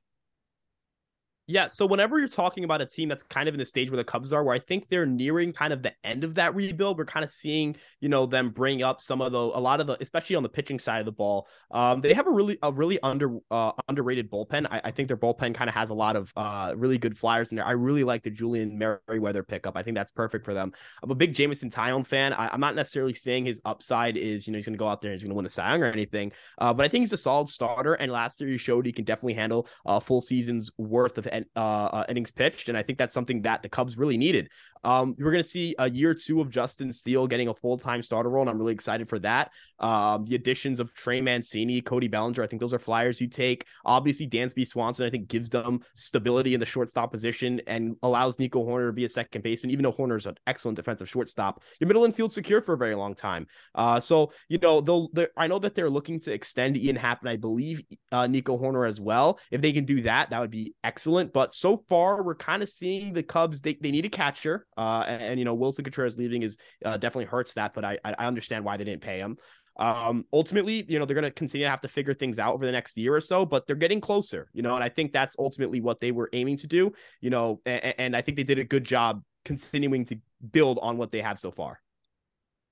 Yeah, 1.50 1.66
so 1.66 1.84
whenever 1.84 2.20
you're 2.20 2.28
talking 2.28 2.62
about 2.62 2.80
a 2.80 2.86
team 2.86 3.08
that's 3.08 3.24
kind 3.24 3.48
of 3.48 3.56
in 3.56 3.58
the 3.58 3.66
stage 3.66 3.90
where 3.90 3.96
the 3.96 4.04
Cubs 4.04 4.32
are, 4.32 4.44
where 4.44 4.54
I 4.54 4.60
think 4.60 4.88
they're 4.88 5.04
nearing 5.04 5.52
kind 5.52 5.72
of 5.72 5.82
the 5.82 5.92
end 6.04 6.22
of 6.22 6.36
that 6.36 6.54
rebuild, 6.54 6.96
we're 6.96 7.04
kind 7.04 7.24
of 7.24 7.30
seeing, 7.32 7.74
you 8.00 8.08
know, 8.08 8.24
them 8.24 8.50
bring 8.50 8.84
up 8.84 9.00
some 9.00 9.20
of 9.20 9.32
the 9.32 9.38
a 9.38 9.58
lot 9.58 9.80
of 9.80 9.88
the, 9.88 9.96
especially 10.00 10.36
on 10.36 10.44
the 10.44 10.48
pitching 10.48 10.78
side 10.78 11.00
of 11.00 11.06
the 11.06 11.12
ball. 11.12 11.48
Um, 11.72 12.02
they 12.02 12.14
have 12.14 12.28
a 12.28 12.30
really 12.30 12.56
a 12.62 12.70
really 12.70 13.00
under 13.00 13.36
uh, 13.50 13.72
underrated 13.88 14.30
bullpen. 14.30 14.68
I, 14.70 14.80
I 14.84 14.90
think 14.92 15.08
their 15.08 15.16
bullpen 15.16 15.52
kind 15.52 15.68
of 15.68 15.74
has 15.74 15.90
a 15.90 15.94
lot 15.94 16.14
of 16.14 16.32
uh 16.36 16.72
really 16.76 16.98
good 16.98 17.18
flyers 17.18 17.50
in 17.50 17.56
there. 17.56 17.66
I 17.66 17.72
really 17.72 18.04
like 18.04 18.22
the 18.22 18.30
Julian 18.30 18.78
Merryweather 18.78 19.42
pickup. 19.42 19.76
I 19.76 19.82
think 19.82 19.96
that's 19.96 20.12
perfect 20.12 20.44
for 20.44 20.54
them. 20.54 20.72
I'm 21.02 21.10
a 21.10 21.16
big 21.16 21.34
Jameson 21.34 21.68
Taillon 21.68 22.06
fan. 22.06 22.32
I, 22.32 22.54
am 22.54 22.60
not 22.60 22.76
necessarily 22.76 23.14
saying 23.14 23.46
his 23.46 23.60
upside 23.64 24.16
is, 24.16 24.46
you 24.46 24.52
know, 24.52 24.58
he's 24.58 24.66
going 24.66 24.74
to 24.74 24.78
go 24.78 24.86
out 24.86 25.00
there 25.00 25.10
and 25.10 25.16
he's 25.16 25.24
going 25.24 25.32
to 25.32 25.36
win 25.36 25.44
the 25.44 25.50
Cy 25.50 25.68
Young 25.72 25.82
or 25.82 25.86
anything, 25.86 26.30
uh, 26.58 26.72
but 26.72 26.86
I 26.86 26.88
think 26.88 27.02
he's 27.02 27.12
a 27.12 27.18
solid 27.18 27.48
starter. 27.48 27.94
And 27.94 28.12
last 28.12 28.40
year 28.40 28.50
he 28.50 28.56
showed 28.56 28.86
he 28.86 28.92
can 28.92 29.04
definitely 29.04 29.34
handle 29.34 29.66
a 29.84 30.00
full 30.00 30.20
season's 30.20 30.70
worth 30.78 31.18
of 31.18 31.26
uh, 31.57 31.59
uh, 31.59 32.05
innings 32.09 32.31
pitched, 32.31 32.68
and 32.68 32.76
I 32.76 32.83
think 32.83 32.98
that's 32.98 33.14
something 33.14 33.42
that 33.42 33.62
the 33.62 33.68
Cubs 33.68 33.98
really 33.98 34.16
needed. 34.16 34.50
Um, 34.84 35.14
we're 35.18 35.30
going 35.30 35.42
to 35.42 35.48
see 35.48 35.74
a 35.78 35.90
year 35.90 36.14
two 36.14 36.40
of 36.40 36.50
Justin 36.50 36.92
Steele 36.92 37.26
getting 37.26 37.48
a 37.48 37.54
full 37.54 37.76
time 37.76 38.02
starter 38.02 38.30
role, 38.30 38.42
and 38.42 38.50
I'm 38.50 38.58
really 38.58 38.72
excited 38.72 39.08
for 39.08 39.18
that. 39.20 39.50
Um, 39.78 40.24
the 40.24 40.34
additions 40.34 40.80
of 40.80 40.94
Trey 40.94 41.20
Mancini, 41.20 41.80
Cody 41.80 42.08
Bellinger, 42.08 42.42
I 42.42 42.46
think 42.46 42.60
those 42.60 42.74
are 42.74 42.78
flyers 42.78 43.20
you 43.20 43.28
take. 43.28 43.66
Obviously, 43.84 44.28
Dansby 44.28 44.66
Swanson, 44.66 45.06
I 45.06 45.10
think, 45.10 45.28
gives 45.28 45.50
them 45.50 45.80
stability 45.94 46.54
in 46.54 46.60
the 46.60 46.66
shortstop 46.66 47.12
position 47.12 47.60
and 47.66 47.96
allows 48.02 48.38
Nico 48.38 48.64
Hoerner 48.64 48.88
to 48.88 48.92
be 48.92 49.04
a 49.04 49.08
second 49.08 49.42
baseman, 49.42 49.70
even 49.70 49.82
though 49.82 49.92
Hoerner 49.92 50.16
is 50.16 50.26
an 50.26 50.36
excellent 50.46 50.76
defensive 50.76 51.08
shortstop. 51.08 51.62
Your 51.78 51.88
middle 51.88 52.04
infield 52.04 52.32
secure 52.32 52.60
for 52.60 52.74
a 52.74 52.78
very 52.78 52.94
long 52.94 53.14
time. 53.14 53.46
Uh, 53.74 54.00
so 54.00 54.32
you 54.48 54.58
know, 54.58 54.80
they'll. 54.80 55.10
I 55.36 55.46
know 55.46 55.58
that 55.58 55.74
they're 55.74 55.90
looking 55.90 56.20
to 56.20 56.32
extend 56.32 56.76
Ian 56.76 56.96
Happ, 56.96 57.20
and 57.20 57.28
I 57.28 57.36
believe 57.36 57.82
uh, 58.12 58.26
Nico 58.26 58.56
Hoerner 58.56 58.86
as 58.86 59.00
well. 59.00 59.38
If 59.50 59.60
they 59.60 59.72
can 59.72 59.84
do 59.84 60.02
that, 60.02 60.30
that 60.30 60.40
would 60.40 60.50
be 60.50 60.74
excellent. 60.84 61.32
But 61.32 61.54
so 61.54 61.76
far, 61.76 62.22
we're 62.22 62.34
kind 62.34 62.62
of 62.62 62.68
seeing 62.68 63.12
the 63.12 63.22
Cubs. 63.22 63.60
They, 63.60 63.74
they 63.74 63.90
need 63.90 64.04
a 64.04 64.08
catcher, 64.08 64.66
uh, 64.80 65.04
and, 65.06 65.22
and, 65.22 65.38
you 65.38 65.44
know 65.44 65.54
Willson 65.54 65.84
Contreras 65.84 66.16
leaving 66.16 66.42
is 66.42 66.56
uh, 66.84 66.96
definitely 66.96 67.26
hurts 67.26 67.54
that. 67.54 67.74
But 67.74 67.84
I 67.84 67.98
I 68.04 68.26
understand 68.26 68.64
why 68.64 68.76
they 68.78 68.84
didn't 68.84 69.02
pay 69.02 69.18
him. 69.18 69.36
Um, 69.76 70.24
ultimately, 70.32 70.84
you 70.88 70.98
know, 70.98 71.04
they're 71.04 71.14
going 71.14 71.24
to 71.24 71.30
continue 71.30 71.66
to 71.66 71.70
have 71.70 71.80
to 71.82 71.88
figure 71.88 72.12
things 72.12 72.38
out 72.38 72.54
over 72.54 72.66
the 72.66 72.72
next 72.72 72.98
year 72.98 73.14
or 73.14 73.20
so, 73.20 73.46
but 73.46 73.66
they're 73.66 73.76
getting 73.76 74.00
closer, 74.00 74.48
you 74.52 74.62
know, 74.62 74.74
and 74.74 74.84
I 74.84 74.90
think 74.90 75.12
that's 75.12 75.36
ultimately 75.38 75.80
what 75.80 76.00
they 76.00 76.12
were 76.12 76.28
aiming 76.34 76.58
to 76.58 76.66
do, 76.66 76.92
you 77.20 77.30
know, 77.30 77.60
and, 77.64 77.94
and 77.98 78.16
I 78.16 78.20
think 78.20 78.36
they 78.36 78.42
did 78.42 78.58
a 78.58 78.64
good 78.64 78.84
job 78.84 79.22
continuing 79.44 80.04
to 80.06 80.18
build 80.50 80.78
on 80.82 80.98
what 80.98 81.10
they 81.10 81.22
have 81.22 81.38
so 81.38 81.50
far. 81.50 81.80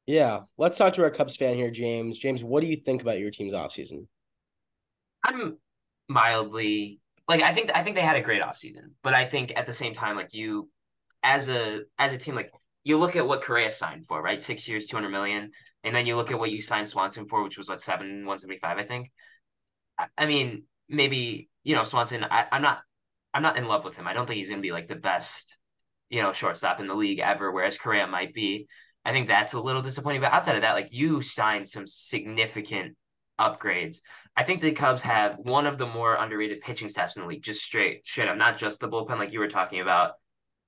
Yeah. 0.06 0.40
Let's 0.58 0.76
talk 0.76 0.92
to 0.94 1.02
our 1.02 1.10
Cubs 1.10 1.36
fan 1.36 1.54
here, 1.54 1.70
James. 1.70 2.18
James, 2.18 2.44
what 2.44 2.62
do 2.62 2.66
you 2.66 2.76
think 2.76 3.00
about 3.00 3.18
your 3.18 3.30
team's 3.30 3.54
offseason? 3.54 4.06
I'm 5.24 5.56
mildly 6.08 7.00
like 7.28 7.42
I 7.42 7.52
think 7.52 7.70
I 7.74 7.82
think 7.82 7.96
they 7.96 8.02
had 8.02 8.16
a 8.16 8.22
great 8.22 8.42
offseason, 8.42 8.92
but 9.02 9.14
I 9.14 9.24
think 9.24 9.52
at 9.56 9.66
the 9.66 9.72
same 9.72 9.92
time, 9.92 10.16
like 10.16 10.34
you 10.34 10.68
as 11.22 11.48
a 11.48 11.82
as 11.98 12.12
a 12.12 12.18
team, 12.18 12.34
like 12.34 12.50
you 12.84 12.98
look 12.98 13.16
at 13.16 13.26
what 13.26 13.42
Correa 13.42 13.70
signed 13.70 14.06
for, 14.06 14.22
right? 14.22 14.42
Six 14.42 14.68
years, 14.68 14.86
two 14.86 14.96
hundred 14.96 15.10
million. 15.10 15.50
And 15.84 15.94
then 15.94 16.06
you 16.06 16.16
look 16.16 16.30
at 16.30 16.38
what 16.38 16.50
you 16.50 16.60
signed 16.60 16.88
Swanson 16.88 17.28
for, 17.28 17.42
which 17.42 17.56
was 17.56 17.68
what 17.68 17.80
seven 17.80 18.26
one 18.26 18.38
seventy 18.38 18.58
five, 18.58 18.78
I 18.78 18.84
think. 18.84 19.10
I, 19.98 20.06
I, 20.16 20.26
mean, 20.26 20.64
maybe 20.88 21.48
you 21.64 21.74
know 21.74 21.82
Swanson. 21.82 22.24
I, 22.24 22.46
I'm 22.50 22.62
not, 22.62 22.80
I'm 23.32 23.42
not 23.42 23.56
in 23.56 23.68
love 23.68 23.84
with 23.84 23.96
him. 23.96 24.06
I 24.06 24.12
don't 24.12 24.26
think 24.26 24.38
he's 24.38 24.50
gonna 24.50 24.62
be 24.62 24.72
like 24.72 24.88
the 24.88 24.96
best, 24.96 25.58
you 26.10 26.22
know, 26.22 26.32
shortstop 26.32 26.80
in 26.80 26.88
the 26.88 26.94
league 26.94 27.20
ever. 27.20 27.52
Whereas 27.52 27.78
Correa 27.78 28.06
might 28.06 28.34
be. 28.34 28.66
I 29.04 29.12
think 29.12 29.28
that's 29.28 29.54
a 29.54 29.60
little 29.60 29.82
disappointing. 29.82 30.20
But 30.20 30.32
outside 30.32 30.56
of 30.56 30.62
that, 30.62 30.74
like 30.74 30.88
you 30.90 31.22
signed 31.22 31.68
some 31.68 31.86
significant 31.86 32.96
upgrades. 33.38 33.98
I 34.36 34.44
think 34.44 34.60
the 34.60 34.72
Cubs 34.72 35.02
have 35.02 35.36
one 35.38 35.66
of 35.66 35.78
the 35.78 35.86
more 35.86 36.14
underrated 36.14 36.60
pitching 36.60 36.88
staffs 36.88 37.16
in 37.16 37.22
the 37.22 37.28
league. 37.28 37.42
Just 37.42 37.62
straight, 37.62 38.06
straight 38.06 38.28
up, 38.28 38.36
not 38.36 38.58
just 38.58 38.80
the 38.80 38.88
bullpen 38.88 39.18
like 39.18 39.32
you 39.32 39.40
were 39.40 39.48
talking 39.48 39.80
about, 39.80 40.12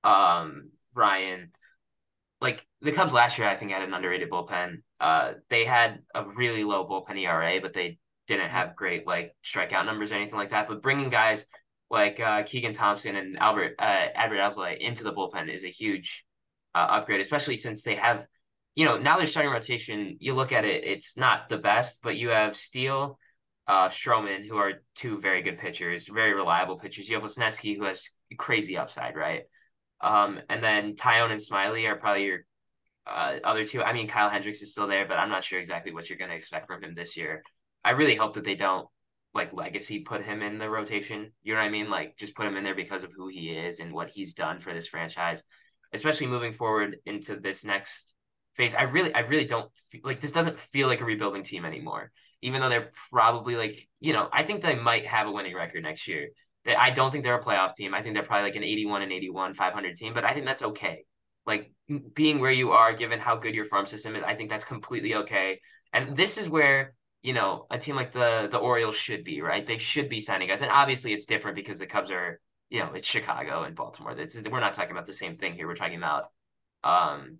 um, 0.03 0.71
Ryan 0.93 1.51
like 2.41 2.65
the 2.81 2.91
Cubs 2.91 3.13
last 3.13 3.37
year, 3.37 3.47
I 3.47 3.55
think 3.55 3.71
had 3.71 3.83
an 3.83 3.93
underrated 3.93 4.29
bullpen. 4.29 4.81
Uh, 4.99 5.33
they 5.49 5.63
had 5.63 5.99
a 6.13 6.25
really 6.25 6.63
low 6.63 6.87
bullpen 6.87 7.19
ERA, 7.19 7.61
but 7.61 7.73
they 7.73 7.99
didn't 8.27 8.49
have 8.49 8.75
great 8.75 9.05
like 9.05 9.35
strikeout 9.45 9.85
numbers 9.85 10.11
or 10.11 10.15
anything 10.15 10.37
like 10.37 10.49
that. 10.49 10.67
But 10.67 10.81
bringing 10.81 11.09
guys 11.09 11.45
like 11.89 12.19
uh, 12.19 12.43
Keegan 12.43 12.73
Thompson 12.73 13.15
and 13.15 13.37
Albert 13.37 13.75
uh, 13.77 14.07
Adbert 14.15 14.39
Alzolay 14.39 14.77
into 14.79 15.03
the 15.03 15.13
bullpen 15.13 15.53
is 15.53 15.63
a 15.63 15.69
huge 15.69 16.25
uh, 16.73 16.87
upgrade, 16.89 17.21
especially 17.21 17.57
since 17.57 17.83
they 17.83 17.95
have, 17.95 18.25
you 18.73 18.85
know, 18.85 18.97
now 18.97 19.17
their 19.17 19.27
starting 19.27 19.51
rotation. 19.51 20.17
You 20.19 20.33
look 20.33 20.51
at 20.51 20.65
it; 20.65 20.83
it's 20.83 21.17
not 21.17 21.47
the 21.47 21.57
best, 21.57 21.99
but 22.01 22.17
you 22.17 22.29
have 22.29 22.57
Steele, 22.57 23.19
uh, 23.67 23.89
Stroman, 23.89 24.47
who 24.47 24.57
are 24.57 24.81
two 24.95 25.19
very 25.19 25.43
good 25.43 25.59
pitchers, 25.59 26.07
very 26.07 26.33
reliable 26.33 26.79
pitchers. 26.79 27.07
You 27.07 27.19
have 27.19 27.23
Wesneski, 27.23 27.77
who 27.77 27.83
has 27.83 28.09
crazy 28.37 28.77
upside, 28.77 29.15
right? 29.15 29.43
Um, 30.01 30.39
and 30.49 30.63
then 30.63 30.95
Taillon 30.95 31.31
and 31.31 31.41
Smiley 31.41 31.85
are 31.85 31.95
probably 31.95 32.25
your 32.25 32.39
uh, 33.07 33.35
other 33.43 33.63
two. 33.63 33.83
I 33.83 33.93
mean, 33.93 34.07
Kyle 34.07 34.29
Hendricks 34.29 34.61
is 34.61 34.71
still 34.71 34.87
there, 34.87 35.07
but 35.07 35.17
I'm 35.17 35.29
not 35.29 35.43
sure 35.43 35.59
exactly 35.59 35.93
what 35.93 36.09
you're 36.09 36.17
going 36.17 36.31
to 36.31 36.37
expect 36.37 36.67
from 36.67 36.83
him 36.83 36.95
this 36.95 37.17
year. 37.17 37.43
I 37.83 37.91
really 37.91 38.15
hope 38.15 38.33
that 38.35 38.43
they 38.43 38.55
don't 38.55 38.87
like 39.33 39.53
legacy 39.53 39.99
put 39.99 40.23
him 40.23 40.41
in 40.41 40.57
the 40.57 40.69
rotation. 40.69 41.31
You 41.43 41.53
know 41.53 41.59
what 41.59 41.65
I 41.65 41.69
mean? 41.69 41.89
Like 41.89 42.17
just 42.17 42.35
put 42.35 42.45
him 42.45 42.57
in 42.57 42.63
there 42.63 42.75
because 42.75 43.03
of 43.03 43.13
who 43.15 43.27
he 43.27 43.49
is 43.49 43.79
and 43.79 43.93
what 43.93 44.09
he's 44.09 44.33
done 44.33 44.59
for 44.59 44.73
this 44.73 44.87
franchise, 44.87 45.43
especially 45.93 46.27
moving 46.27 46.51
forward 46.51 46.97
into 47.05 47.39
this 47.39 47.63
next 47.63 48.13
phase. 48.55 48.75
I 48.75 48.83
really, 48.83 49.13
I 49.13 49.19
really 49.19 49.45
don't 49.45 49.71
feel, 49.89 50.01
like 50.03 50.19
this 50.19 50.33
doesn't 50.33 50.59
feel 50.59 50.87
like 50.87 51.01
a 51.01 51.05
rebuilding 51.05 51.43
team 51.43 51.65
anymore. 51.65 52.11
Even 52.41 52.59
though 52.59 52.69
they're 52.69 52.91
probably 53.11 53.55
like, 53.55 53.87
you 53.99 54.13
know, 54.13 54.27
I 54.33 54.43
think 54.43 54.61
they 54.61 54.75
might 54.75 55.05
have 55.05 55.27
a 55.27 55.31
winning 55.31 55.55
record 55.55 55.83
next 55.83 56.07
year. 56.07 56.29
I 56.65 56.91
don't 56.91 57.11
think 57.11 57.23
they're 57.23 57.37
a 57.37 57.43
playoff 57.43 57.73
team. 57.73 57.93
I 57.93 58.01
think 58.01 58.15
they're 58.15 58.23
probably 58.23 58.43
like 58.43 58.55
an 58.55 58.63
81 58.63 59.01
and 59.01 59.11
81, 59.11 59.53
500 59.53 59.95
team, 59.95 60.13
but 60.13 60.23
I 60.23 60.33
think 60.33 60.45
that's 60.45 60.63
okay. 60.63 61.05
Like 61.45 61.71
being 62.13 62.39
where 62.39 62.51
you 62.51 62.71
are, 62.71 62.93
given 62.93 63.19
how 63.19 63.35
good 63.37 63.55
your 63.55 63.65
farm 63.65 63.87
system 63.87 64.15
is, 64.15 64.23
I 64.23 64.35
think 64.35 64.49
that's 64.49 64.65
completely 64.65 65.15
okay. 65.15 65.59
And 65.91 66.15
this 66.15 66.37
is 66.37 66.47
where, 66.47 66.93
you 67.23 67.33
know, 67.33 67.65
a 67.71 67.77
team 67.79 67.95
like 67.95 68.11
the 68.11 68.47
the 68.51 68.59
Orioles 68.59 68.95
should 68.95 69.23
be, 69.23 69.41
right? 69.41 69.65
They 69.65 69.79
should 69.79 70.07
be 70.07 70.19
signing 70.19 70.47
guys. 70.47 70.61
And 70.61 70.71
obviously 70.71 71.13
it's 71.13 71.25
different 71.25 71.55
because 71.55 71.79
the 71.79 71.87
Cubs 71.87 72.11
are, 72.11 72.39
you 72.69 72.79
know, 72.79 72.91
it's 72.93 73.07
Chicago 73.07 73.63
and 73.63 73.75
Baltimore. 73.75 74.11
It's, 74.17 74.39
we're 74.39 74.59
not 74.59 74.73
talking 74.73 74.91
about 74.91 75.07
the 75.07 75.13
same 75.13 75.37
thing 75.37 75.53
here. 75.53 75.67
We're 75.67 75.75
talking 75.75 75.97
about, 75.97 76.25
um, 76.83 77.39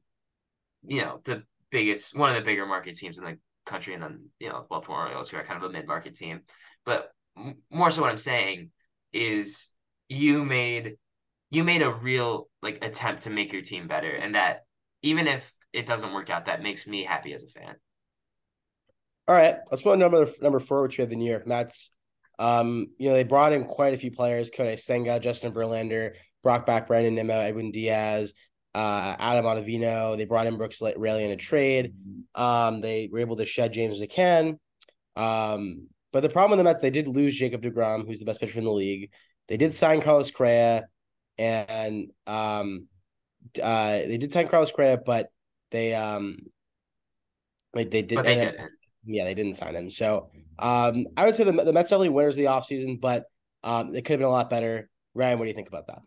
you 0.83 1.01
know, 1.01 1.21
the 1.25 1.43
biggest, 1.69 2.17
one 2.17 2.31
of 2.31 2.35
the 2.35 2.41
bigger 2.41 2.65
market 2.65 2.97
teams 2.97 3.19
in 3.19 3.23
the 3.23 3.37
country, 3.65 3.93
and 3.93 4.01
then, 4.01 4.29
you 4.39 4.49
know, 4.49 4.65
Baltimore 4.67 5.05
Orioles, 5.05 5.29
who 5.29 5.37
are 5.37 5.43
kind 5.43 5.63
of 5.63 5.69
a 5.69 5.71
mid 5.71 5.87
market 5.87 6.15
team. 6.15 6.41
But 6.85 7.11
more 7.69 7.91
so 7.91 8.01
what 8.01 8.09
I'm 8.09 8.17
saying 8.17 8.71
is 9.13 9.69
you 10.09 10.43
made 10.43 10.95
you 11.49 11.63
made 11.63 11.81
a 11.81 11.91
real 11.91 12.49
like 12.61 12.83
attempt 12.83 13.23
to 13.23 13.29
make 13.29 13.53
your 13.53 13.61
team 13.61 13.87
better 13.87 14.11
and 14.11 14.35
that 14.35 14.63
even 15.01 15.27
if 15.27 15.53
it 15.73 15.85
doesn't 15.85 16.13
work 16.13 16.29
out 16.29 16.45
that 16.45 16.61
makes 16.61 16.87
me 16.87 17.03
happy 17.03 17.33
as 17.33 17.43
a 17.43 17.47
fan 17.47 17.75
all 19.27 19.35
right 19.35 19.57
let's 19.69 19.81
go 19.81 19.91
on 19.91 19.99
number 19.99 20.27
number 20.41 20.59
four 20.59 20.81
which 20.81 20.97
we 20.97 21.01
have 21.01 21.09
the 21.09 21.15
new 21.15 21.29
york 21.29 21.47
mets 21.47 21.91
um 22.39 22.87
you 22.97 23.09
know 23.09 23.15
they 23.15 23.23
brought 23.23 23.53
in 23.53 23.65
quite 23.65 23.93
a 23.93 23.97
few 23.97 24.11
players 24.11 24.49
Kodai 24.49 24.79
Senga, 24.79 25.19
justin 25.19 25.53
verlander 25.53 26.13
brought 26.43 26.65
back 26.65 26.87
brandon 26.87 27.15
nimmo 27.15 27.39
edwin 27.39 27.71
diaz 27.71 28.33
uh, 28.73 29.15
Adam 29.19 29.45
Ottavino. 29.45 30.17
They 30.17 30.25
brought 30.25 30.47
in 30.47 30.57
Brooks 30.57 30.81
Raley 30.81 31.25
in 31.25 31.31
a 31.31 31.35
trade. 31.35 31.93
Um, 32.35 32.81
they 32.81 33.09
were 33.11 33.19
able 33.19 33.35
to 33.37 33.45
shed 33.45 33.73
James 33.73 33.99
McCann. 33.99 34.57
Um, 35.15 35.87
but 36.11 36.21
the 36.21 36.29
problem 36.29 36.51
with 36.51 36.59
the 36.59 36.63
Mets, 36.63 36.81
they 36.81 36.89
did 36.89 37.07
lose 37.07 37.35
Jacob 37.35 37.61
DeGrom, 37.61 38.05
who's 38.05 38.19
the 38.19 38.25
best 38.25 38.39
pitcher 38.39 38.59
in 38.59 38.65
the 38.65 38.71
league. 38.71 39.11
They 39.47 39.57
did 39.57 39.73
sign 39.73 40.01
Carlos 40.01 40.31
Correa, 40.31 40.85
and 41.37 42.11
um, 42.27 42.87
uh, 43.61 43.91
they 43.91 44.17
did 44.17 44.31
sign 44.31 44.47
Carlos 44.47 44.71
Correa, 44.71 44.97
but 44.97 45.27
they 45.71 45.93
um, 45.93 46.37
like 47.73 47.91
they 47.91 48.01
did. 48.01 48.15
But 48.15 48.25
they 48.25 48.35
didn't. 48.35 48.57
Yeah, 49.03 49.25
they 49.25 49.33
didn't 49.33 49.55
sign 49.55 49.75
him. 49.75 49.89
So 49.89 50.29
um, 50.59 51.07
I 51.17 51.25
would 51.25 51.35
say 51.35 51.43
the 51.43 51.51
the 51.51 51.73
Mets 51.73 51.89
definitely 51.89 52.09
winners 52.09 52.35
of 52.35 52.39
the 52.39 52.45
offseason, 52.45 52.99
but 53.01 53.25
um, 53.63 53.95
it 53.95 54.03
could 54.05 54.13
have 54.13 54.19
been 54.19 54.27
a 54.27 54.31
lot 54.31 54.49
better. 54.49 54.89
Ryan, 55.13 55.39
what 55.39 55.45
do 55.45 55.49
you 55.49 55.55
think 55.55 55.69
about 55.69 55.87
that? 55.87 56.01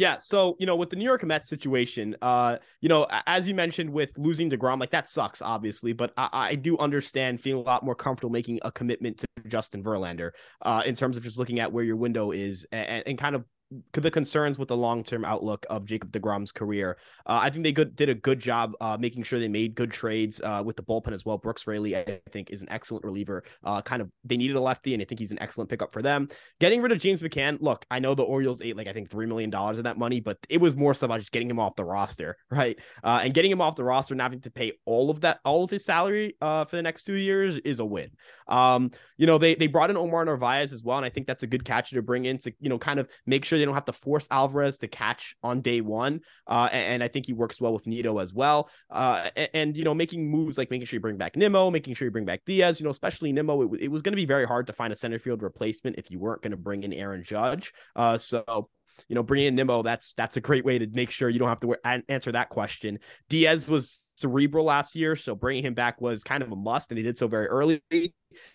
Yeah, 0.00 0.16
so 0.16 0.56
you 0.58 0.64
know, 0.64 0.76
with 0.76 0.88
the 0.88 0.96
New 0.96 1.04
York 1.04 1.22
Mets 1.24 1.50
situation, 1.50 2.16
uh, 2.22 2.56
you 2.80 2.88
know, 2.88 3.06
as 3.26 3.46
you 3.46 3.54
mentioned 3.54 3.90
with 3.90 4.08
losing 4.16 4.48
Degrom, 4.48 4.80
like 4.80 4.88
that 4.92 5.10
sucks, 5.10 5.42
obviously, 5.42 5.92
but 5.92 6.14
I, 6.16 6.28
I 6.32 6.54
do 6.54 6.78
understand 6.78 7.42
feeling 7.42 7.60
a 7.60 7.66
lot 7.66 7.84
more 7.84 7.94
comfortable 7.94 8.30
making 8.30 8.60
a 8.62 8.72
commitment 8.72 9.18
to 9.18 9.26
Justin 9.46 9.84
Verlander, 9.84 10.30
uh, 10.62 10.82
in 10.86 10.94
terms 10.94 11.18
of 11.18 11.22
just 11.22 11.36
looking 11.36 11.60
at 11.60 11.70
where 11.70 11.84
your 11.84 11.96
window 11.96 12.30
is 12.30 12.66
and, 12.72 13.02
and 13.06 13.18
kind 13.18 13.34
of 13.34 13.44
the 13.92 14.10
concerns 14.10 14.58
with 14.58 14.68
the 14.68 14.76
long 14.76 15.04
term 15.04 15.24
outlook 15.24 15.64
of 15.70 15.84
Jacob 15.84 16.10
DeGrom's 16.10 16.52
career. 16.52 16.96
Uh, 17.26 17.40
I 17.42 17.50
think 17.50 17.64
they 17.64 17.72
good, 17.72 17.94
did 17.94 18.08
a 18.08 18.14
good 18.14 18.40
job 18.40 18.74
uh, 18.80 18.96
making 18.98 19.22
sure 19.22 19.38
they 19.38 19.48
made 19.48 19.74
good 19.74 19.92
trades 19.92 20.40
uh, 20.42 20.62
with 20.64 20.76
the 20.76 20.82
bullpen 20.82 21.12
as 21.12 21.24
well. 21.24 21.38
Brooks 21.38 21.66
Raley, 21.66 21.96
I 21.96 22.20
think, 22.30 22.50
is 22.50 22.62
an 22.62 22.68
excellent 22.70 23.04
reliever. 23.04 23.44
Uh, 23.62 23.80
kind 23.82 24.02
of 24.02 24.10
they 24.24 24.36
needed 24.36 24.56
a 24.56 24.60
lefty, 24.60 24.94
and 24.94 25.02
I 25.02 25.06
think 25.06 25.20
he's 25.20 25.32
an 25.32 25.40
excellent 25.40 25.70
pickup 25.70 25.92
for 25.92 26.02
them. 26.02 26.28
Getting 26.58 26.82
rid 26.82 26.92
of 26.92 26.98
James 26.98 27.20
McCann, 27.20 27.58
look, 27.60 27.84
I 27.90 28.00
know 28.00 28.14
the 28.14 28.24
Orioles 28.24 28.60
ate 28.60 28.76
like 28.76 28.88
I 28.88 28.92
think 28.92 29.08
three 29.08 29.26
million 29.26 29.50
dollars 29.50 29.78
of 29.78 29.84
that 29.84 29.98
money, 29.98 30.20
but 30.20 30.38
it 30.48 30.60
was 30.60 30.74
more 30.74 30.94
so 30.94 31.06
about 31.06 31.20
just 31.20 31.32
getting 31.32 31.48
him 31.48 31.60
off 31.60 31.76
the 31.76 31.84
roster, 31.84 32.36
right? 32.50 32.78
Uh, 33.04 33.20
and 33.22 33.34
getting 33.34 33.50
him 33.50 33.60
off 33.60 33.76
the 33.76 33.84
roster 33.84 34.14
not 34.14 34.24
having 34.24 34.40
to 34.40 34.50
pay 34.50 34.72
all 34.84 35.10
of 35.10 35.20
that, 35.20 35.38
all 35.44 35.62
of 35.62 35.70
his 35.70 35.84
salary 35.84 36.36
uh, 36.40 36.64
for 36.64 36.76
the 36.76 36.82
next 36.82 37.04
two 37.04 37.14
years 37.14 37.58
is 37.58 37.78
a 37.78 37.84
win. 37.84 38.10
Um, 38.48 38.90
you 39.16 39.26
know, 39.26 39.38
they 39.38 39.54
they 39.54 39.68
brought 39.68 39.90
in 39.90 39.96
Omar 39.96 40.24
Narvaez 40.24 40.72
as 40.72 40.82
well, 40.82 40.96
and 40.96 41.06
I 41.06 41.10
think 41.10 41.26
that's 41.26 41.44
a 41.44 41.46
good 41.46 41.64
catcher 41.64 41.94
to 41.96 42.02
bring 42.02 42.24
in 42.24 42.38
to 42.38 42.52
you 42.60 42.68
know 42.68 42.78
kind 42.78 42.98
of 42.98 43.08
make 43.26 43.44
sure 43.44 43.59
they 43.60 43.64
don't 43.66 43.74
have 43.74 43.84
to 43.86 43.92
force 43.92 44.26
Alvarez 44.30 44.78
to 44.78 44.88
catch 44.88 45.36
on 45.42 45.60
day 45.60 45.80
one. 45.80 46.20
Uh, 46.46 46.68
and, 46.72 46.94
and, 46.94 47.02
I 47.02 47.08
think 47.08 47.26
he 47.26 47.32
works 47.32 47.60
well 47.60 47.72
with 47.72 47.86
Nido 47.86 48.18
as 48.18 48.34
well. 48.34 48.70
Uh, 48.90 49.30
and, 49.36 49.48
and, 49.54 49.76
you 49.76 49.84
know, 49.84 49.94
making 49.94 50.30
moves 50.30 50.58
like 50.58 50.70
making 50.70 50.86
sure 50.86 50.96
you 50.96 51.00
bring 51.00 51.16
back 51.16 51.36
Nimmo, 51.36 51.70
making 51.70 51.94
sure 51.94 52.06
you 52.06 52.12
bring 52.12 52.24
back 52.24 52.42
Diaz. 52.44 52.80
You 52.80 52.84
know, 52.84 52.90
especially 52.90 53.32
Nimmo, 53.32 53.62
it, 53.62 53.82
it 53.82 53.88
was 53.88 54.02
going 54.02 54.12
to 54.12 54.16
be 54.16 54.26
very 54.26 54.46
hard 54.46 54.66
to 54.66 54.72
find 54.72 54.92
a 54.92 54.96
center 54.96 55.18
field 55.18 55.42
replacement 55.42 55.96
if 55.98 56.10
you 56.10 56.18
weren't 56.18 56.42
going 56.42 56.52
to 56.52 56.56
bring 56.56 56.82
in 56.82 56.92
Aaron 56.92 57.22
Judge. 57.22 57.72
Uh, 57.94 58.18
so 58.18 58.68
you 59.08 59.14
know, 59.14 59.22
bringing 59.22 59.48
in 59.48 59.54
Nimmo, 59.54 59.82
that's 59.82 60.14
that's 60.14 60.36
a 60.36 60.40
great 60.40 60.64
way 60.64 60.78
to 60.78 60.86
make 60.92 61.10
sure 61.10 61.28
you 61.28 61.38
don't 61.38 61.48
have 61.48 61.60
to 61.60 61.76
answer 62.08 62.32
that 62.32 62.48
question. 62.48 62.98
Diaz 63.28 63.66
was 63.68 64.00
cerebral 64.16 64.64
last 64.64 64.94
year, 64.96 65.16
so 65.16 65.34
bringing 65.34 65.64
him 65.64 65.74
back 65.74 66.00
was 66.00 66.22
kind 66.22 66.42
of 66.42 66.52
a 66.52 66.56
must, 66.56 66.90
and 66.90 66.98
he 66.98 67.04
did 67.04 67.18
so 67.18 67.28
very 67.28 67.46
early. 67.46 67.82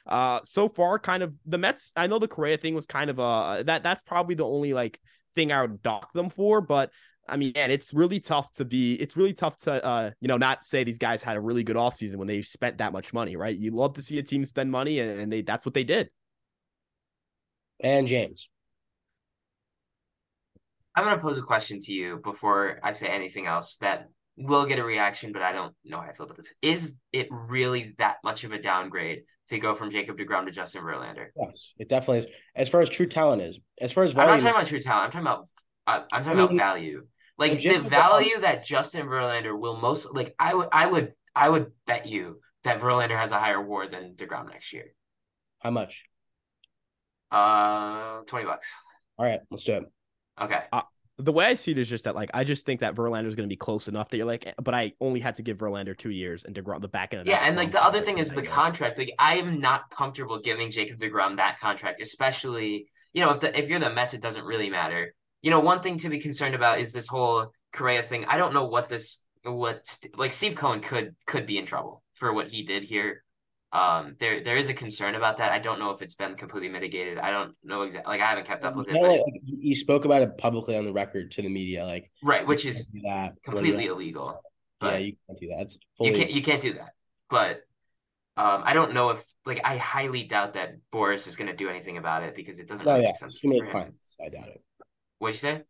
Uh, 0.06 0.40
so 0.44 0.70
far, 0.70 1.00
kind 1.00 1.24
of 1.24 1.34
the 1.46 1.58
Mets. 1.58 1.92
I 1.96 2.08
know 2.08 2.20
the 2.20 2.28
Correa 2.28 2.58
thing 2.58 2.76
was 2.76 2.86
kind 2.86 3.10
of 3.10 3.20
a 3.20 3.64
that 3.66 3.84
that's 3.84 4.02
probably 4.04 4.36
the 4.36 4.46
only 4.46 4.74
like 4.74 5.00
thing 5.36 5.52
I 5.52 5.62
would 5.62 5.82
dock 5.82 6.14
them 6.14 6.30
for, 6.30 6.62
but 6.62 6.92
I 7.28 7.38
mean, 7.38 7.54
man, 7.56 7.72
it's 7.72 7.94
really 7.94 8.20
tough 8.20 8.54
to 8.54 8.66
be, 8.66 8.94
it's 8.94 9.18
really 9.18 9.34
tough 9.34 9.58
to, 9.60 9.84
uh, 9.84 10.12
you 10.22 10.28
know, 10.28 10.38
not 10.38 10.64
say 10.64 10.84
these 10.84 11.00
guys 11.00 11.24
had 11.24 11.38
a 11.38 11.42
really 11.42 11.64
good 11.64 11.76
offseason 11.76 12.18
when 12.18 12.28
they 12.28 12.42
spent 12.44 12.78
that 12.78 12.94
much 12.94 13.14
money, 13.14 13.36
right? 13.36 13.58
You 13.58 13.72
love 13.72 13.94
to 13.94 14.04
see 14.04 14.20
a 14.20 14.24
team 14.24 14.46
spend 14.46 14.72
money 14.72 15.00
and, 15.00 15.20
and 15.20 15.32
they, 15.32 15.42
that's 15.42 15.66
what 15.66 15.74
they 15.74 15.84
did. 15.84 16.10
And 17.80 18.06
James. 18.08 18.48
I'm 20.96 21.04
going 21.04 21.16
to 21.16 21.22
pose 21.22 21.38
a 21.38 21.42
question 21.42 21.80
to 21.82 21.94
you 21.94 22.22
before 22.24 22.80
I 22.84 22.92
say 22.92 23.08
anything 23.08 23.48
else 23.48 23.76
that 23.82 24.10
will 24.38 24.66
get 24.66 24.80
a 24.80 24.84
reaction, 24.84 25.32
but 25.32 25.42
I 25.42 25.52
don't 25.52 25.74
know 25.84 25.98
how 25.98 26.08
I 26.08 26.14
feel 26.14 26.26
about 26.26 26.38
this. 26.38 26.54
Is 26.62 27.00
it 27.12 27.28
really 27.30 27.96
that 27.98 28.18
much 28.24 28.44
of 28.44 28.54
a 28.54 28.62
downgrade 28.62 29.24
to 29.50 29.58
go 29.60 29.74
from 29.74 29.92
Jacob 29.92 30.18
DeGrom 30.18 30.46
to 30.46 30.52
Justin 30.52 30.84
Verlander? 30.84 31.28
Yes, 31.36 31.74
it 31.78 31.90
definitely 31.90 32.20
is. 32.20 32.28
As 32.56 32.70
far 32.70 32.82
as 32.82 32.90
true 32.90 33.06
talent 33.06 33.42
is, 33.42 33.60
as 33.80 33.92
far 33.92 34.04
as 34.04 34.14
volume, 34.14 34.32
I'm 34.32 34.38
not 34.38 34.44
talking 34.44 34.56
about 34.58 34.68
true 34.68 34.80
talent. 34.80 35.16
I'm 35.16 35.24
talking 35.24 35.28
about 35.28 35.48
uh, 35.88 36.06
I'm 36.12 36.24
talking 36.24 36.40
I 36.40 36.42
mean, 36.44 36.56
about 36.56 36.58
value. 36.58 37.08
Like 37.38 37.62
the 37.62 37.80
value 37.80 38.40
that 38.42 38.64
Justin 38.66 39.08
Verlander 39.08 39.58
will 39.58 39.78
most 39.78 40.14
like 40.14 40.34
I 40.40 40.54
would 40.56 40.70
I 40.72 40.86
would 40.86 41.14
I 41.36 41.50
would 41.50 41.72
bet 41.86 42.06
you 42.06 42.40
that 42.64 42.80
Verlander 42.80 43.18
has 43.20 43.32
a 43.32 43.40
higher 43.40 43.62
WAR 43.62 43.88
than 43.88 44.16
Degrom 44.16 44.50
next 44.50 44.72
year. 44.72 44.94
How 45.60 45.72
much? 45.72 46.06
Uh, 47.32 48.22
twenty 48.26 48.46
bucks. 48.46 48.72
All 49.18 49.26
right, 49.26 49.42
let's 49.52 49.66
do 49.66 49.74
it. 49.74 49.84
Okay. 50.42 50.60
the 51.18 51.32
way 51.32 51.46
I 51.46 51.56
see 51.56 51.72
it 51.72 51.78
is 51.78 51.88
just 51.88 52.04
that 52.04 52.16
like 52.16 52.30
I 52.34 52.44
just 52.44 52.66
think 52.66 52.82
that 52.82 52.96
Verlander 52.96 53.28
is 53.28 53.36
going 53.36 53.48
to 53.48 53.54
be 53.54 53.56
close 53.56 53.88
enough 53.88 54.10
that 54.10 54.18
you're 54.18 54.26
like, 54.26 54.54
but 54.62 54.74
I 54.74 54.94
only 55.00 55.20
had 55.20 55.36
to 55.36 55.44
give 55.44 55.58
Verlander 55.58 55.98
two 55.98 56.10
years 56.10 56.46
and 56.46 56.56
Degrom 56.56 56.82
the 56.82 56.88
back 56.88 57.14
end. 57.14 57.22
Of 57.22 57.28
Yeah, 57.28 57.40
and 57.42 57.56
like 57.56 57.72
the 57.72 57.84
other 57.84 58.02
thing 58.02 58.18
is 58.18 58.34
the 58.34 58.42
contract. 58.42 58.98
Like 58.98 59.14
I 59.18 59.38
am 59.38 59.60
not 59.60 59.90
comfortable 59.90 60.40
giving 60.40 60.72
Jacob 60.72 61.00
Degrom 61.00 61.38
that 61.38 61.60
contract, 61.60 62.02
especially 62.02 62.88
you 63.14 63.24
know 63.24 63.32
if 63.32 63.40
the 63.40 63.58
if 63.58 63.70
you're 63.70 63.80
the 63.80 63.90
Mets, 63.90 64.14
it 64.14 64.22
doesn't 64.22 64.46
really 64.46 64.70
matter. 64.70 65.14
You 65.42 65.52
know, 65.52 65.60
one 65.60 65.82
thing 65.82 65.98
to 66.00 66.10
be 66.10 66.20
concerned 66.20 66.56
about 66.56 66.80
is 66.80 66.92
this 66.92 67.08
whole 67.08 67.52
Correa 67.72 68.02
thing. 68.02 68.26
I 68.26 68.38
don't 68.38 68.54
know 68.54 68.66
what 68.66 68.90
this 68.90 69.24
what 69.44 69.86
like 70.18 70.34
Steve 70.34 70.56
Cohen 70.56 70.82
could 70.82 71.16
could 71.26 71.46
be 71.46 71.58
in 71.58 71.66
trouble 71.66 72.04
for 72.14 72.34
what 72.34 72.48
he 72.48 72.64
did 72.64 72.84
here. 72.84 73.24
Um, 73.76 74.16
there 74.20 74.42
there 74.42 74.56
is 74.56 74.70
a 74.70 74.74
concern 74.74 75.16
about 75.16 75.36
that. 75.38 75.52
I 75.52 75.60
don't 75.60 75.80
know 75.80 75.92
if 75.92 76.02
it's 76.02 76.16
been 76.16 76.36
completely 76.36 76.70
mitigated. 76.70 77.18
I 77.18 77.30
don't 77.30 77.54
know 77.62 77.82
exactly. 77.82 78.10
Like 78.10 78.22
I 78.22 78.28
haven't 78.28 78.48
kept 78.48 78.64
up 78.64 78.74
with 78.74 78.88
it, 78.88 78.94
like- 78.96 79.22
you 79.44 79.76
spoke 79.76 80.06
about 80.06 80.22
it 80.22 80.38
publicly 80.38 80.78
on 80.78 80.86
the 80.86 80.94
record 80.94 81.32
to 81.32 81.42
the 81.42 81.50
media, 81.50 81.86
like 81.86 82.10
right, 82.24 82.48
which 82.48 82.66
is 82.66 82.88
that 83.04 83.34
completely 83.44 83.88
illegal. 83.88 84.42
Yeah, 84.82 84.98
you 84.98 85.14
can't 85.28 85.40
do 85.40 85.48
that. 85.50 85.62
It's 85.64 85.80
you 86.00 86.14
can't 86.14 86.32
you 86.32 86.42
can't 86.42 86.62
do 86.62 86.74
that. 86.76 86.92
But 87.30 87.64
um, 88.38 88.62
I 88.64 88.74
don't 88.74 88.94
know 88.94 89.10
if 89.10 89.26
like 89.46 89.60
I 89.66 89.76
highly 89.76 90.24
doubt 90.24 90.54
that 90.54 90.76
Boras 90.94 91.28
is 91.28 91.36
going 91.36 91.50
to 91.50 91.56
do 91.56 91.68
anything 91.68 91.98
about 91.98 92.24
it 92.24 92.34
because 92.34 92.60
it 92.60 92.70
doesn't 92.70 92.86
No, 92.86 92.94
really 92.94 93.04
yeah, 93.04 93.10
make 93.10 93.18
sense 93.18 93.42
too 93.42 93.50
many 93.50 93.70
clients. 93.70 94.16
I 94.24 94.30
doubt 94.30 94.48
it. 94.48 94.62
What'd 95.20 95.36
you 95.36 95.40
say? 95.40 95.64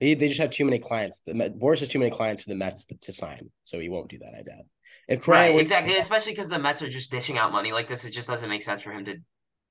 They, 0.00 0.14
they 0.14 0.28
just 0.28 0.40
have 0.40 0.50
too 0.50 0.64
many 0.66 0.78
clients. 0.78 1.20
The 1.24 1.32
Boras 1.32 1.80
has 1.80 1.88
too 1.88 1.98
many 2.00 2.10
clients 2.10 2.42
for 2.42 2.50
the 2.50 2.54
Mets 2.56 2.86
to, 2.86 2.96
to 2.98 3.12
sign, 3.12 3.50
so 3.64 3.78
he 3.78 3.88
won't 3.88 4.08
do 4.08 4.18
that. 4.18 4.34
I 4.34 4.42
doubt. 4.42 4.64
If 5.10 5.24
Correa 5.24 5.50
Right, 5.50 5.60
exactly. 5.60 5.96
Especially 5.96 6.32
because 6.32 6.48
the 6.48 6.58
Mets 6.58 6.80
are 6.82 6.88
just 6.88 7.10
dishing 7.10 7.36
out 7.36 7.52
money 7.52 7.72
like 7.72 7.88
this. 7.88 8.04
It 8.04 8.12
just 8.12 8.28
doesn't 8.28 8.48
make 8.48 8.62
sense 8.62 8.82
for 8.82 8.92
him 8.92 9.04
to 9.06 9.16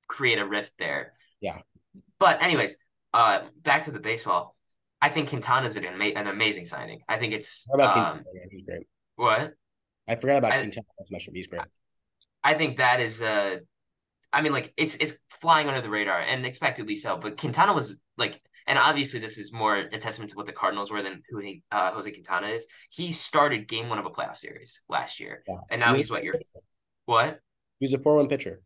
create 0.07 0.37
a 0.37 0.45
rift 0.45 0.73
there. 0.77 1.13
Yeah. 1.41 1.59
But 2.19 2.43
anyways, 2.43 2.75
uh, 3.13 3.43
back 3.63 3.85
to 3.85 3.91
the 3.91 3.99
baseball. 3.99 4.55
I 5.01 5.07
think 5.09 5.29
Quintana's 5.29 5.77
an, 5.77 5.85
ama- 5.85 6.13
an 6.19 6.27
amazing 6.27 6.65
signing. 6.65 7.01
I 7.07 7.17
think 7.17 7.33
it's 7.33 7.65
How 7.69 7.75
about 7.75 7.97
um, 7.97 8.23
Quintana? 8.23 8.45
He's 8.51 8.65
great. 8.65 8.87
what 9.15 9.53
I 10.07 10.15
forgot 10.15 10.37
about 10.39 10.51
I- 10.51 10.59
Quintana 10.59 10.85
as 11.01 11.09
much. 11.09 11.29
He's 11.33 11.47
great. 11.47 11.61
I 12.43 12.53
think 12.53 12.77
that 12.77 12.99
is 12.99 13.21
uh 13.21 13.57
I 14.31 14.41
mean 14.41 14.51
like 14.51 14.73
it's 14.77 14.95
it's 14.97 15.19
flying 15.29 15.67
under 15.67 15.81
the 15.81 15.89
radar 15.89 16.19
and 16.19 16.45
expectedly 16.45 16.95
so, 16.95 17.17
but 17.17 17.37
Quintana 17.37 17.73
was 17.73 18.01
like 18.17 18.41
and 18.69 18.77
obviously 18.77 19.19
this 19.19 19.37
is 19.37 19.51
more 19.51 19.75
a 19.75 19.97
testament 19.97 20.29
to 20.31 20.37
what 20.37 20.45
the 20.45 20.53
Cardinals 20.53 20.91
were 20.91 21.01
than 21.01 21.23
who 21.29 21.39
he 21.39 21.63
uh 21.71 21.91
Jose 21.91 22.09
Quintana 22.09 22.47
is. 22.47 22.67
He 22.89 23.11
started 23.11 23.67
game 23.67 23.89
one 23.89 23.97
of 23.97 24.05
a 24.05 24.11
playoff 24.11 24.37
series 24.37 24.81
last 24.87 25.19
year. 25.19 25.43
Yeah. 25.47 25.55
And 25.69 25.81
now 25.81 25.91
He 25.91 25.97
he's 25.97 26.11
what 26.11 26.23
your 26.23 26.35
what? 27.05 27.39
He 27.79 27.83
was 27.83 27.93
a 27.93 27.97
four-one 27.97 28.27
pitcher. 28.27 28.61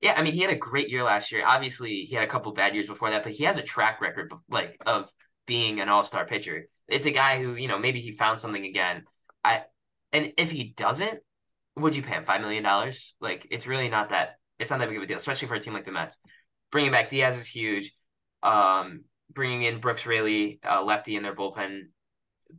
Yeah, 0.00 0.14
I 0.16 0.22
mean 0.22 0.34
he 0.34 0.40
had 0.40 0.50
a 0.50 0.56
great 0.56 0.90
year 0.90 1.02
last 1.02 1.32
year. 1.32 1.42
Obviously 1.44 2.02
he 2.02 2.14
had 2.14 2.22
a 2.22 2.30
couple 2.30 2.52
bad 2.52 2.74
years 2.74 2.86
before 2.86 3.10
that, 3.10 3.22
but 3.22 3.32
he 3.32 3.44
has 3.44 3.58
a 3.58 3.62
track 3.62 4.00
record 4.00 4.30
of, 4.30 4.40
like 4.48 4.76
of 4.86 5.10
being 5.46 5.80
an 5.80 5.88
all-star 5.88 6.26
pitcher. 6.26 6.68
It's 6.86 7.06
a 7.06 7.10
guy 7.10 7.42
who, 7.42 7.54
you 7.54 7.66
know, 7.66 7.78
maybe 7.78 8.00
he 8.00 8.12
found 8.12 8.38
something 8.38 8.64
again. 8.64 9.04
I 9.42 9.62
and 10.12 10.34
if 10.36 10.50
he 10.50 10.74
doesn't, 10.76 11.20
would 11.76 11.96
you 11.96 12.02
pay 12.02 12.12
him 12.12 12.24
five 12.24 12.42
million 12.42 12.62
dollars? 12.62 13.14
Like 13.20 13.48
it's 13.50 13.66
really 13.66 13.88
not 13.88 14.10
that 14.10 14.36
it's 14.58 14.70
not 14.70 14.80
that 14.80 14.88
big 14.88 14.98
of 14.98 15.02
a 15.02 15.06
deal, 15.06 15.16
especially 15.16 15.48
for 15.48 15.54
a 15.54 15.60
team 15.60 15.72
like 15.72 15.86
the 15.86 15.92
Mets. 15.92 16.18
Bringing 16.70 16.92
back 16.92 17.08
Diaz 17.08 17.36
is 17.36 17.46
huge. 17.46 17.92
Um, 18.42 19.04
bringing 19.34 19.62
in 19.62 19.80
Brooks 19.80 20.06
Raley, 20.06 20.60
uh, 20.68 20.82
lefty 20.82 21.16
in 21.16 21.22
their 21.22 21.34
bullpen, 21.34 21.82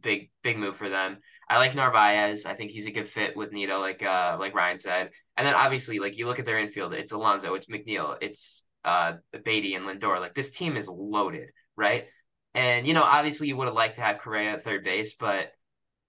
big 0.02 0.30
big 0.44 0.58
move 0.58 0.76
for 0.76 0.90
them. 0.90 1.18
I 1.50 1.58
like 1.58 1.76
Narvaez. 1.76 2.46
I 2.46 2.54
think 2.54 2.72
he's 2.72 2.88
a 2.88 2.92
good 2.92 3.08
fit 3.08 3.38
with 3.38 3.52
Nido, 3.52 3.80
like 3.80 4.04
uh 4.04 4.38
like 4.40 4.56
Ryan 4.56 4.78
said. 4.78 5.12
And 5.38 5.46
then 5.46 5.54
obviously, 5.54 6.00
like 6.00 6.18
you 6.18 6.26
look 6.26 6.40
at 6.40 6.46
their 6.46 6.60
infield, 6.60 6.94
it's 6.94 7.12
Alonso, 7.12 7.56
it's 7.56 7.68
McNeil, 7.68 8.18
it's 8.22 8.68
uh 8.84 9.14
Baty 9.44 9.76
and 9.76 9.86
Lindor. 9.86 10.20
Like 10.20 10.34
this 10.34 10.52
team 10.52 10.76
is 10.78 10.88
loaded, 10.88 11.50
right? 11.76 12.06
And 12.54 12.88
you 12.88 12.94
know, 12.94 13.04
obviously, 13.04 13.48
you 13.48 13.58
would 13.58 13.68
have 13.68 13.76
liked 13.76 13.96
to 13.98 14.02
have 14.02 14.20
Correa 14.20 14.54
at 14.54 14.64
third 14.64 14.84
base, 14.84 15.16
but 15.16 15.52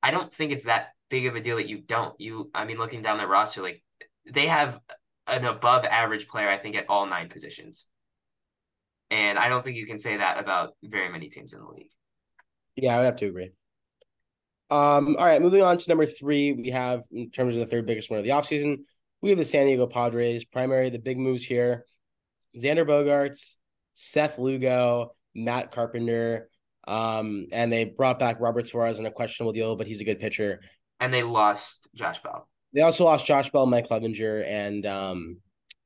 I 0.03 0.11
don't 0.11 0.33
think 0.33 0.53
it's 0.53 0.67
that 0.67 0.91
big 1.11 1.27
of 1.27 1.37
a 1.37 1.41
deal 1.41 1.57
that 1.57 1.69
you 1.69 1.79
don't. 1.79 2.19
You, 2.21 2.51
I 2.55 2.65
mean, 2.65 2.79
looking 2.79 3.03
down 3.03 3.19
their 3.19 3.29
roster, 3.29 3.63
like 3.63 3.83
they 4.31 4.47
have 4.47 4.81
an 5.27 5.45
above 5.45 5.85
average 5.85 6.29
player, 6.29 6.49
I 6.49 6.59
think, 6.59 6.77
at 6.77 6.87
all 6.89 7.07
nine 7.07 7.29
positions. 7.29 7.87
And 9.11 9.39
I 9.39 9.49
don't 9.49 9.65
think 9.65 9.77
you 9.77 9.87
can 9.87 9.99
say 9.99 10.17
that 10.17 10.39
about 10.39 10.75
very 10.83 11.09
many 11.11 11.29
teams 11.29 11.53
in 11.53 11.61
the 11.61 11.67
league. 11.67 11.91
Yeah, 12.75 12.95
I 12.95 12.99
would 12.99 13.07
have 13.07 13.17
to 13.17 13.27
agree. 13.27 13.51
Um, 14.69 15.17
all 15.17 15.25
right, 15.25 15.41
moving 15.41 15.63
on 15.63 15.79
to 15.79 15.89
number 15.89 16.07
three, 16.07 16.53
we 16.53 16.71
have 16.71 17.05
in 17.13 17.31
terms 17.31 17.55
of 17.55 17.61
the 17.61 17.67
third 17.67 17.87
biggest 17.87 18.11
one 18.11 18.19
of 18.19 18.25
the 18.25 18.33
offseason, 18.33 18.79
we 19.23 19.31
have 19.31 19.39
the 19.39 19.45
San 19.45 19.67
Diego 19.67 19.87
Padres. 19.87 20.45
Primary, 20.45 20.91
the 20.91 20.99
big 20.99 21.19
moves 21.19 21.45
here. 21.45 21.87
Xander 22.57 22.87
Bogaerts, 22.87 23.57
Seth 23.95 24.39
Lugo, 24.39 25.15
Matt 25.35 25.71
Carpenter. 25.71 26.49
Um, 26.87 27.47
and 27.53 27.73
they 27.73 27.85
brought 27.85 28.19
back 28.19 28.41
Robert 28.41 28.67
Suarez 28.67 28.99
in 28.99 29.07
a 29.07 29.11
questionable 29.11 29.53
deal, 29.53 29.77
but 29.77 29.87
he's 29.87 30.01
a 30.01 30.05
good 30.05 30.21
pitcher. 30.21 30.61
And 31.01 31.13
they 31.13 31.23
lost 31.23 31.89
Josh 31.95 32.23
Bell. 32.23 32.49
They 32.73 32.83
also 32.83 33.05
lost 33.05 33.27
Josh 33.27 33.51
Bell, 33.51 33.67
Mike 33.67 33.89
Clevinger, 33.89 34.45
and 34.47 34.87
um 34.87 35.39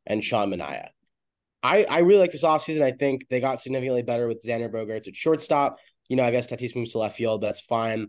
and 0.07 0.23
Sean 0.23 0.51
Manaea. 0.51 0.89
I 1.63 1.85
I 1.85 1.99
really 2.01 2.21
like 2.21 2.33
this 2.33 2.45
offseason. 2.45 2.83
I 2.83 2.93
think 2.93 3.29
they 3.29 3.41
got 3.41 3.61
significantly 3.61 4.03
better 4.03 4.29
with 4.29 4.43
Xander 4.43 4.71
Bogaerts 4.71 5.09
at 5.09 5.17
shortstop. 5.17 5.79
You 6.09 6.17
know, 6.17 6.23
I 6.23 6.31
guess 6.31 6.47
Tatis 6.47 6.75
moves 6.75 6.93
to 6.93 6.99
left 6.99 7.17
field. 7.17 7.43
That's 7.43 7.61
fine. 7.61 8.09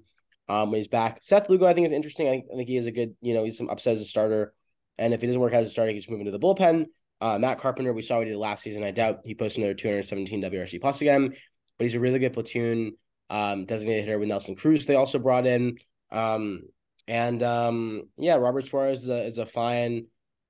Um, 0.50 0.72
when 0.72 0.80
he's 0.80 0.88
back, 0.88 1.20
Seth 1.22 1.50
Lugo, 1.50 1.66
I 1.66 1.74
think 1.74 1.86
is 1.86 1.92
interesting. 1.92 2.28
I 2.28 2.32
think, 2.32 2.46
I 2.52 2.58
think 2.58 2.68
he 2.68 2.78
is 2.78 2.86
a 2.86 2.92
good. 2.92 3.16
You 3.22 3.34
know, 3.34 3.44
he's 3.44 3.58
some 3.58 3.70
upset 3.70 3.94
as 3.94 4.02
a 4.02 4.06
starter, 4.06 4.54
and 4.98 5.14
if 5.14 5.22
he 5.22 5.28
doesn't 5.28 5.42
work 5.42 5.54
as 5.54 5.68
a 5.68 5.72
starter, 5.72 5.92
he 5.92 5.98
just 5.98 6.10
move 6.10 6.20
into 6.20 6.32
the 6.32 6.40
bullpen. 6.40 6.86
Uh, 7.20 7.38
Matt 7.38 7.60
Carpenter, 7.60 7.94
we 7.94 8.02
saw 8.02 8.18
what 8.18 8.26
he 8.26 8.34
did 8.34 8.40
last 8.40 8.64
season. 8.64 8.84
I 8.84 8.92
doubt 8.92 9.20
he 9.26 9.36
posted 9.36 9.64
another 9.64 9.76
217 9.76 10.42
WRC 10.42 10.82
plus 10.82 11.02
again, 11.02 11.30
but 11.78 11.84
he's 11.84 11.94
a 11.94 12.00
really 12.00 12.18
good 12.18 12.34
platoon 12.34 12.94
um, 13.30 13.66
designated 13.66 14.06
hitter 14.06 14.20
with 14.20 14.28
Nelson 14.28 14.56
Cruz. 14.56 14.86
They 14.86 14.96
also 14.96 15.20
brought 15.20 15.46
in. 15.46 15.78
Um, 16.12 16.64
and 17.08 17.42
um, 17.44 18.04
yeah, 18.18 18.36
Robert 18.36 18.66
Suarez 18.68 19.04
is 19.04 19.10
a 19.10 19.24
is 19.26 19.38
a 19.38 19.46
fine 19.46 20.08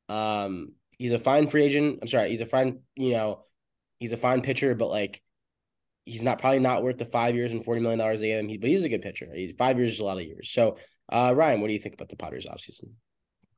um 0.10 0.74
he's 1.02 1.12
a 1.12 1.20
fine 1.20 1.48
free 1.48 1.64
agent. 1.64 1.98
I'm 2.02 2.08
sorry, 2.08 2.30
he's 2.30 2.42
a 2.42 2.46
fine, 2.46 2.82
you 2.96 3.14
know, 3.14 3.44
he's 3.98 4.12
a 4.12 4.18
fine 4.18 4.42
pitcher, 4.42 4.76
but 4.76 4.90
like 4.90 5.24
he's 6.06 6.22
not 6.22 6.40
probably 6.40 6.60
not 6.60 6.84
worth 6.84 7.00
the 7.00 7.06
five 7.06 7.36
years 7.36 7.52
and 7.52 7.66
forty 7.66 7.82
million 7.82 7.98
dollars 7.98 8.20
they 8.20 8.28
gave 8.28 8.40
him. 8.40 8.48
He, 8.48 8.58
but 8.58 8.70
he's 8.70 8.84
a 8.84 8.90
good 8.90 9.02
pitcher. 9.02 9.28
He, 9.34 9.54
five 9.58 9.78
years 9.80 9.94
is 9.94 10.00
a 10.00 10.06
lot 10.06 10.18
of 10.18 10.24
years. 10.24 10.52
So 10.52 10.78
uh 11.12 11.34
Ryan, 11.36 11.60
what 11.60 11.68
do 11.68 11.74
you 11.74 11.80
think 11.80 11.96
about 11.96 12.10
the 12.10 12.16
Padres 12.16 12.46
offseason? 12.46 12.92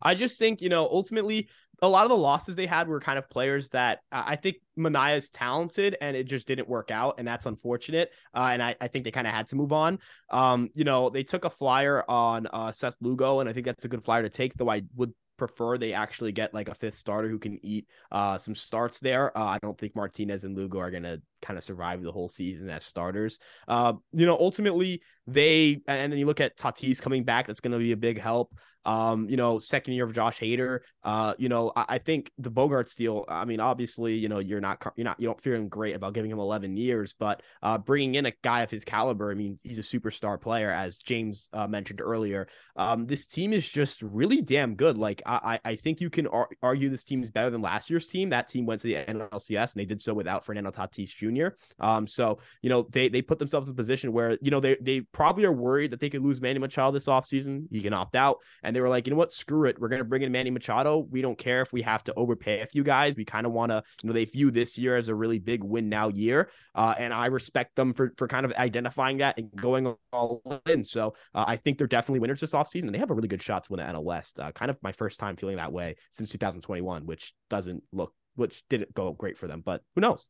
I 0.01 0.15
just 0.15 0.38
think, 0.38 0.62
you 0.62 0.69
know, 0.69 0.86
ultimately 0.86 1.49
a 1.82 1.88
lot 1.88 2.03
of 2.03 2.10
the 2.10 2.17
losses 2.17 2.56
they 2.56 2.65
had 2.65 2.88
were 2.88 2.99
kind 2.99 3.17
of 3.17 3.29
players 3.29 3.69
that 3.69 3.99
uh, 4.12 4.23
I 4.25 4.36
think 4.36 4.58
Manaea 4.77 5.17
is 5.17 5.29
talented 5.29 5.97
and 6.01 6.15
it 6.15 6.25
just 6.25 6.47
didn't 6.47 6.67
work 6.67 6.91
out. 6.91 7.15
And 7.17 7.27
that's 7.27 7.45
unfortunate. 7.45 8.12
Uh, 8.34 8.49
and 8.51 8.62
I, 8.62 8.75
I 8.79 8.88
think 8.88 9.06
they 9.06 9.12
kind 9.12 9.27
of 9.27 9.34
had 9.34 9.47
to 9.49 9.56
move 9.56 9.71
on. 9.71 9.99
Um, 10.29 10.69
you 10.73 10.84
know, 10.84 11.10
they 11.10 11.23
took 11.23 11.45
a 11.45 11.49
flyer 11.49 12.03
on 12.10 12.47
uh, 12.47 12.71
Seth 12.71 12.95
Lugo, 13.01 13.39
and 13.39 13.49
I 13.49 13.53
think 13.53 13.65
that's 13.65 13.86
a 13.86 13.89
good 13.89 14.03
flyer 14.03 14.23
to 14.23 14.29
take, 14.29 14.53
though 14.56 14.69
I 14.69 14.84
would 14.95 15.13
prefer 15.47 15.77
they 15.77 15.93
actually 15.93 16.32
get 16.32 16.53
like 16.53 16.69
a 16.69 16.75
fifth 16.75 16.97
starter 16.97 17.27
who 17.27 17.38
can 17.38 17.60
eat 17.65 17.86
uh, 18.12 18.38
some 18.38 18.56
starts 18.56 18.99
there. 18.99 19.38
Uh, 19.38 19.43
I 19.43 19.60
don't 19.62 19.77
think 19.77 19.93
Martinez 19.95 20.45
and 20.45 20.56
Lugo 20.56 20.79
are 20.79 20.91
going 20.91 21.03
to 21.03 21.21
kind 21.43 21.58
of 21.58 21.63
survive 21.63 22.01
the 22.01 22.12
whole 22.12 22.29
season 22.29 22.69
as 22.69 22.84
starters. 22.84 23.39
Uh, 23.67 23.93
you 24.13 24.25
know, 24.25 24.38
ultimately 24.39 25.01
they, 25.27 25.82
and 25.88 26.12
then 26.12 26.19
you 26.19 26.25
look 26.25 26.41
at 26.41 26.58
Tatis 26.58 27.01
coming 27.01 27.23
back, 27.23 27.47
that's 27.47 27.60
going 27.60 27.73
to 27.73 27.77
be 27.77 27.91
a 27.91 27.97
big 27.97 28.19
help. 28.19 28.56
Um, 28.86 29.29
you 29.29 29.38
know, 29.38 29.60
second 29.60 29.93
year 29.93 30.03
of 30.03 30.12
Josh 30.12 30.39
Hader. 30.39 30.79
Uh, 31.03 31.36
you 31.38 31.47
know, 31.47 31.71
I, 31.73 31.86
I 31.88 31.97
think 31.99 32.32
the 32.38 32.51
Bogaerts 32.51 32.97
deal. 32.97 33.23
I 33.29 33.45
mean, 33.45 33.62
obviously, 33.62 34.15
you 34.15 34.27
know, 34.27 34.39
you're 34.39 34.60
not, 34.60 34.86
you're 34.97 35.06
not, 35.06 35.17
you 35.21 35.27
don't 35.27 35.41
feeling 35.41 35.69
great 35.69 35.95
about 35.95 36.13
giving 36.13 36.29
him 36.29 36.39
11 36.39 36.75
years, 36.75 37.15
but 37.17 37.41
uh, 37.62 37.77
bringing 37.77 38.15
in 38.15 38.25
a 38.25 38.34
guy 38.41 38.62
of 38.62 38.69
his 38.69 38.84
caliber. 38.84 39.32
I 39.32 39.36
mean, 39.36 39.58
he's 39.63 39.79
a 39.79 39.82
superstar 39.82 40.39
player, 40.39 40.69
as 40.69 40.97
James 40.97 41.49
uh, 41.53 41.65
mentioned 41.65 42.01
earlier. 42.01 42.47
Um, 42.75 43.06
this 43.06 43.25
team 43.25 43.53
is 43.53 43.69
just 43.69 44.01
really 44.01 44.41
damn 44.41 44.75
good. 44.75 44.97
Like, 44.97 45.21
I, 45.25 45.62
I 45.63 45.75
think 45.75 46.01
you 46.01 46.10
can 46.10 46.27
ar- 46.27 46.49
argue 46.62 46.89
this 46.89 47.06
team 47.06 47.23
is 47.23 47.32
better 47.32 47.51
than 47.51 47.62
last 47.62 47.89
year's 47.89 48.10
team. 48.10 48.32
That 48.32 48.47
team 48.47 48.65
went 48.65 48.82
to 48.82 48.88
the 48.88 48.95
NLCS 48.95 49.75
and 49.75 49.82
they 49.82 49.86
did 49.86 50.01
so 50.01 50.13
without 50.13 50.43
Fernando 50.43 50.71
Tatis 50.71 51.15
Jr. 51.15 51.33
Um, 51.80 52.08
so 52.08 52.39
you 52.62 52.69
know, 52.69 52.88
they 52.91 53.10
they 53.10 53.22
put 53.22 53.39
themselves 53.39 53.67
in 53.67 53.74
a 53.74 53.76
position 53.76 54.12
where 54.13 54.38
you 54.41 54.52
know 54.52 54.60
they 54.60 54.78
they 54.82 55.02
probably 55.02 55.46
are 55.46 55.52
worried 55.52 55.91
that 55.91 56.00
they 56.00 56.10
could 56.10 56.24
lose 56.24 56.41
Manny 56.41 56.60
Machado 56.60 56.91
this 56.91 57.08
offseason. 57.08 57.67
He 57.72 57.82
can 57.82 57.93
opt 57.93 58.15
out, 58.15 58.38
and 58.63 58.76
they 58.76 58.82
were 58.82 58.89
like, 58.89 59.08
you 59.08 59.12
know 59.12 59.17
what, 59.17 59.32
screw 59.32 59.65
it, 59.65 59.80
we're 59.80 59.89
gonna 59.89 60.04
bring 60.04 60.22
in 60.22 60.32
Manny 60.32 60.52
Machado. 60.52 61.08
We 61.10 61.22
don't 61.22 61.38
care 61.38 61.62
if 61.62 61.74
we 61.74 61.82
have 61.82 62.04
to 62.06 62.13
overpay 62.15 62.62
a 62.62 62.67
few 62.67 62.84
guys. 62.84 63.15
We 63.15 63.26
kind 63.26 63.46
of 63.46 63.52
want 63.52 63.72
to, 63.72 63.84
you 64.02 64.08
know, 64.08 64.13
they 64.13 64.26
view 64.26 64.52
this 64.52 64.78
year 64.78 64.98
as 64.98 65.10
a 65.10 65.15
really 65.15 65.39
big 65.39 65.63
win 65.63 65.89
now 65.89 66.10
year, 66.10 66.50
uh, 66.76 66.96
and 66.98 67.13
I 67.13 67.28
respect 67.28 67.76
them 67.76 67.93
for 67.93 68.13
for 68.17 68.28
kind 68.28 68.46
of 68.46 68.54
identifying 68.54 69.17
that 69.17 69.38
and 69.38 69.50
going 69.56 69.96
all 70.12 70.62
in. 70.67 70.84
So 70.84 71.15
uh, 71.34 71.46
I 71.48 71.58
think 71.58 71.78
they're 71.78 71.88
definitely 71.88 72.19
winners 72.19 72.39
this 72.39 72.52
offseason, 72.52 72.84
and 72.84 72.95
they 72.95 72.99
have 72.99 73.12
a 73.12 73.14
really 73.14 73.28
good 73.28 73.41
shot 73.41 73.64
to 73.66 73.72
win 73.72 73.86
the 73.86 73.91
NL 73.91 74.03
West. 74.03 74.39
Uh, 74.39 74.51
kind 74.51 74.72
of 74.72 74.78
my 74.82 74.91
first 74.91 75.20
time 75.20 75.36
feeling 75.36 75.57
that 75.57 75.72
way 75.72 75.95
since 76.12 76.30
2021, 76.32 77.05
which 77.05 77.34
doesn't 77.49 77.84
look, 77.91 78.14
which 78.36 78.64
didn't 78.70 78.93
go 78.93 79.12
great 79.12 79.38
for 79.38 79.47
them, 79.47 79.62
but 79.64 79.82
who 79.95 80.01
knows? 80.01 80.30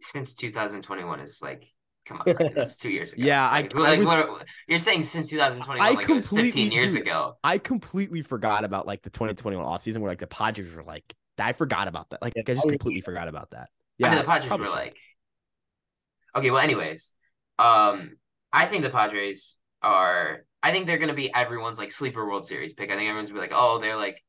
Since 0.00 0.34
2021 0.34 1.20
is 1.20 1.40
like 1.42 1.64
Come 2.06 2.22
on, 2.24 2.36
that's 2.54 2.76
two 2.80 2.90
years 2.90 3.12
ago. 3.12 3.24
Yeah, 3.24 3.50
like, 3.50 3.74
I, 3.74 3.78
like 3.78 3.88
I 3.88 3.98
was, 3.98 4.06
what, 4.06 4.44
you're 4.68 4.78
saying 4.78 5.02
since 5.02 5.28
2021, 5.28 5.84
I 5.84 5.90
like 5.90 6.08
it 6.08 6.14
was 6.14 6.28
15 6.28 6.70
years 6.70 6.92
dude, 6.92 7.02
ago. 7.02 7.36
I 7.42 7.58
completely 7.58 8.22
forgot 8.22 8.64
about 8.64 8.86
like 8.86 9.02
the 9.02 9.10
2021 9.10 9.66
offseason 9.66 9.98
where 9.98 10.12
like 10.12 10.20
the 10.20 10.28
Padres 10.28 10.74
were 10.76 10.84
like 10.84 11.02
I 11.38 11.52
forgot 11.52 11.88
about 11.88 12.10
that. 12.10 12.22
Like 12.22 12.34
Yeah, 12.36 12.42
I 12.46 12.54
just 12.54 12.68
completely 12.68 13.00
forgot 13.00 13.28
about 13.28 13.50
that. 13.50 13.68
I 14.02 14.08
mean, 14.08 14.18
the 14.18 14.24
Padres 14.24 14.46
probably 14.46 14.66
were 14.66 14.72
like, 14.72 14.98
okay. 16.36 16.50
Well, 16.50 16.60
anyways, 16.60 17.12
um, 17.58 18.16
I 18.52 18.66
think 18.66 18.84
the 18.84 18.90
Padres 18.90 19.56
are. 19.82 20.44
I 20.62 20.72
think 20.72 20.86
they're 20.86 20.98
going 20.98 21.10
to 21.10 21.14
be 21.14 21.32
everyone's 21.32 21.78
like 21.78 21.92
sleeper 21.92 22.26
World 22.26 22.44
Series 22.44 22.72
pick. 22.72 22.90
I 22.90 22.96
think 22.96 23.08
everyone's 23.08 23.30
gonna 23.30 23.40
be 23.40 23.48
like, 23.48 23.56
oh, 23.56 23.78
they're 23.78 23.96
like, 23.96 24.22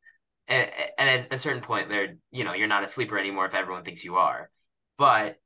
and, 0.47 0.69
and 0.97 1.09
at 1.09 1.33
a 1.33 1.37
certain 1.37 1.61
point, 1.61 1.89
they're 1.89 2.15
you 2.31 2.43
know 2.43 2.53
you're 2.53 2.67
not 2.67 2.83
a 2.83 2.87
sleeper 2.87 3.17
anymore 3.17 3.45
if 3.45 3.53
everyone 3.55 3.83
thinks 3.83 4.03
you 4.03 4.15
are. 4.15 4.49
But 4.97 5.37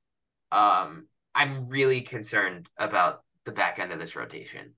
um, 0.51 1.07
I'm 1.35 1.67
really 1.67 2.01
concerned 2.01 2.69
about 2.77 3.23
the 3.45 3.51
back 3.51 3.79
end 3.79 3.91
of 3.91 3.99
this 3.99 4.15
rotation. 4.15 4.73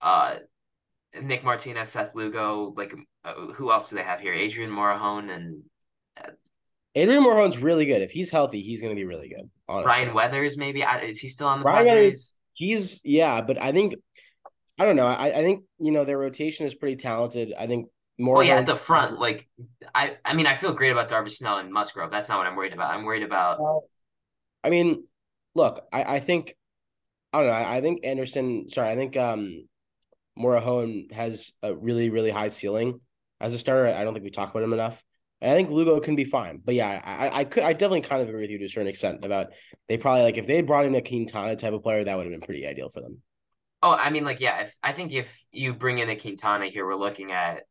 Uh, 0.00 0.36
Nick 1.20 1.44
Martinez, 1.44 1.88
Seth 1.88 2.14
Lugo, 2.14 2.72
like 2.76 2.94
uh, 3.24 3.34
who 3.54 3.70
else 3.70 3.90
do 3.90 3.96
they 3.96 4.02
have 4.02 4.20
here? 4.20 4.32
Adrian 4.32 4.70
Morejon 4.70 5.30
and 5.34 5.62
Adrian 6.94 7.22
Morejon's 7.22 7.58
really 7.58 7.84
good. 7.84 8.02
If 8.02 8.10
he's 8.10 8.30
healthy, 8.30 8.62
he's 8.62 8.80
going 8.80 8.94
to 8.94 9.00
be 9.00 9.04
really 9.04 9.28
good. 9.28 9.48
Honestly. 9.68 10.04
Ryan 10.04 10.14
Weathers. 10.14 10.56
Maybe 10.56 10.82
is 10.82 11.18
he 11.18 11.28
still 11.28 11.48
on 11.48 11.60
the 11.60 11.64
Ryan? 11.64 11.86
Weathers- 11.86 12.36
He's 12.54 13.00
yeah, 13.04 13.40
but 13.40 13.58
I 13.58 13.72
think 13.72 13.94
I 14.78 14.84
don't 14.84 14.96
know. 14.96 15.06
I, 15.06 15.28
I 15.28 15.42
think 15.42 15.64
you 15.78 15.92
know 15.92 16.04
their 16.04 16.18
rotation 16.18 16.66
is 16.66 16.74
pretty 16.74 16.96
talented. 16.96 17.54
I 17.58 17.66
think 17.66 17.88
more. 18.18 18.34
Well, 18.34 18.44
yeah, 18.44 18.56
at 18.56 18.66
the 18.66 18.76
front, 18.76 19.18
like 19.18 19.48
I, 19.94 20.18
I 20.26 20.34
mean, 20.34 20.46
I 20.46 20.54
feel 20.54 20.74
great 20.74 20.90
about 20.92 21.08
Darvish 21.08 21.36
Snell 21.36 21.56
and 21.56 21.72
Musgrove. 21.72 22.10
That's 22.10 22.28
not 22.28 22.36
what 22.36 22.46
I'm 22.46 22.56
worried 22.56 22.74
about. 22.74 22.92
I'm 22.94 23.04
worried 23.04 23.22
about. 23.22 23.60
I 24.62 24.70
mean, 24.70 25.04
look, 25.54 25.84
I, 25.92 26.16
I 26.16 26.20
think 26.20 26.56
I 27.32 27.38
don't 27.38 27.48
know. 27.48 27.54
I, 27.54 27.76
I 27.76 27.80
think 27.80 28.00
Anderson. 28.04 28.68
Sorry, 28.68 28.88
I 28.88 28.96
think 28.96 29.16
um, 29.16 29.66
Morejon 30.38 31.12
has 31.12 31.52
a 31.62 31.74
really 31.74 32.10
really 32.10 32.30
high 32.30 32.48
ceiling 32.48 33.00
as 33.40 33.54
a 33.54 33.58
starter. 33.58 33.86
I 33.88 34.04
don't 34.04 34.14
think 34.14 34.24
we 34.24 34.30
talk 34.30 34.50
about 34.50 34.62
him 34.62 34.72
enough. 34.72 35.02
And 35.42 35.50
I 35.50 35.54
think 35.54 35.70
Lugo 35.70 36.00
can 36.00 36.16
be 36.16 36.24
fine, 36.24 36.60
but 36.62 36.74
yeah, 36.74 37.00
I 37.02 37.40
I 37.40 37.44
could 37.44 37.62
I 37.62 37.72
definitely 37.72 38.02
kind 38.02 38.20
of 38.20 38.28
agree 38.28 38.42
with 38.42 38.50
you 38.50 38.58
to 38.58 38.66
a 38.66 38.68
certain 38.68 38.88
extent 38.88 39.24
about 39.24 39.48
they 39.88 39.96
probably 39.96 40.22
like 40.22 40.36
if 40.36 40.46
they 40.46 40.60
brought 40.60 40.84
in 40.84 40.94
a 40.94 41.00
Quintana 41.00 41.56
type 41.56 41.72
of 41.72 41.82
player 41.82 42.04
that 42.04 42.16
would 42.16 42.26
have 42.26 42.32
been 42.32 42.42
pretty 42.42 42.66
ideal 42.66 42.90
for 42.90 43.00
them. 43.00 43.22
Oh, 43.82 43.94
I 43.94 44.10
mean, 44.10 44.24
like, 44.24 44.40
yeah. 44.40 44.60
If 44.60 44.76
I 44.82 44.92
think 44.92 45.12
if 45.12 45.42
you 45.52 45.72
bring 45.72 45.98
in 45.98 46.10
a 46.10 46.16
Quintana 46.16 46.66
here, 46.66 46.86
we're 46.86 46.96
looking 46.96 47.32
at, 47.32 47.62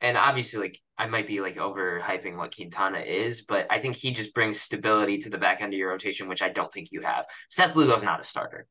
and 0.00 0.16
obviously, 0.16 0.60
like, 0.60 0.78
I 0.96 1.06
might 1.06 1.26
be 1.26 1.40
like 1.40 1.56
overhyping 1.56 2.36
what 2.36 2.54
Quintana 2.54 2.98
is, 3.00 3.42
but 3.42 3.66
I 3.70 3.78
think 3.78 3.96
he 3.96 4.12
just 4.12 4.34
brings 4.34 4.60
stability 4.60 5.18
to 5.18 5.30
the 5.30 5.38
back 5.38 5.60
end 5.62 5.72
of 5.72 5.78
your 5.78 5.90
rotation, 5.90 6.28
which 6.28 6.42
I 6.42 6.48
don't 6.48 6.72
think 6.72 6.88
you 6.90 7.02
have. 7.02 7.26
Seth 7.50 7.74
Lugo's 7.74 8.02
not 8.02 8.20
a 8.20 8.24
starter. 8.24 8.66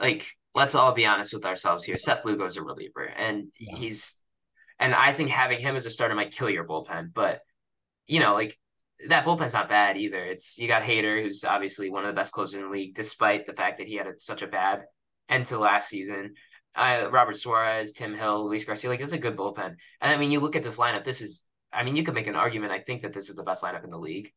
Like, 0.00 0.26
let's 0.54 0.74
all 0.74 0.92
be 0.92 1.06
honest 1.06 1.32
with 1.32 1.44
ourselves 1.46 1.84
here. 1.84 1.96
Seth 1.98 2.24
Lugo's 2.24 2.56
a 2.56 2.62
reliever, 2.62 3.04
and 3.04 3.48
Yeah. 3.58 3.76
he's, 3.76 4.20
and 4.78 4.94
I 4.94 5.12
think 5.12 5.30
having 5.30 5.60
him 5.60 5.76
as 5.76 5.86
a 5.86 5.90
starter 5.90 6.14
might 6.14 6.32
kill 6.32 6.50
your 6.50 6.64
bullpen, 6.66 7.12
but 7.14 7.40
you 8.06 8.20
know, 8.20 8.34
like 8.34 8.58
that 9.08 9.24
bullpen's 9.24 9.54
not 9.54 9.68
bad 9.68 9.96
either. 9.96 10.24
It's 10.24 10.58
you 10.58 10.68
got 10.68 10.82
Hader, 10.82 11.22
who's 11.22 11.44
obviously 11.44 11.90
one 11.90 12.04
of 12.04 12.08
the 12.08 12.18
best 12.20 12.32
closers 12.32 12.54
in 12.54 12.62
the 12.62 12.68
league, 12.68 12.94
despite 12.94 13.46
the 13.46 13.52
fact 13.52 13.78
that 13.78 13.88
he 13.88 13.94
had 13.96 14.06
a, 14.06 14.18
such 14.18 14.42
a 14.42 14.46
bad 14.46 14.82
end 15.28 15.46
to 15.46 15.58
last 15.58 15.88
season. 15.88 16.34
Uh, 16.74 17.08
Robert 17.10 17.36
Suarez, 17.36 17.92
Tim 17.92 18.14
Hill, 18.14 18.46
Luis 18.46 18.64
Garcia, 18.64 18.88
like 18.90 19.00
it's 19.00 19.12
a 19.12 19.18
good 19.18 19.36
bullpen. 19.36 19.76
And 20.00 20.10
I 20.12 20.16
mean, 20.16 20.30
you 20.30 20.40
look 20.40 20.56
at 20.56 20.62
this 20.62 20.78
lineup. 20.78 21.04
This 21.04 21.20
is, 21.20 21.46
I 21.72 21.82
mean, 21.84 21.96
you 21.96 22.02
could 22.02 22.14
make 22.14 22.26
an 22.26 22.34
argument. 22.36 22.72
I 22.72 22.78
think 22.80 23.02
that 23.02 23.12
this 23.12 23.28
is 23.30 23.36
the 23.36 23.42
best 23.42 23.62
lineup 23.62 23.84
in 23.84 23.90
the 23.90 23.98
league. 23.98 24.32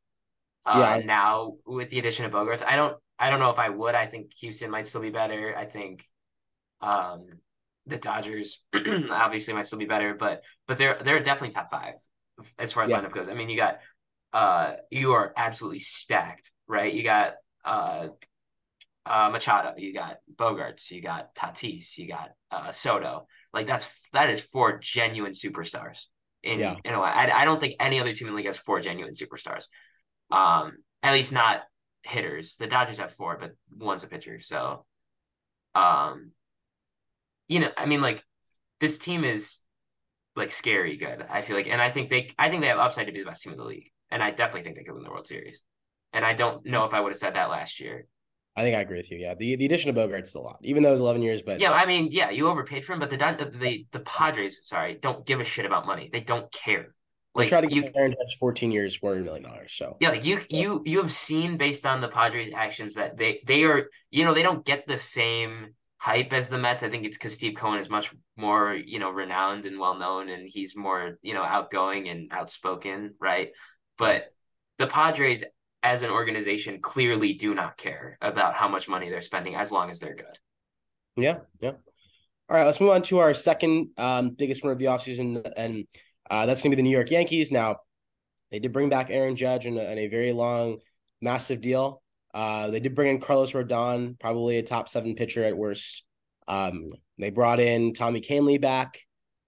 Uh, 0.65 0.97
Yeah. 0.97 1.05
Now 1.05 1.53
with 1.65 1.89
the 1.89 1.99
addition 1.99 2.25
of 2.25 2.31
Bogaerts, 2.31 2.63
I 2.65 2.75
don't, 2.75 2.97
I 3.17 3.29
don't 3.29 3.39
know 3.39 3.49
if 3.51 3.59
I 3.59 3.69
would. 3.69 3.95
I 3.95 4.07
think 4.07 4.33
Houston 4.41 4.69
might 4.71 4.87
still 4.87 5.01
be 5.01 5.11
better. 5.11 5.55
I 5.57 5.65
think, 5.65 6.03
um, 6.81 7.25
the 7.87 7.97
Dodgers 7.97 8.63
obviously 9.11 9.53
might 9.53 9.65
still 9.65 9.79
be 9.79 9.85
better, 9.85 10.15
but 10.15 10.41
but 10.67 10.77
they're 10.79 10.97
they're 11.03 11.19
definitely 11.19 11.53
top 11.53 11.69
five 11.69 11.93
as 12.57 12.71
far 12.73 12.83
as 12.83 12.89
Yeah. 12.89 13.01
lineup 13.01 13.11
goes. 13.11 13.29
I 13.29 13.35
mean, 13.35 13.49
you 13.49 13.57
got 13.57 13.79
uh 14.33 14.73
you 14.89 15.13
are 15.13 15.31
absolutely 15.37 15.79
stacked, 15.79 16.51
right? 16.67 16.91
You 16.91 17.03
got 17.03 17.35
uh 17.63 18.07
uh 19.05 19.29
Machado, 19.31 19.73
you 19.77 19.93
got 19.93 20.17
Bogaerts, 20.35 20.91
you 20.91 21.01
got 21.01 21.35
Tatis, 21.35 21.97
you 21.97 22.07
got 22.07 22.29
uh 22.51 22.71
Soto. 22.71 23.27
Like 23.53 23.67
that's 23.67 24.07
that 24.13 24.29
is 24.29 24.41
four 24.41 24.79
genuine 24.79 25.33
superstars 25.33 26.05
in 26.43 26.59
Yeah. 26.59 26.75
in 26.83 26.93
a 26.93 26.99
lot. 26.99 27.15
I, 27.15 27.41
I 27.41 27.45
don't 27.45 27.59
think 27.59 27.75
any 27.79 27.99
other 27.99 28.13
team 28.13 28.27
in 28.27 28.33
the 28.33 28.37
league 28.37 28.45
has 28.47 28.57
four 28.57 28.79
genuine 28.79 29.13
superstars. 29.13 29.65
Um, 30.31 30.77
at 31.03 31.13
least 31.13 31.33
not 31.33 31.61
hitters. 32.03 32.55
The 32.57 32.67
Dodgers 32.67 32.97
have 32.97 33.11
four, 33.13 33.37
but 33.39 33.51
one's 33.71 34.03
a 34.03 34.07
pitcher. 34.07 34.39
So, 34.41 34.85
um, 35.75 36.31
you 37.47 37.59
know, 37.59 37.71
I 37.77 37.85
mean, 37.85 38.01
like 38.01 38.23
this 38.79 38.97
team 38.97 39.23
is 39.23 39.61
like 40.35 40.51
scary 40.51 40.97
good. 40.97 41.25
I 41.29 41.41
feel 41.41 41.55
like, 41.55 41.67
and 41.67 41.81
I 41.81 41.91
think 41.91 42.09
they, 42.09 42.29
I 42.37 42.49
think 42.49 42.61
they 42.61 42.67
have 42.67 42.79
upside 42.79 43.05
to 43.07 43.13
be 43.13 43.19
the 43.19 43.25
best 43.29 43.43
team 43.43 43.53
in 43.53 43.59
the 43.59 43.65
league, 43.65 43.91
and 44.09 44.21
I 44.23 44.31
definitely 44.31 44.63
think 44.63 44.75
they 44.77 44.83
could 44.83 44.95
win 44.95 45.03
the 45.03 45.09
World 45.09 45.27
Series. 45.27 45.61
And 46.11 46.25
I 46.25 46.33
don't 46.33 46.65
know 46.65 46.85
if 46.85 46.93
I 46.93 46.99
would 47.01 47.09
have 47.11 47.17
said 47.17 47.35
that 47.35 47.49
last 47.49 47.79
year. 47.79 48.05
I 48.57 48.61
think 48.61 48.75
I 48.75 48.81
agree 48.81 48.97
with 48.97 49.11
you. 49.11 49.17
Yeah, 49.17 49.35
the 49.35 49.55
the 49.55 49.65
addition 49.65 49.89
of 49.89 49.95
Bogaerts 49.95 50.23
is 50.27 50.35
a 50.35 50.39
lot, 50.39 50.59
even 50.63 50.81
though 50.81 50.89
it 50.89 50.93
was 50.93 51.01
eleven 51.01 51.21
years. 51.21 51.41
But 51.41 51.59
Yeah, 51.59 51.71
I 51.71 51.85
mean, 51.85 52.09
yeah, 52.11 52.29
you 52.29 52.47
overpaid 52.47 52.85
for 52.85 52.93
him, 52.93 52.99
but 52.99 53.09
the 53.09 53.17
the 53.17 53.85
the 53.91 53.99
Padres, 53.99 54.61
sorry, 54.63 54.97
don't 55.01 55.25
give 55.25 55.41
a 55.41 55.43
shit 55.43 55.65
about 55.65 55.85
money. 55.85 56.09
They 56.11 56.21
don't 56.21 56.49
care. 56.51 56.95
Like 57.33 57.49
tried 57.49 57.61
to 57.61 57.67
you, 57.67 57.81
get 57.81 57.91
Aaron 57.95 58.11
Judge 58.11 58.37
fourteen 58.39 58.71
years, 58.71 58.95
four 58.95 59.11
hundred 59.11 59.25
million 59.25 59.43
dollars. 59.43 59.73
So 59.73 59.97
Yeah, 59.99 60.09
like 60.09 60.23
you 60.23 60.39
you 60.49 60.81
you 60.85 61.01
have 61.01 61.11
seen 61.11 61.57
based 61.57 61.85
on 61.85 61.99
the 61.99 62.07
Padres' 62.07 62.53
actions 62.53 62.95
that 62.95 63.17
they 63.17 63.41
they 63.45 63.63
are 63.63 63.89
you 64.09 64.23
know 64.23 64.33
they 64.33 64.43
don't 64.43 64.65
get 64.65 64.87
the 64.87 64.97
same 64.97 65.75
hype 65.97 66.31
as 66.31 66.47
the 66.47 66.57
Mets. 66.57 66.83
I 66.83 66.89
think 66.89 67.05
it's 67.05 67.17
because 67.17 67.33
Steve 67.33 67.55
Cohen 67.57 67.79
is 67.79 67.89
much 67.89 68.13
more 68.37 68.73
you 68.73 68.99
know 68.99 69.09
renowned 69.09 69.65
and 69.65 69.79
well 69.79 69.95
known, 69.95 70.29
and 70.29 70.47
he's 70.47 70.77
more 70.77 71.17
you 71.21 71.33
know 71.33 71.43
outgoing 71.43 72.07
and 72.07 72.31
outspoken, 72.31 73.15
right? 73.19 73.49
But 73.97 74.33
the 74.77 74.87
Padres 74.87 75.43
as 75.85 76.01
an 76.01 76.09
organization 76.09 76.81
clearly 76.81 77.33
do 77.33 77.53
not 77.53 77.77
care 77.77 78.17
about 78.19 78.55
how 78.55 78.67
much 78.67 78.89
money 78.89 79.07
they're 79.07 79.21
spending 79.21 79.55
as 79.55 79.71
long 79.71 79.91
as 79.91 79.99
they're 79.99 80.15
good. 80.15 80.39
Yeah, 81.15 81.37
yeah. 81.61 81.73
All 82.49 82.57
right, 82.57 82.65
let's 82.65 82.81
move 82.81 82.89
on 82.89 83.03
to 83.03 83.19
our 83.19 83.35
second 83.35 83.89
um, 83.97 84.31
biggest 84.31 84.63
one 84.63 84.73
of 84.73 84.79
the 84.79 84.85
offseason, 84.85 85.47
and 85.55 85.85
uh, 86.29 86.47
that's 86.47 86.63
going 86.63 86.71
to 86.71 86.75
be 86.75 86.81
the 86.81 86.83
New 86.83 86.95
York 86.95 87.11
Yankees. 87.11 87.51
Now, 87.51 87.77
they 88.49 88.57
did 88.57 88.73
bring 88.73 88.89
back 88.89 89.11
Aaron 89.11 89.35
Judge 89.35 89.67
in 89.67 89.77
a, 89.77 89.83
in 89.83 89.99
a 89.99 90.07
very 90.07 90.31
long, 90.31 90.79
massive 91.21 91.61
deal. 91.61 92.01
Uh, 92.33 92.71
they 92.71 92.79
did 92.79 92.95
bring 92.95 93.11
in 93.11 93.21
Carlos 93.21 93.53
Rodon, 93.53 94.19
probably 94.19 94.57
a 94.57 94.63
top 94.63 94.89
seven 94.89 95.15
pitcher 95.15 95.43
at 95.43 95.55
worst. 95.55 96.03
Um, 96.47 96.87
they 97.19 97.29
brought 97.29 97.59
in 97.59 97.93
Tommy 97.93 98.21
Kahnle 98.21 98.59
back, 98.59 99.01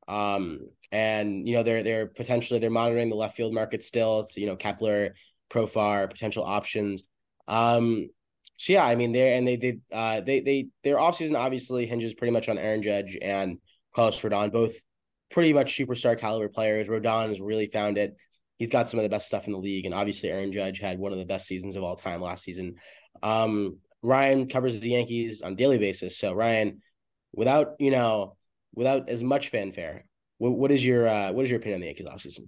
um, 0.08 0.60
and 0.92 1.48
you 1.48 1.56
know 1.56 1.64
they're 1.64 1.84
they're 1.84 2.08
potentially 2.08 2.60
they're 2.60 2.70
monitoring 2.70 3.10
the 3.10 3.16
left 3.16 3.36
field 3.36 3.54
market 3.54 3.84
still. 3.84 4.28
You 4.36 4.46
know 4.46 4.56
Kepler, 4.56 5.16
Profar, 5.50 6.10
potential 6.10 6.44
options. 6.44 7.04
Um, 7.48 8.10
so 8.58 8.74
yeah, 8.74 8.86
I 8.86 8.96
mean 8.96 9.12
they're 9.12 9.38
and 9.38 9.48
they 9.48 9.56
they 9.56 9.80
uh 9.92 10.22
they 10.22 10.40
they 10.40 10.68
their 10.84 10.98
offseason 10.98 11.38
obviously 11.38 11.86
hinges 11.86 12.16
pretty 12.16 12.32
much 12.32 12.50
on 12.50 12.58
Aaron 12.58 12.82
Judge 12.82 13.18
and 13.22 13.60
Carlos 13.96 14.20
Rodon, 14.22 14.52
both 14.52 14.76
pretty 15.30 15.54
much 15.54 15.78
superstar 15.78 16.18
caliber 16.20 16.50
players. 16.50 16.88
Rodon 16.88 17.30
has 17.30 17.40
really 17.40 17.68
found 17.68 17.98
it. 17.98 18.16
He's 18.58 18.70
got 18.70 18.90
some 18.90 19.00
of 19.00 19.04
the 19.04 19.10
best 19.10 19.28
stuff 19.28 19.46
in 19.46 19.54
the 19.54 19.60
league, 19.60 19.86
and 19.86 19.94
obviously 19.94 20.30
Aaron 20.30 20.52
Judge 20.52 20.80
had 20.80 20.98
one 20.98 21.12
of 21.12 21.20
the 21.20 21.26
best 21.26 21.48
seasons 21.48 21.76
of 21.76 21.84
all 21.84 21.96
time 21.96 22.22
last 22.22 22.44
season. 22.44 22.76
Um, 23.22 23.78
Ryan 24.02 24.48
covers 24.48 24.80
the 24.80 24.90
Yankees 24.90 25.44
on 25.44 25.54
a 25.54 25.56
daily 25.56 25.78
basis, 25.78 26.18
so 26.18 26.34
Ryan, 26.34 26.82
without 27.34 27.76
you 27.80 27.92
know, 27.92 28.38
without 28.74 29.10
as 29.10 29.24
much 29.24 29.50
fanfare, 29.50 30.06
what, 30.40 30.54
what 30.54 30.72
is 30.72 30.84
your 30.84 31.08
uh, 31.08 31.32
what 31.32 31.46
is 31.46 31.52
your 31.52 31.60
opinion 31.60 31.78
on 31.78 31.82
the 31.82 31.88
Yankees 31.88 32.08
offseason? 32.08 32.48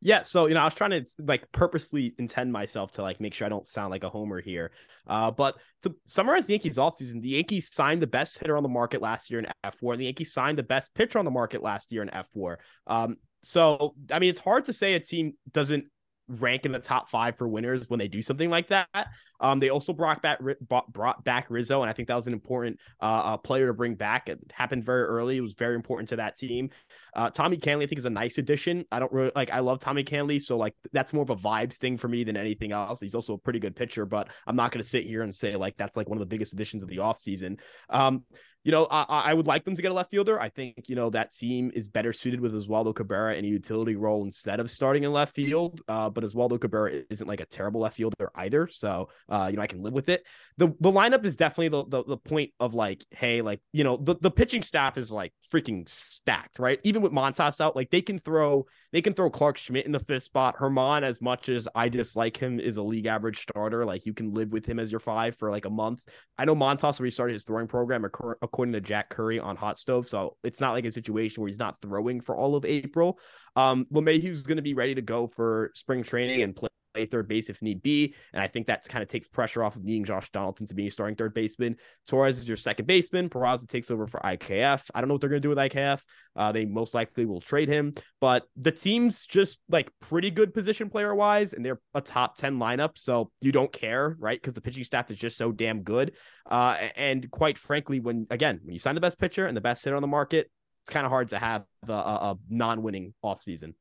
Yeah, 0.00 0.22
so 0.22 0.46
you 0.46 0.54
know, 0.54 0.60
I 0.60 0.64
was 0.64 0.74
trying 0.74 0.90
to 0.90 1.04
like 1.18 1.50
purposely 1.50 2.14
intend 2.18 2.52
myself 2.52 2.92
to 2.92 3.02
like 3.02 3.20
make 3.20 3.34
sure 3.34 3.46
I 3.46 3.48
don't 3.48 3.66
sound 3.66 3.90
like 3.90 4.04
a 4.04 4.08
homer 4.08 4.40
here. 4.40 4.70
Uh, 5.06 5.30
but 5.30 5.56
to 5.82 5.94
summarize 6.06 6.46
the 6.46 6.52
Yankees 6.52 6.76
offseason, 6.78 7.20
the 7.20 7.30
Yankees 7.30 7.74
signed 7.74 8.00
the 8.00 8.06
best 8.06 8.38
hitter 8.38 8.56
on 8.56 8.62
the 8.62 8.68
market 8.68 9.02
last 9.02 9.28
year 9.30 9.40
in 9.40 9.48
F4, 9.64 9.92
and 9.92 10.00
the 10.00 10.04
Yankees 10.04 10.32
signed 10.32 10.56
the 10.56 10.62
best 10.62 10.94
pitcher 10.94 11.18
on 11.18 11.24
the 11.24 11.30
market 11.32 11.62
last 11.62 11.90
year 11.90 12.02
in 12.02 12.10
F4. 12.10 12.56
Um, 12.86 13.16
so 13.42 13.94
I 14.12 14.20
mean, 14.20 14.30
it's 14.30 14.38
hard 14.38 14.66
to 14.66 14.72
say 14.72 14.94
a 14.94 15.00
team 15.00 15.32
doesn't 15.50 15.86
rank 16.28 16.66
in 16.66 16.72
the 16.72 16.78
top 16.78 17.08
five 17.08 17.36
for 17.36 17.48
winners 17.48 17.88
when 17.88 17.98
they 17.98 18.08
do 18.08 18.22
something 18.22 18.50
like 18.50 18.68
that. 18.68 19.08
Um, 19.40 19.58
they 19.58 19.70
also 19.70 19.92
brought 19.92 20.20
back 20.20 20.40
brought, 20.60 21.24
back 21.24 21.46
Rizzo, 21.48 21.82
and 21.82 21.90
I 21.90 21.92
think 21.92 22.08
that 22.08 22.16
was 22.16 22.26
an 22.26 22.32
important 22.32 22.78
uh, 23.00 23.22
uh, 23.24 23.36
player 23.36 23.68
to 23.68 23.74
bring 23.74 23.94
back. 23.94 24.28
It 24.28 24.38
happened 24.52 24.84
very 24.84 25.04
early. 25.04 25.36
It 25.36 25.42
was 25.42 25.54
very 25.54 25.74
important 25.74 26.08
to 26.10 26.16
that 26.16 26.36
team. 26.36 26.70
Uh, 27.14 27.30
Tommy 27.30 27.56
Kahnle, 27.56 27.82
I 27.82 27.86
think, 27.86 27.98
is 27.98 28.04
a 28.04 28.10
nice 28.10 28.38
addition. 28.38 28.84
I 28.90 28.98
don't 28.98 29.12
really 29.12 29.32
like. 29.36 29.50
I 29.52 29.60
love 29.60 29.78
Tommy 29.78 30.04
Kahnle, 30.04 30.40
so 30.40 30.56
like 30.56 30.74
that's 30.92 31.12
more 31.12 31.22
of 31.22 31.30
a 31.30 31.36
vibes 31.36 31.76
thing 31.76 31.96
for 31.96 32.08
me 32.08 32.24
than 32.24 32.36
anything 32.36 32.72
else. 32.72 33.00
He's 33.00 33.14
also 33.14 33.34
a 33.34 33.38
pretty 33.38 33.60
good 33.60 33.76
pitcher, 33.76 34.06
but 34.06 34.28
I'm 34.46 34.56
not 34.56 34.72
going 34.72 34.82
to 34.82 34.88
sit 34.88 35.04
here 35.04 35.22
and 35.22 35.34
say 35.34 35.56
like 35.56 35.76
that's 35.76 35.96
like 35.96 36.08
one 36.08 36.18
of 36.18 36.20
the 36.20 36.26
biggest 36.26 36.52
additions 36.52 36.82
of 36.82 36.88
the 36.88 36.96
offseason. 36.96 37.60
Um, 37.90 38.24
you 38.64 38.72
know, 38.72 38.86
I, 38.90 39.04
I 39.08 39.34
would 39.34 39.46
like 39.46 39.64
them 39.64 39.74
to 39.74 39.82
get 39.82 39.90
a 39.90 39.94
left 39.94 40.10
fielder. 40.10 40.38
I 40.40 40.48
think, 40.48 40.88
you 40.88 40.96
know, 40.96 41.10
that 41.10 41.32
team 41.32 41.70
is 41.74 41.88
better 41.88 42.12
suited 42.12 42.40
with 42.40 42.52
Oswaldo 42.52 42.94
Cabrera 42.94 43.34
in 43.36 43.44
a 43.44 43.48
utility 43.48 43.96
role 43.96 44.24
instead 44.24 44.60
of 44.60 44.70
starting 44.70 45.04
in 45.04 45.12
left 45.12 45.34
field. 45.34 45.80
Uh, 45.88 46.10
but 46.10 46.24
Oswaldo 46.24 46.60
Cabrera 46.60 47.02
isn't 47.08 47.26
like 47.26 47.40
a 47.40 47.46
terrible 47.46 47.80
left 47.80 47.96
fielder 47.96 48.30
either. 48.34 48.68
So, 48.68 49.08
uh, 49.28 49.48
you 49.50 49.56
know, 49.56 49.62
I 49.62 49.66
can 49.68 49.82
live 49.82 49.94
with 49.94 50.08
it. 50.08 50.26
The 50.56 50.68
the 50.80 50.90
lineup 50.90 51.24
is 51.24 51.36
definitely 51.36 51.68
the, 51.68 51.84
the, 51.86 52.04
the 52.04 52.16
point 52.16 52.50
of 52.58 52.74
like, 52.74 53.04
hey, 53.10 53.42
like, 53.42 53.60
you 53.72 53.84
know, 53.84 53.96
the, 53.96 54.16
the 54.20 54.30
pitching 54.30 54.62
staff 54.62 54.98
is 54.98 55.10
like 55.10 55.32
freaking 55.52 55.88
stacked, 55.88 56.58
right? 56.58 56.78
Even 56.84 57.02
with 57.02 57.12
Montas 57.12 57.60
out, 57.60 57.76
like 57.76 57.90
they 57.90 58.02
can 58.02 58.18
throw, 58.18 58.66
they 58.92 59.00
can 59.00 59.14
throw 59.14 59.30
Clarke 59.30 59.58
Schmidt 59.58 59.86
in 59.86 59.92
the 59.92 60.00
fifth 60.00 60.24
spot. 60.24 60.56
Herman, 60.58 61.04
as 61.04 61.20
much 61.20 61.48
as 61.48 61.68
I 61.74 61.88
dislike 61.88 62.36
him, 62.36 62.60
is 62.60 62.76
a 62.76 62.82
league 62.82 63.06
average 63.06 63.40
starter. 63.40 63.84
Like 63.84 64.06
you 64.06 64.12
can 64.12 64.32
live 64.32 64.52
with 64.52 64.66
him 64.66 64.78
as 64.78 64.90
your 64.90 65.00
five 65.00 65.36
for 65.36 65.50
like 65.50 65.64
a 65.64 65.70
month. 65.70 66.04
I 66.36 66.44
know 66.44 66.54
Montas 66.54 67.00
restarted 67.00 67.34
his 67.34 67.44
throwing 67.44 67.66
program 67.66 68.04
according 68.04 68.72
to 68.72 68.80
Jack 68.80 69.10
Curry 69.10 69.40
on 69.40 69.56
Hot 69.56 69.78
Stove. 69.78 70.06
So 70.06 70.36
it's 70.44 70.60
not 70.60 70.72
like 70.72 70.84
a 70.84 70.92
situation 70.92 71.42
where 71.42 71.48
he's 71.48 71.58
not 71.58 71.80
throwing 71.80 72.20
for 72.20 72.36
all 72.36 72.54
of 72.54 72.64
April. 72.64 73.18
Um, 73.56 73.86
LeMahieu's 73.92 74.42
going 74.42 74.56
to 74.56 74.62
be 74.62 74.74
ready 74.74 74.94
to 74.94 75.02
go 75.02 75.26
for 75.26 75.70
spring 75.74 76.02
training 76.02 76.42
and 76.42 76.54
play 76.54 76.68
play 76.94 77.06
third 77.06 77.28
base 77.28 77.50
if 77.50 77.62
need 77.62 77.82
be. 77.82 78.14
And 78.32 78.42
I 78.42 78.46
think 78.46 78.66
that 78.66 78.84
kind 78.88 79.02
of 79.02 79.08
takes 79.08 79.26
pressure 79.26 79.62
off 79.62 79.76
of 79.76 79.84
needing 79.84 80.04
Josh 80.04 80.30
Donaldson 80.30 80.66
to 80.66 80.74
be 80.74 80.86
a 80.86 80.90
starting 80.90 81.16
third 81.16 81.34
baseman. 81.34 81.76
Torres 82.06 82.38
is 82.38 82.48
your 82.48 82.56
second 82.56 82.86
baseman. 82.86 83.28
Peraza 83.28 83.66
takes 83.66 83.90
over 83.90 84.06
for 84.06 84.20
IKF. 84.20 84.90
I 84.94 85.00
don't 85.00 85.08
know 85.08 85.14
what 85.14 85.20
they're 85.20 85.30
going 85.30 85.42
to 85.42 85.46
do 85.46 85.50
with 85.50 85.58
IKF. 85.58 86.02
Uh, 86.36 86.52
they 86.52 86.64
most 86.64 86.94
likely 86.94 87.26
will 87.26 87.40
trade 87.40 87.68
him, 87.68 87.94
but 88.20 88.44
the 88.56 88.72
team's 88.72 89.26
just 89.26 89.60
like 89.68 89.90
pretty 90.00 90.30
good 90.30 90.54
position 90.54 90.88
player 90.88 91.14
wise, 91.14 91.52
and 91.52 91.64
they're 91.64 91.80
a 91.94 92.00
top 92.00 92.36
10 92.36 92.58
lineup. 92.58 92.96
So 92.96 93.30
you 93.40 93.52
don't 93.52 93.72
care, 93.72 94.16
right? 94.18 94.40
Because 94.40 94.54
the 94.54 94.60
pitching 94.60 94.84
staff 94.84 95.10
is 95.10 95.16
just 95.16 95.36
so 95.36 95.52
damn 95.52 95.82
good. 95.82 96.12
Uh, 96.48 96.76
and 96.96 97.30
quite 97.30 97.58
frankly, 97.58 98.00
when 98.00 98.26
again, 98.30 98.60
when 98.62 98.72
you 98.72 98.78
sign 98.78 98.94
the 98.94 99.00
best 99.00 99.18
pitcher 99.18 99.46
and 99.46 99.56
the 99.56 99.60
best 99.60 99.84
hitter 99.84 99.96
on 99.96 100.02
the 100.02 100.08
market, 100.08 100.50
it's 100.84 100.94
kind 100.94 101.04
of 101.04 101.10
hard 101.10 101.28
to 101.28 101.38
have 101.38 101.64
a, 101.86 101.92
a 101.92 102.38
non-winning 102.48 103.14
offseason. 103.24 103.74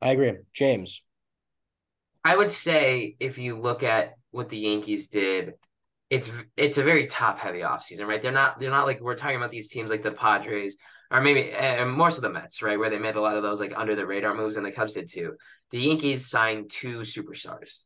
I 0.00 0.12
agree. 0.12 0.34
James. 0.54 1.02
I 2.24 2.36
would 2.36 2.50
say 2.50 3.16
if 3.20 3.38
you 3.38 3.58
look 3.58 3.82
at 3.82 4.14
what 4.30 4.48
the 4.48 4.58
Yankees 4.58 5.08
did, 5.08 5.54
it's 6.10 6.30
it's 6.56 6.78
a 6.78 6.82
very 6.82 7.06
top 7.06 7.38
heavy 7.38 7.60
offseason, 7.60 8.06
right? 8.06 8.20
They're 8.20 8.32
not 8.32 8.60
they're 8.60 8.70
not 8.70 8.86
like 8.86 9.00
we're 9.00 9.16
talking 9.16 9.36
about 9.36 9.50
these 9.50 9.70
teams 9.70 9.90
like 9.90 10.02
the 10.02 10.12
Padres 10.12 10.76
or 11.10 11.20
maybe 11.20 11.52
uh, 11.52 11.86
more 11.86 12.10
so 12.10 12.20
the 12.20 12.30
Mets, 12.30 12.62
right, 12.62 12.78
where 12.78 12.90
they 12.90 12.98
made 12.98 13.16
a 13.16 13.20
lot 13.20 13.36
of 13.36 13.42
those 13.42 13.60
like 13.60 13.72
under 13.76 13.96
the 13.96 14.06
radar 14.06 14.34
moves, 14.34 14.56
and 14.56 14.64
the 14.64 14.72
Cubs 14.72 14.94
did 14.94 15.10
too. 15.10 15.34
The 15.70 15.80
Yankees 15.80 16.28
signed 16.28 16.70
two 16.70 17.00
superstars, 17.00 17.82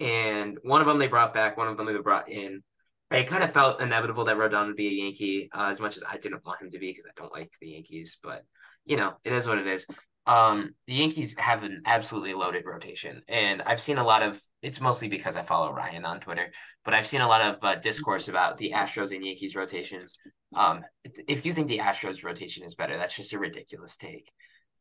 and 0.00 0.58
one 0.62 0.80
of 0.80 0.86
them 0.86 0.98
they 0.98 1.08
brought 1.08 1.34
back, 1.34 1.56
one 1.56 1.68
of 1.68 1.76
them 1.76 1.86
they 1.86 1.96
brought 1.98 2.28
in. 2.28 2.62
It 3.10 3.26
kind 3.26 3.44
of 3.44 3.52
felt 3.52 3.82
inevitable 3.82 4.24
that 4.24 4.38
Rodon 4.38 4.68
would 4.68 4.76
be 4.76 4.88
a 4.88 5.04
Yankee, 5.04 5.50
uh, 5.52 5.66
as 5.66 5.80
much 5.80 5.98
as 5.98 6.02
I 6.08 6.16
didn't 6.16 6.46
want 6.46 6.62
him 6.62 6.70
to 6.70 6.78
be 6.78 6.88
because 6.88 7.04
I 7.04 7.10
don't 7.14 7.32
like 7.32 7.52
the 7.60 7.68
Yankees, 7.68 8.16
but 8.22 8.44
you 8.86 8.96
know 8.96 9.14
it 9.24 9.32
is 9.32 9.46
what 9.46 9.58
it 9.58 9.66
is 9.66 9.86
um 10.26 10.74
the 10.86 10.94
Yankees 10.94 11.36
have 11.38 11.64
an 11.64 11.82
absolutely 11.84 12.32
loaded 12.32 12.64
rotation 12.64 13.22
and 13.28 13.60
I've 13.62 13.82
seen 13.82 13.98
a 13.98 14.04
lot 14.04 14.22
of 14.22 14.40
it's 14.62 14.80
mostly 14.80 15.08
because 15.08 15.36
I 15.36 15.42
follow 15.42 15.72
Ryan 15.72 16.04
on 16.04 16.20
Twitter 16.20 16.52
but 16.84 16.94
I've 16.94 17.06
seen 17.08 17.22
a 17.22 17.28
lot 17.28 17.40
of 17.40 17.62
uh, 17.64 17.74
discourse 17.76 18.28
about 18.28 18.58
the 18.58 18.72
Astros 18.72 19.14
and 19.14 19.24
Yankees 19.24 19.56
rotations. 19.56 20.16
Um 20.54 20.82
if 21.04 21.44
you 21.44 21.52
think 21.52 21.68
the 21.68 21.78
Astros 21.78 22.22
rotation 22.22 22.64
is 22.64 22.76
better 22.76 22.96
that's 22.96 23.16
just 23.16 23.32
a 23.32 23.38
ridiculous 23.38 23.96
take. 23.96 24.30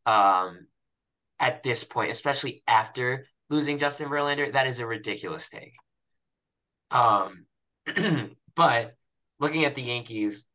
Um 0.06 0.68
at 1.39 1.64
this 1.64 1.84
point 1.84 2.12
especially 2.12 2.62
after 2.68 3.26
losing 3.50 3.80
Justin 3.80 4.10
Verlander 4.10 4.54
that 4.54 4.68
is 4.68 4.80
a 4.80 4.86
ridiculous 4.86 5.50
take. 5.50 5.74
Um 6.92 7.46
but 8.56 8.94
looking 9.39 9.66
at 9.66 9.74
the 9.74 9.82
Yankees 9.82 10.46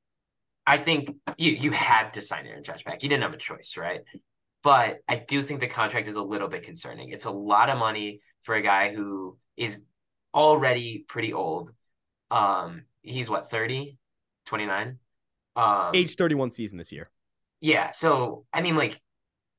I 0.65 0.79
think 0.79 1.11
you 1.39 1.51
you 1.51 1.73
had 1.73 2.13
to 2.13 2.23
sign 2.23 2.47
Aaron 2.47 2.63
Judge 2.63 2.85
back. 2.85 3.03
You 3.03 3.09
didn't 3.09 3.25
have 3.25 3.35
a 3.35 3.39
choice 3.39 3.77
right 3.77 4.03
but 4.67 4.99
I 5.07 5.15
do 5.15 5.45
think 5.45 5.61
the 5.61 5.69
contract 5.69 6.09
is 6.09 6.17
a 6.17 6.23
little 6.25 6.49
bit 6.49 6.65
concerning. 6.65 7.11
It's 7.11 7.25
a 7.25 7.31
lot 7.31 7.71
of 7.71 7.79
money 7.79 8.21
for 8.43 8.57
a 8.57 8.61
guy 8.61 8.93
who 8.93 9.39
is 9.57 9.85
already 10.35 11.05
pretty 11.07 11.33
old. 11.33 11.71
Um, 12.33 12.83
he's 13.01 13.31
what, 13.31 13.49
30, 13.49 13.97
29? 14.47 14.99
Um, 15.55 15.91
age 15.95 16.17
31 16.17 16.51
season 16.51 16.79
this 16.79 16.91
year. 16.91 17.13
Yeah. 17.61 17.93
So, 17.93 18.45
I 18.53 18.61
mean, 18.61 18.75
like, 18.75 19.01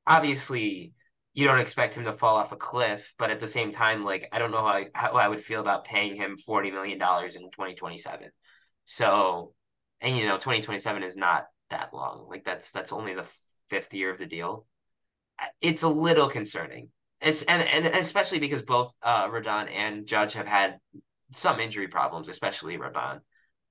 obviously, 0.05 0.91
you 1.33 1.47
don't 1.47 1.59
expect 1.59 1.95
him 1.95 2.03
to 2.03 2.11
fall 2.11 2.35
off 2.35 2.51
a 2.51 2.57
cliff, 2.57 3.13
but 3.17 3.31
at 3.31 3.39
the 3.39 3.47
same 3.47 3.71
time, 3.71 4.03
like, 4.03 4.27
I 4.33 4.39
don't 4.39 4.51
know 4.51 4.57
how 4.57 4.65
I, 4.73 4.87
how 4.93 5.13
I 5.13 5.29
would 5.29 5.39
feel 5.39 5.61
about 5.61 5.85
paying 5.85 6.17
him 6.17 6.35
$40 6.35 6.73
million 6.73 6.95
in 6.95 6.99
2027. 6.99 8.29
So, 8.87 9.53
and 10.01 10.17
you 10.17 10.25
know, 10.25 10.35
2027 10.35 11.01
is 11.03 11.15
not 11.15 11.45
that 11.69 11.93
long. 11.93 12.27
Like, 12.29 12.43
that's, 12.43 12.71
that's 12.71 12.91
only 12.91 13.15
the 13.15 13.25
fifth 13.69 13.93
year 13.93 14.11
of 14.11 14.17
the 14.17 14.25
deal 14.25 14.65
it's 15.61 15.83
a 15.83 15.89
little 15.89 16.29
concerning. 16.29 16.89
It's, 17.21 17.43
and, 17.43 17.63
and 17.63 17.95
especially 17.95 18.39
because 18.39 18.61
both 18.61 18.93
uh, 19.01 19.27
Rodon 19.27 19.71
and 19.71 20.05
Judge 20.05 20.33
have 20.33 20.47
had 20.47 20.77
some 21.31 21.59
injury 21.59 21.87
problems, 21.87 22.29
especially 22.29 22.77
Rodon. 22.77 23.21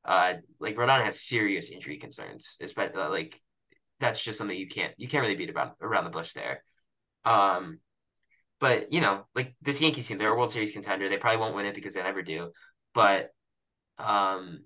Uh, 0.04 0.34
like 0.60 0.76
Rodon 0.76 1.02
has 1.04 1.20
serious 1.20 1.70
injury 1.70 1.98
concerns, 1.98 2.56
especially 2.60 3.00
uh, 3.00 3.10
like 3.10 3.40
that's 3.98 4.22
just 4.22 4.38
something 4.38 4.56
you 4.56 4.68
can't 4.68 4.92
you 4.98 5.08
can't 5.08 5.22
really 5.22 5.36
beat 5.36 5.50
around 5.50 5.72
around 5.80 6.04
the 6.04 6.10
bush 6.10 6.32
there. 6.32 6.62
Um, 7.24 7.80
but 8.60 8.92
you 8.92 9.00
know, 9.00 9.26
like 9.34 9.54
this 9.62 9.82
Yankees 9.82 10.06
team, 10.06 10.18
they're 10.18 10.32
a 10.32 10.36
World 10.36 10.52
Series 10.52 10.72
contender. 10.72 11.08
They 11.08 11.16
probably 11.16 11.40
won't 11.40 11.56
win 11.56 11.66
it 11.66 11.74
because 11.74 11.94
they 11.94 12.02
never 12.02 12.22
do. 12.22 12.52
But 12.94 13.30
um, 13.98 14.60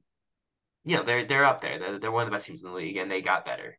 you 0.85 0.97
know, 0.97 1.03
they're 1.03 1.25
they're 1.25 1.45
up 1.45 1.61
there. 1.61 1.79
They're, 1.79 1.99
they're 1.99 2.13
one 2.13 2.23
of 2.23 2.29
the 2.29 2.35
best 2.35 2.47
teams 2.47 2.65
in 2.65 2.71
the 2.71 2.77
league, 2.77 2.97
and 2.97 3.11
they 3.11 3.23
got 3.23 3.45
better. 3.45 3.79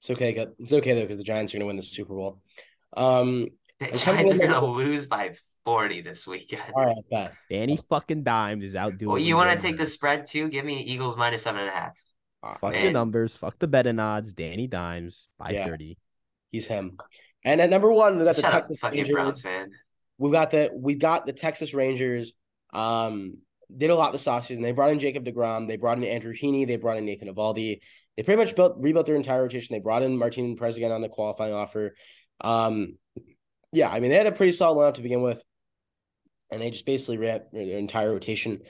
It's 0.00 0.10
okay. 0.10 0.46
It's 0.58 0.72
okay 0.72 0.94
though 0.94 1.02
because 1.02 1.18
the 1.18 1.24
Giants 1.24 1.52
are 1.52 1.56
going 1.56 1.60
to 1.62 1.66
win 1.66 1.76
the 1.76 1.82
Super 1.82 2.14
Bowl. 2.14 2.40
Um, 2.96 3.48
the 3.80 3.86
Giants 3.92 4.32
are 4.32 4.38
going 4.38 4.50
to 4.50 4.64
lose 4.64 5.06
by 5.06 5.34
forty 5.64 6.00
this 6.00 6.26
weekend. 6.26 6.62
All 6.74 6.84
right, 6.84 6.96
bet. 7.10 7.34
Danny 7.50 7.76
fucking 7.76 8.22
Dimes 8.22 8.64
is 8.64 8.74
out 8.74 8.96
doing. 8.96 9.10
Well, 9.10 9.20
you 9.20 9.36
want 9.36 9.58
to 9.58 9.66
take 9.66 9.76
the 9.76 9.86
spread 9.86 10.26
too? 10.26 10.48
Give 10.48 10.64
me 10.64 10.80
Eagles 10.82 11.16
minus 11.16 11.42
seven 11.42 11.60
and 11.60 11.68
a 11.68 11.72
half. 11.72 11.98
Uh, 12.42 12.54
fuck 12.60 12.72
man. 12.72 12.86
the 12.86 12.92
numbers. 12.92 13.36
Fuck 13.36 13.58
the 13.58 13.66
betting 13.66 13.98
odds. 13.98 14.34
Danny 14.34 14.66
Dimes 14.66 15.28
by 15.38 15.50
yeah, 15.50 15.66
thirty. 15.66 15.98
He's 16.52 16.66
him. 16.66 16.96
And 17.44 17.60
at 17.60 17.70
number 17.70 17.92
one, 17.92 18.18
we 18.18 18.24
got 18.24 18.36
Shut 18.36 18.44
the 18.44 18.50
Texas 18.50 18.78
fucking 18.78 18.98
Rangers. 18.98 19.14
Browns 19.14 19.40
fan. 19.42 19.70
We 20.18 20.30
got 20.30 20.50
the 20.50 20.70
we 20.74 20.94
got 20.94 21.26
the 21.26 21.32
Texas 21.32 21.74
Rangers. 21.74 22.32
Um, 22.72 23.38
did 23.76 23.90
a 23.90 23.94
lot 23.94 24.12
this 24.12 24.24
offseason. 24.24 24.62
They 24.62 24.72
brought 24.72 24.90
in 24.90 24.98
Jacob 24.98 25.24
DeGrom. 25.24 25.68
They 25.68 25.76
brought 25.76 25.98
in 25.98 26.04
Andrew 26.04 26.32
Heaney. 26.32 26.66
They 26.66 26.76
brought 26.76 26.96
in 26.96 27.04
Nathan 27.04 27.28
Eovaldi 27.28 27.80
they 28.18 28.24
pretty 28.24 28.42
much 28.42 28.56
built 28.56 28.74
rebuilt 28.78 29.06
their 29.06 29.14
entire 29.14 29.42
rotation. 29.42 29.72
They 29.72 29.78
brought 29.78 30.02
in 30.02 30.18
Martin 30.18 30.56
Perez 30.56 30.76
again 30.76 30.90
on 30.90 31.02
the 31.02 31.08
qualifying 31.08 31.54
offer. 31.54 31.94
Um, 32.40 32.98
yeah, 33.72 33.88
I 33.88 34.00
mean 34.00 34.10
they 34.10 34.16
had 34.16 34.26
a 34.26 34.32
pretty 34.32 34.50
solid 34.50 34.74
lineup 34.74 34.94
to 34.94 35.02
begin 35.02 35.22
with, 35.22 35.40
and 36.50 36.60
they 36.60 36.72
just 36.72 36.84
basically 36.84 37.18
ran 37.18 37.42
their 37.52 37.78
entire 37.78 38.10
rotation. 38.10 38.62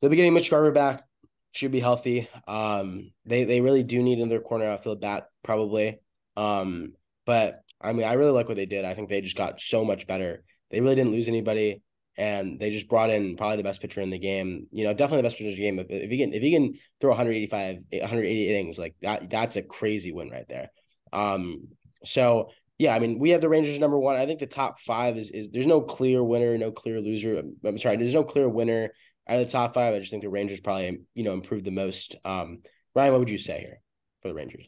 They'll 0.00 0.10
be 0.10 0.14
getting 0.14 0.32
Mitch 0.32 0.50
Garver 0.50 0.70
back, 0.70 1.02
should 1.50 1.72
be 1.72 1.80
healthy. 1.80 2.28
Um, 2.46 3.10
they 3.24 3.42
they 3.42 3.60
really 3.60 3.82
do 3.82 4.00
need 4.00 4.20
another 4.20 4.38
corner 4.38 4.66
outfield 4.66 5.00
bat 5.00 5.26
probably. 5.42 5.98
Um, 6.36 6.92
but 7.26 7.60
I 7.80 7.94
mean 7.94 8.06
I 8.06 8.12
really 8.12 8.30
like 8.30 8.46
what 8.46 8.56
they 8.56 8.66
did. 8.66 8.84
I 8.84 8.94
think 8.94 9.08
they 9.08 9.20
just 9.20 9.36
got 9.36 9.60
so 9.60 9.84
much 9.84 10.06
better. 10.06 10.44
They 10.70 10.80
really 10.80 10.94
didn't 10.94 11.10
lose 11.10 11.26
anybody 11.26 11.82
and 12.16 12.58
they 12.58 12.70
just 12.70 12.88
brought 12.88 13.10
in 13.10 13.36
probably 13.36 13.56
the 13.56 13.62
best 13.62 13.80
pitcher 13.80 14.00
in 14.00 14.10
the 14.10 14.18
game. 14.18 14.66
You 14.70 14.84
know, 14.84 14.92
definitely 14.92 15.18
the 15.18 15.26
best 15.28 15.36
pitcher 15.36 15.50
in 15.50 15.54
the 15.54 15.62
game. 15.62 15.78
If, 15.88 16.10
he 16.10 16.18
can 16.18 16.32
if 16.32 16.42
he 16.42 16.52
can 16.52 16.74
throw 17.00 17.10
185, 17.10 17.76
180 17.90 18.48
innings, 18.48 18.78
like 18.78 18.94
that, 19.02 19.30
that's 19.30 19.56
a 19.56 19.62
crazy 19.62 20.12
win 20.12 20.30
right 20.30 20.46
there. 20.48 20.70
Um, 21.12 21.68
so 22.04 22.50
yeah, 22.78 22.94
I 22.94 22.98
mean, 22.98 23.18
we 23.18 23.30
have 23.30 23.40
the 23.40 23.48
Rangers 23.48 23.78
number 23.78 23.98
one. 23.98 24.16
I 24.16 24.26
think 24.26 24.40
the 24.40 24.46
top 24.46 24.80
five 24.80 25.16
is 25.16 25.30
is 25.30 25.50
there's 25.50 25.66
no 25.66 25.80
clear 25.80 26.22
winner, 26.22 26.58
no 26.58 26.72
clear 26.72 27.00
loser. 27.00 27.42
I'm 27.64 27.78
sorry, 27.78 27.96
there's 27.96 28.14
no 28.14 28.24
clear 28.24 28.48
winner 28.48 28.90
out 29.28 29.40
of 29.40 29.46
the 29.46 29.52
top 29.52 29.74
five. 29.74 29.94
I 29.94 29.98
just 30.00 30.10
think 30.10 30.22
the 30.22 30.28
Rangers 30.28 30.60
probably 30.60 31.00
you 31.14 31.24
know 31.24 31.32
improved 31.32 31.64
the 31.64 31.70
most. 31.70 32.16
Um, 32.24 32.62
Ryan, 32.94 33.12
what 33.12 33.20
would 33.20 33.30
you 33.30 33.38
say 33.38 33.60
here 33.60 33.80
for 34.20 34.28
the 34.28 34.34
Rangers? 34.34 34.66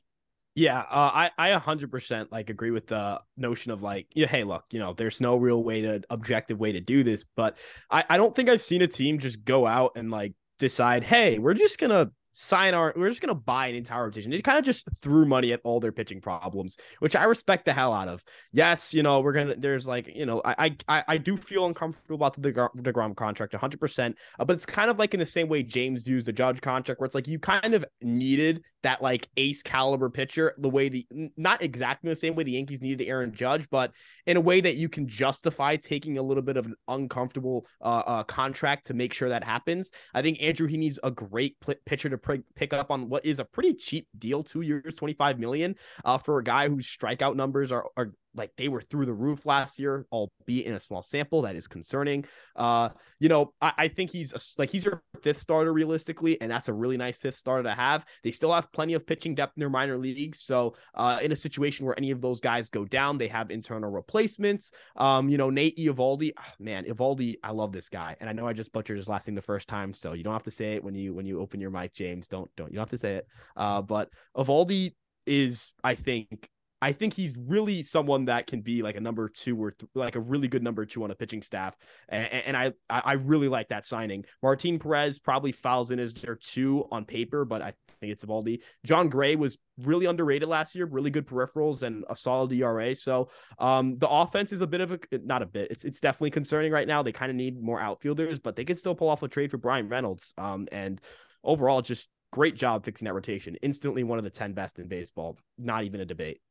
Yeah, 0.57 0.79
uh, 0.79 0.85
I 1.13 1.31
I 1.37 1.51
100% 1.51 2.31
like 2.31 2.49
agree 2.49 2.71
with 2.71 2.87
the 2.87 3.21
notion 3.37 3.73
of 3.73 3.83
like, 3.83 4.07
yeah, 4.15 4.29
hey, 4.29 4.45
look, 4.45 4.65
you 4.71 4.79
know, 4.79 4.93
there's 4.93 5.21
no 5.21 5.37
real 5.37 5.63
way 5.65 5.83
to 5.83 6.03
objective 6.11 6.61
way 6.61 6.71
to 6.73 6.81
do 6.81 7.03
this, 7.03 7.25
but 7.37 7.59
I 7.91 8.05
I 8.09 8.17
don't 8.17 8.35
think 8.35 8.49
I've 8.49 8.63
seen 8.63 8.81
a 8.83 8.87
team 8.87 9.19
just 9.19 9.45
go 9.45 9.67
out 9.67 9.93
and 9.97 10.11
like 10.13 10.35
decide, 10.61 11.03
hey, 11.03 11.39
we're 11.41 11.55
just 11.55 11.79
gonna 11.79 12.13
sign 12.35 12.75
our 12.75 12.93
we're 12.97 13.09
just 13.09 13.21
gonna 13.21 13.35
buy 13.35 13.69
an 13.69 13.75
entire 13.75 14.05
rotation. 14.05 14.31
They 14.31 14.43
kind 14.43 14.59
of 14.59 14.65
just 14.65 14.87
threw 15.01 15.25
money 15.25 15.53
at 15.53 15.61
all 15.65 15.81
their 15.81 15.93
pitching 15.93 16.21
problems, 16.21 16.77
which 16.99 17.17
I 17.17 17.25
respect 17.25 17.65
the 17.65 17.73
hell 17.73 17.93
out 17.93 18.09
of. 18.09 18.23
Yes, 18.53 18.93
you 18.93 19.03
know, 19.03 19.21
we're 19.21 19.33
gonna 19.33 19.55
there's 19.57 19.87
like, 19.87 20.11
you 20.15 20.27
know, 20.27 20.43
I 20.45 20.77
I 20.89 21.05
I 21.09 21.19
do 21.19 21.37
feel 21.37 21.67
uncomfortable 21.67 22.17
about 22.17 22.35
the 22.35 22.53
DeGrom 22.53 23.17
contract 23.17 23.55
100 23.55 23.81
percent 23.81 24.19
uh, 24.39 24.45
but 24.45 24.55
it's 24.55 24.67
kind 24.67 24.91
of 24.91 24.99
like 24.99 25.15
in 25.15 25.21
the 25.21 25.27
same 25.27 25.49
way 25.49 25.63
James 25.63 26.07
used 26.07 26.27
the 26.27 26.33
Judge 26.33 26.61
contract, 26.61 27.01
where 27.01 27.07
it's 27.07 27.15
like 27.15 27.29
you 27.29 27.39
kind 27.39 27.75
of 27.75 27.85
needed 28.03 28.63
that 28.83 29.03
like 29.03 29.29
ace 29.37 29.63
caliber 29.63 30.11
pitcher, 30.11 30.55
the 30.59 30.69
way 30.69 30.89
the 30.89 31.07
not 31.37 31.63
exactly 31.63 32.11
the 32.11 32.17
same 32.17 32.35
way 32.35 32.45
the 32.45 32.53
Yankees 32.53 32.81
needed 32.81 33.07
Aaron 33.07 33.33
Judge, 33.33 33.69
but 33.71 33.93
in 34.27 34.37
a 34.37 34.41
way 34.41 34.61
that 34.61 34.77
you 34.77 34.89
can 34.89 35.09
justify 35.09 35.77
taking 35.77 36.19
a 36.19 36.23
little 36.23 36.43
bit 36.43 36.57
of 36.57 36.67
an 36.67 36.75
uncomfortable 36.89 37.67
uh, 37.81 38.03
uh 38.07 38.23
contract 38.25 38.87
to 38.87 38.95
make 38.95 39.13
sure 39.13 39.29
that 39.29 39.45
happens. 39.45 39.91
I 40.13 40.23
think 40.23 40.43
Andrew 40.43 40.69
Heaney's 40.69 40.99
a 41.03 41.11
great 41.11 41.57
pitcher 41.87 42.09
to 42.09 42.19
pick 42.55 42.73
up 42.73 42.91
on 42.91 43.09
what 43.09 43.25
is 43.25 43.39
a 43.39 43.45
pretty 43.45 43.75
cheap 43.75 44.09
deal, 44.19 44.43
two 44.43 44.61
years, 44.63 44.95
25 44.95 45.39
million, 45.39 45.77
uh, 46.05 46.19
for 46.19 46.39
a 46.39 46.45
guy 46.45 46.69
whose 46.69 46.87
strikeout 46.87 47.37
numbers 47.37 47.73
are, 47.73 47.87
are 47.97 48.13
like 48.35 48.53
they 48.57 48.69
were 48.69 48.81
through 48.81 49.07
the 49.07 49.13
roof 49.13 49.47
last 49.47 49.79
year, 49.79 50.07
albeit 50.13 50.67
in 50.67 50.75
a 50.75 50.81
small 50.81 51.03
sample. 51.03 51.43
That 51.43 51.57
is 51.57 51.69
concerning. 51.69 52.25
Uh, 52.57 52.91
you 53.21 53.29
know, 53.29 53.53
I, 53.61 53.73
I 53.79 53.89
think 53.89 54.11
he's 54.11 54.33
a, 54.33 54.61
like 54.61 54.71
he's 54.71 54.85
your 54.85 55.03
fifth 55.23 55.41
starter 55.41 55.73
realistically, 55.73 56.41
and 56.41 56.51
that's 56.51 56.69
a 56.69 56.73
really 56.73 56.97
nice 56.97 57.19
fifth 57.19 57.37
starter 57.37 57.65
to 57.65 57.75
have. 57.75 58.05
They 58.23 58.31
still 58.31 58.53
have 58.53 58.71
plenty 58.73 58.95
of 58.95 59.07
pitching 59.07 59.35
depth 59.35 59.55
in 59.57 59.61
their 59.61 59.71
minor 59.71 59.99
leagues, 59.99 60.41
so 60.41 60.75
uh, 60.95 61.19
in 61.23 61.33
a 61.33 61.37
situation 61.37 61.87
where 61.87 61.95
any 61.99 62.11
of 62.11 62.21
those 62.21 62.41
guys 62.41 62.69
go 62.69 62.85
down, 62.85 63.19
they 63.19 63.29
have 63.29 63.51
internal 63.51 63.91
replacements. 63.91 64.73
Um, 64.97 65.29
you 65.29 65.39
know, 65.39 65.51
Nate 65.51 65.79
Ivaldi, 65.79 66.33
oh, 66.39 66.53
man, 66.59 66.85
Ivaldi, 66.85 67.37
I 67.43 67.53
love 67.53 67.73
this 67.73 67.89
guy, 67.89 68.17
and 68.21 68.29
I 68.29 68.33
know 68.33 68.47
I 68.47 68.53
just 68.53 68.73
butchered 68.73 68.97
his 68.97 69.09
last 69.09 69.29
name 69.29 69.35
the 69.35 69.43
first 69.43 69.69
time, 69.69 69.93
so 69.93 70.13
you 70.13 70.25
don't 70.25 70.33
have 70.33 70.45
to 70.45 70.51
say 70.51 70.75
it 70.75 70.85
when 70.85 70.95
you 70.95 71.15
when 71.15 71.27
you 71.27 71.41
open 71.41 71.61
your 71.61 71.71
mic, 71.71 71.95
James. 71.95 72.29
Don't 72.29 72.51
don't 72.57 72.71
you 72.71 72.77
don't 72.77 72.83
have 72.83 72.91
to 72.91 72.99
say 72.99 73.17
it. 73.17 73.27
Uh, 73.57 73.83
but 73.83 74.09
Ivaldi 74.37 74.95
is, 75.27 75.73
I 75.83 75.95
think, 75.95 76.49
I 76.85 76.93
think 76.93 77.15
he's 77.15 77.35
really 77.49 77.83
someone 77.83 78.27
that 78.27 78.47
can 78.47 78.61
be 78.61 78.83
like 78.83 78.95
a 78.95 79.01
number 79.01 79.31
two 79.31 79.57
or 79.57 79.71
th- 79.71 79.89
like 79.95 80.17
a 80.17 80.21
really 80.21 80.49
good 80.49 80.63
number 80.63 80.85
two 80.85 81.03
on 81.03 81.11
a 81.11 81.15
pitching 81.15 81.41
staff. 81.41 81.75
And, 82.11 82.27
and 82.31 82.57
I, 82.59 82.75
I 82.91 83.15
really 83.15 83.49
like 83.49 83.69
that 83.69 83.87
signing. 83.87 84.27
Martin 84.43 84.79
Perez 84.79 85.19
probably 85.19 85.51
fouls 85.51 85.93
in 85.93 85.99
as 85.99 86.13
their 86.17 86.35
two 86.35 86.87
on 86.93 87.07
paper, 87.07 87.47
but 87.47 87.63
I 87.63 87.73
think 88.03 88.13
it's 88.13 88.23
Eovaldi. 88.23 88.61
Jon 88.85 89.09
Gray 89.09 89.35
was 89.35 89.57
really 89.79 90.05
underrated 90.05 90.47
last 90.47 90.75
year, 90.75 90.85
really 90.85 91.09
good 91.09 91.27
peripherals 91.27 91.83
and 91.83 92.05
a 92.11 92.15
solid 92.15 92.53
ERA. 92.53 92.95
So 92.95 93.31
um, 93.59 93.97
the 93.97 94.09
offense 94.11 94.53
is 94.53 94.61
a 94.61 94.67
bit 94.67 94.83
of 94.83 94.93
a 94.93 94.99
not 95.25 95.41
a 95.41 95.47
bit. 95.47 95.71
It's 95.71 95.87
it's 95.87 96.01
definitely 96.01 96.33
concerning 96.33 96.71
right 96.71 96.87
now. 96.87 97.03
They 97.03 97.13
kind 97.13 97.31
of 97.31 97.37
need 97.37 97.59
more 97.59 97.81
outfielders, 97.81 98.39
but 98.41 98.57
they 98.57 98.65
can 98.67 98.77
still 98.77 98.95
pull 98.95 99.09
off 99.09 99.23
a 99.23 99.29
trade 99.29 99.51
for 99.51 99.57
Bryan 99.57 99.89
Reynolds. 99.89 100.35
Um, 100.37 100.69
and 100.71 101.01
overall, 101.43 101.81
just 101.81 102.11
great 102.31 102.57
job 102.57 102.85
fixing 102.85 103.07
that 103.07 103.15
rotation. 103.15 103.57
Instantly 103.63 104.05
one 104.05 104.19
of 104.19 104.25
the 104.25 104.29
10 104.29 104.53
best 104.53 104.79
in 104.79 104.87
baseball. 104.87 105.39
Not 105.57 105.85
even 105.85 106.03
a 106.03 106.05
debate 106.05 106.43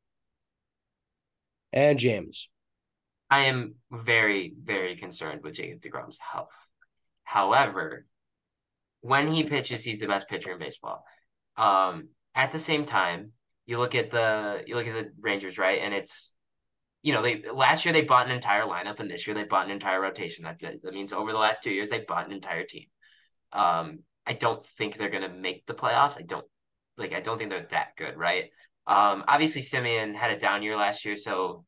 and 1.74 2.00
James. 2.00 2.48
I 3.30 3.46
am 3.46 3.76
very, 3.92 4.54
very 4.62 4.96
concerned 4.96 5.42
with 5.44 5.56
Jacob 5.56 5.82
DeGrom's 5.82 6.20
health. 6.20 6.54
However, 7.24 8.06
when 9.02 9.28
he 9.28 9.44
pitches, 9.44 9.84
he's 9.84 10.00
the 10.00 10.08
best 10.08 10.30
pitcher 10.30 10.52
in 10.52 10.60
baseball. 10.60 11.04
Um, 11.58 12.10
at 12.36 12.52
the 12.52 12.60
same 12.60 12.86
time, 12.86 13.32
you 13.66 13.80
look 13.80 13.96
at 13.96 14.12
the 14.12 14.64
you 14.68 14.76
look 14.76 14.88
at 14.88 14.94
the 14.94 15.12
Rangers, 15.20 15.58
right? 15.58 15.82
And 15.82 15.94
it's 15.94 16.32
you 17.02 17.12
know, 17.12 17.22
they 17.22 17.44
last 17.52 17.86
year 17.86 17.94
they 17.94 18.04
bought 18.04 18.28
an 18.28 18.32
entire 18.32 18.64
lineup, 18.64 19.00
and 19.00 19.10
this 19.10 19.28
year 19.28 19.36
they 19.36 19.44
bought 19.44 19.66
an 19.66 19.72
entire 19.72 20.00
rotation. 20.00 20.46
That 20.46 20.60
that 20.62 20.94
means 20.94 21.12
over 21.12 21.32
the 21.32 21.38
last 21.38 21.64
two 21.64 21.72
years 21.72 21.90
they 21.90 22.00
bought 22.00 22.26
an 22.26 22.32
entire 22.32 22.64
team. 22.64 22.86
Um, 23.52 24.00
I 24.26 24.34
don't 24.34 24.64
think 24.64 24.96
they're 24.96 25.10
gonna 25.10 25.34
make 25.34 25.66
the 25.66 25.74
playoffs. 25.74 26.18
I 26.18 26.24
don't 26.24 26.46
like. 26.98 27.14
I 27.14 27.20
don't 27.20 27.38
think 27.38 27.50
they're 27.50 27.68
that 27.72 27.96
good, 27.98 28.16
right? 28.16 28.52
Um, 28.86 29.24
obviously 29.28 29.62
Semien 29.62 30.16
had 30.16 30.32
a 30.32 30.40
down 30.40 30.64
year 30.64 30.76
last 30.76 31.06
year, 31.06 31.16
so 31.16 31.66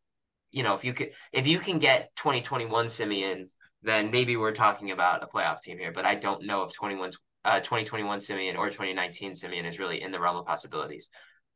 you 0.52 0.64
know 0.64 0.74
if 0.74 0.84
you 0.84 0.94
could 0.94 1.12
if 1.32 1.48
you 1.48 1.60
can 1.60 1.80
get 1.80 2.16
2021 2.16 2.88
Semien, 2.88 3.50
then 3.84 4.12
maybe 4.12 4.38
we're 4.38 4.52
talking 4.52 4.92
about 4.92 5.24
a 5.24 5.28
playoff 5.28 5.62
team 5.62 5.78
here. 5.78 5.92
But 5.92 6.06
I 6.06 6.16
don't 6.16 6.46
know 6.46 6.64
if 6.64 6.74
21 6.74 7.12
uh, 7.46 7.60
2021 7.60 8.20
Semien 8.20 8.58
or 8.58 8.68
2019 8.70 9.34
Semien 9.34 9.66
is 9.66 9.80
really 9.80 10.02
in 10.02 10.12
the 10.12 10.20
realm 10.20 10.38
of 10.38 10.46
possibilities. 10.46 11.10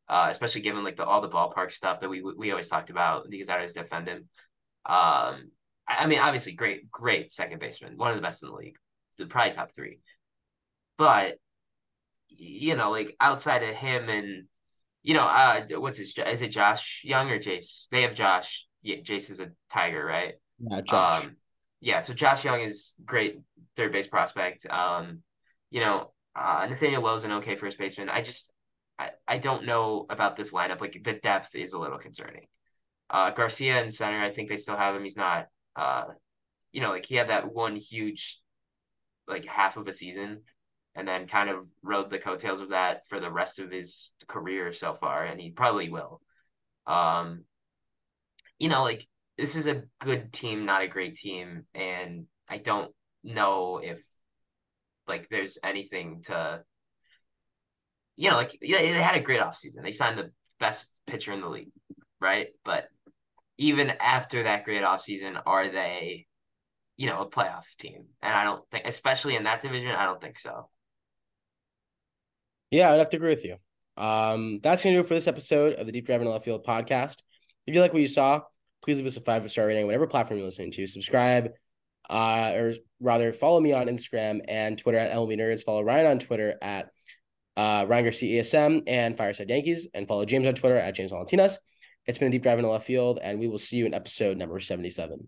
Uh, 0.07 0.27
especially 0.31 0.61
given 0.61 0.83
like 0.83 0.95
the 0.95 1.05
all 1.05 1.21
the 1.21 1.29
ballpark 1.29 1.69
stuff 1.69 1.99
that 1.99 2.09
we 2.09 2.23
we 2.23 2.49
always 2.49 2.67
talked 2.67 2.89
about 2.89 3.29
because 3.29 3.47
I 3.47 3.55
always 3.55 3.73
defend 3.73 4.07
him. 4.07 4.27
Um, 4.85 5.51
I 5.87 6.05
mean, 6.07 6.19
obviously, 6.19 6.53
great, 6.53 6.89
great 6.91 7.33
second 7.33 7.59
baseman, 7.59 7.97
one 7.97 8.11
of 8.11 8.15
the 8.15 8.21
best 8.21 8.43
in 8.43 8.49
the 8.49 8.55
league, 8.55 8.77
the 9.17 9.25
probably 9.25 9.53
top 9.53 9.71
three. 9.71 9.99
But 10.97 11.37
you 12.27 12.75
know, 12.75 12.91
like 12.91 13.15
outside 13.19 13.63
of 13.63 13.75
him 13.75 14.09
and 14.09 14.45
you 15.09 15.15
know, 15.15 15.23
uh, 15.23 15.61
what's 15.79 15.97
his? 15.97 16.13
Is 16.15 16.43
it 16.43 16.49
Josh 16.49 17.01
Jung 17.03 17.31
or 17.31 17.39
Jace? 17.39 17.89
They 17.89 18.03
have 18.03 18.13
Josh. 18.13 18.67
Yeah, 18.83 18.97
Jace 18.97 19.31
is 19.31 19.39
a 19.39 19.49
Tiger, 19.71 20.05
right? 20.05 20.35
Yeah, 20.59 20.81
Josh. 20.81 21.25
Um, 21.25 21.35
yeah, 21.81 22.01
so 22.01 22.13
Josh 22.13 22.45
Jung 22.45 22.61
is 22.61 22.93
great 23.03 23.39
third 23.75 23.91
base 23.91 24.07
prospect. 24.07 24.67
Um, 24.69 25.23
you 25.71 25.79
know, 25.79 26.11
uh, 26.35 26.63
Nathaniel 26.69 27.01
Lowe's 27.01 27.23
an 27.23 27.31
okay 27.31 27.55
first 27.55 27.79
baseman. 27.79 28.07
I 28.07 28.21
just, 28.21 28.53
I, 28.99 29.09
I 29.27 29.39
don't 29.39 29.65
know 29.65 30.05
about 30.11 30.35
this 30.35 30.53
lineup. 30.53 30.79
Like 30.79 31.01
the 31.03 31.13
depth 31.13 31.55
is 31.55 31.73
a 31.73 31.79
little 31.79 31.97
concerning. 31.97 32.45
Uh, 33.09 33.31
Garcia 33.31 33.81
in 33.81 33.89
center, 33.89 34.21
I 34.21 34.29
think 34.29 34.47
they 34.47 34.57
still 34.57 34.77
have 34.77 34.95
him. 34.95 35.01
He's 35.01 35.17
not, 35.17 35.47
uh, 35.75 36.03
you 36.71 36.81
know, 36.81 36.91
like 36.91 37.07
he 37.07 37.15
had 37.15 37.29
that 37.29 37.51
one 37.51 37.77
huge, 37.77 38.39
like 39.27 39.45
half 39.45 39.75
of 39.75 39.87
a 39.87 39.91
season 39.91 40.41
and 40.95 41.07
then 41.07 41.27
kind 41.27 41.49
of 41.49 41.69
rode 41.81 42.09
the 42.09 42.19
coattails 42.19 42.61
of 42.61 42.69
that 42.69 43.07
for 43.07 43.19
the 43.19 43.31
rest 43.31 43.59
of 43.59 43.71
his 43.71 44.11
career 44.27 44.71
so 44.71 44.93
far, 44.93 45.23
and 45.25 45.39
he 45.39 45.51
probably 45.51 45.89
will. 45.89 46.21
Um, 46.87 47.45
you 48.57 48.69
know, 48.69 48.83
like 48.83 49.07
this 49.37 49.55
is 49.55 49.67
a 49.67 49.83
good 49.99 50.33
team, 50.33 50.65
not 50.65 50.81
a 50.81 50.87
great 50.87 51.15
team, 51.15 51.65
and 51.73 52.25
I 52.47 52.57
don't 52.57 52.91
know 53.23 53.79
if 53.83 54.01
like 55.07 55.29
there's 55.29 55.57
anything 55.63 56.23
to 56.23 56.63
you 58.19 58.29
know, 58.29 58.35
like 58.35 58.57
yeah, 58.61 58.81
they 58.81 58.91
had 58.91 59.15
a 59.15 59.21
great 59.21 59.39
offseason. 59.39 59.81
They 59.81 59.93
signed 59.93 60.17
the 60.17 60.31
best 60.59 60.99
pitcher 61.07 61.31
in 61.31 61.39
the 61.39 61.47
league, 61.47 61.71
right? 62.19 62.49
But 62.65 62.89
even 63.57 63.91
after 63.91 64.43
that 64.43 64.65
great 64.65 64.83
offseason, 64.83 65.41
are 65.45 65.69
they, 65.69 66.27
you 66.97 67.07
know, 67.07 67.21
a 67.21 67.29
playoff 67.29 67.63
team? 67.77 68.07
And 68.21 68.33
I 68.33 68.43
don't 68.43 68.61
think, 68.71 68.85
especially 68.85 69.37
in 69.37 69.43
that 69.43 69.61
division, 69.61 69.91
I 69.91 70.03
don't 70.03 70.19
think 70.19 70.37
so. 70.37 70.69
Yeah, 72.71 72.91
I'd 72.91 72.99
have 72.99 73.09
to 73.09 73.17
agree 73.17 73.29
with 73.29 73.45
you. 73.45 73.57
Um, 73.97 74.59
that's 74.61 74.83
gonna 74.83 74.95
do 74.95 75.01
it 75.01 75.07
for 75.07 75.13
this 75.13 75.27
episode 75.27 75.73
of 75.73 75.85
the 75.85 75.91
Deep 75.91 76.07
Dive 76.07 76.21
in 76.21 76.27
Left 76.27 76.45
Field 76.45 76.65
podcast. 76.65 77.17
If 77.67 77.73
you 77.73 77.81
like 77.81 77.93
what 77.93 78.01
you 78.01 78.07
saw, 78.07 78.41
please 78.83 78.97
leave 78.97 79.07
us 79.07 79.17
a 79.17 79.21
five 79.21 79.49
star 79.51 79.67
rating, 79.67 79.83
on 79.83 79.87
whatever 79.87 80.07
platform 80.07 80.37
you're 80.39 80.47
listening 80.47 80.71
to. 80.71 80.87
Subscribe, 80.87 81.51
uh, 82.09 82.51
or 82.55 82.73
rather 82.99 83.33
follow 83.33 83.59
me 83.59 83.73
on 83.73 83.87
Instagram 83.87 84.41
and 84.47 84.77
Twitter 84.77 84.97
at 84.97 85.11
MLB 85.11 85.37
Nerds. 85.37 85.63
Follow 85.63 85.83
Ryan 85.83 86.05
on 86.05 86.19
Twitter 86.19 86.55
at 86.61 86.89
uh, 87.57 87.85
Ryan 87.87 88.05
Garcia 88.05 88.41
ESM 88.41 88.83
and 88.87 89.17
Fireside 89.17 89.49
Yankees, 89.49 89.89
and 89.93 90.07
follow 90.07 90.25
James 90.25 90.47
on 90.47 90.53
Twitter 90.53 90.77
at 90.77 90.95
James 90.95 91.11
Valentinas. 91.11 91.57
It's 92.05 92.17
been 92.17 92.29
a 92.29 92.31
deep 92.31 92.43
dive 92.43 92.57
in 92.57 92.63
the 92.63 92.71
left 92.71 92.85
field, 92.85 93.19
and 93.21 93.39
we 93.39 93.47
will 93.47 93.59
see 93.59 93.77
you 93.77 93.85
in 93.85 93.93
episode 93.93 94.37
number 94.37 94.59
77. 94.59 95.27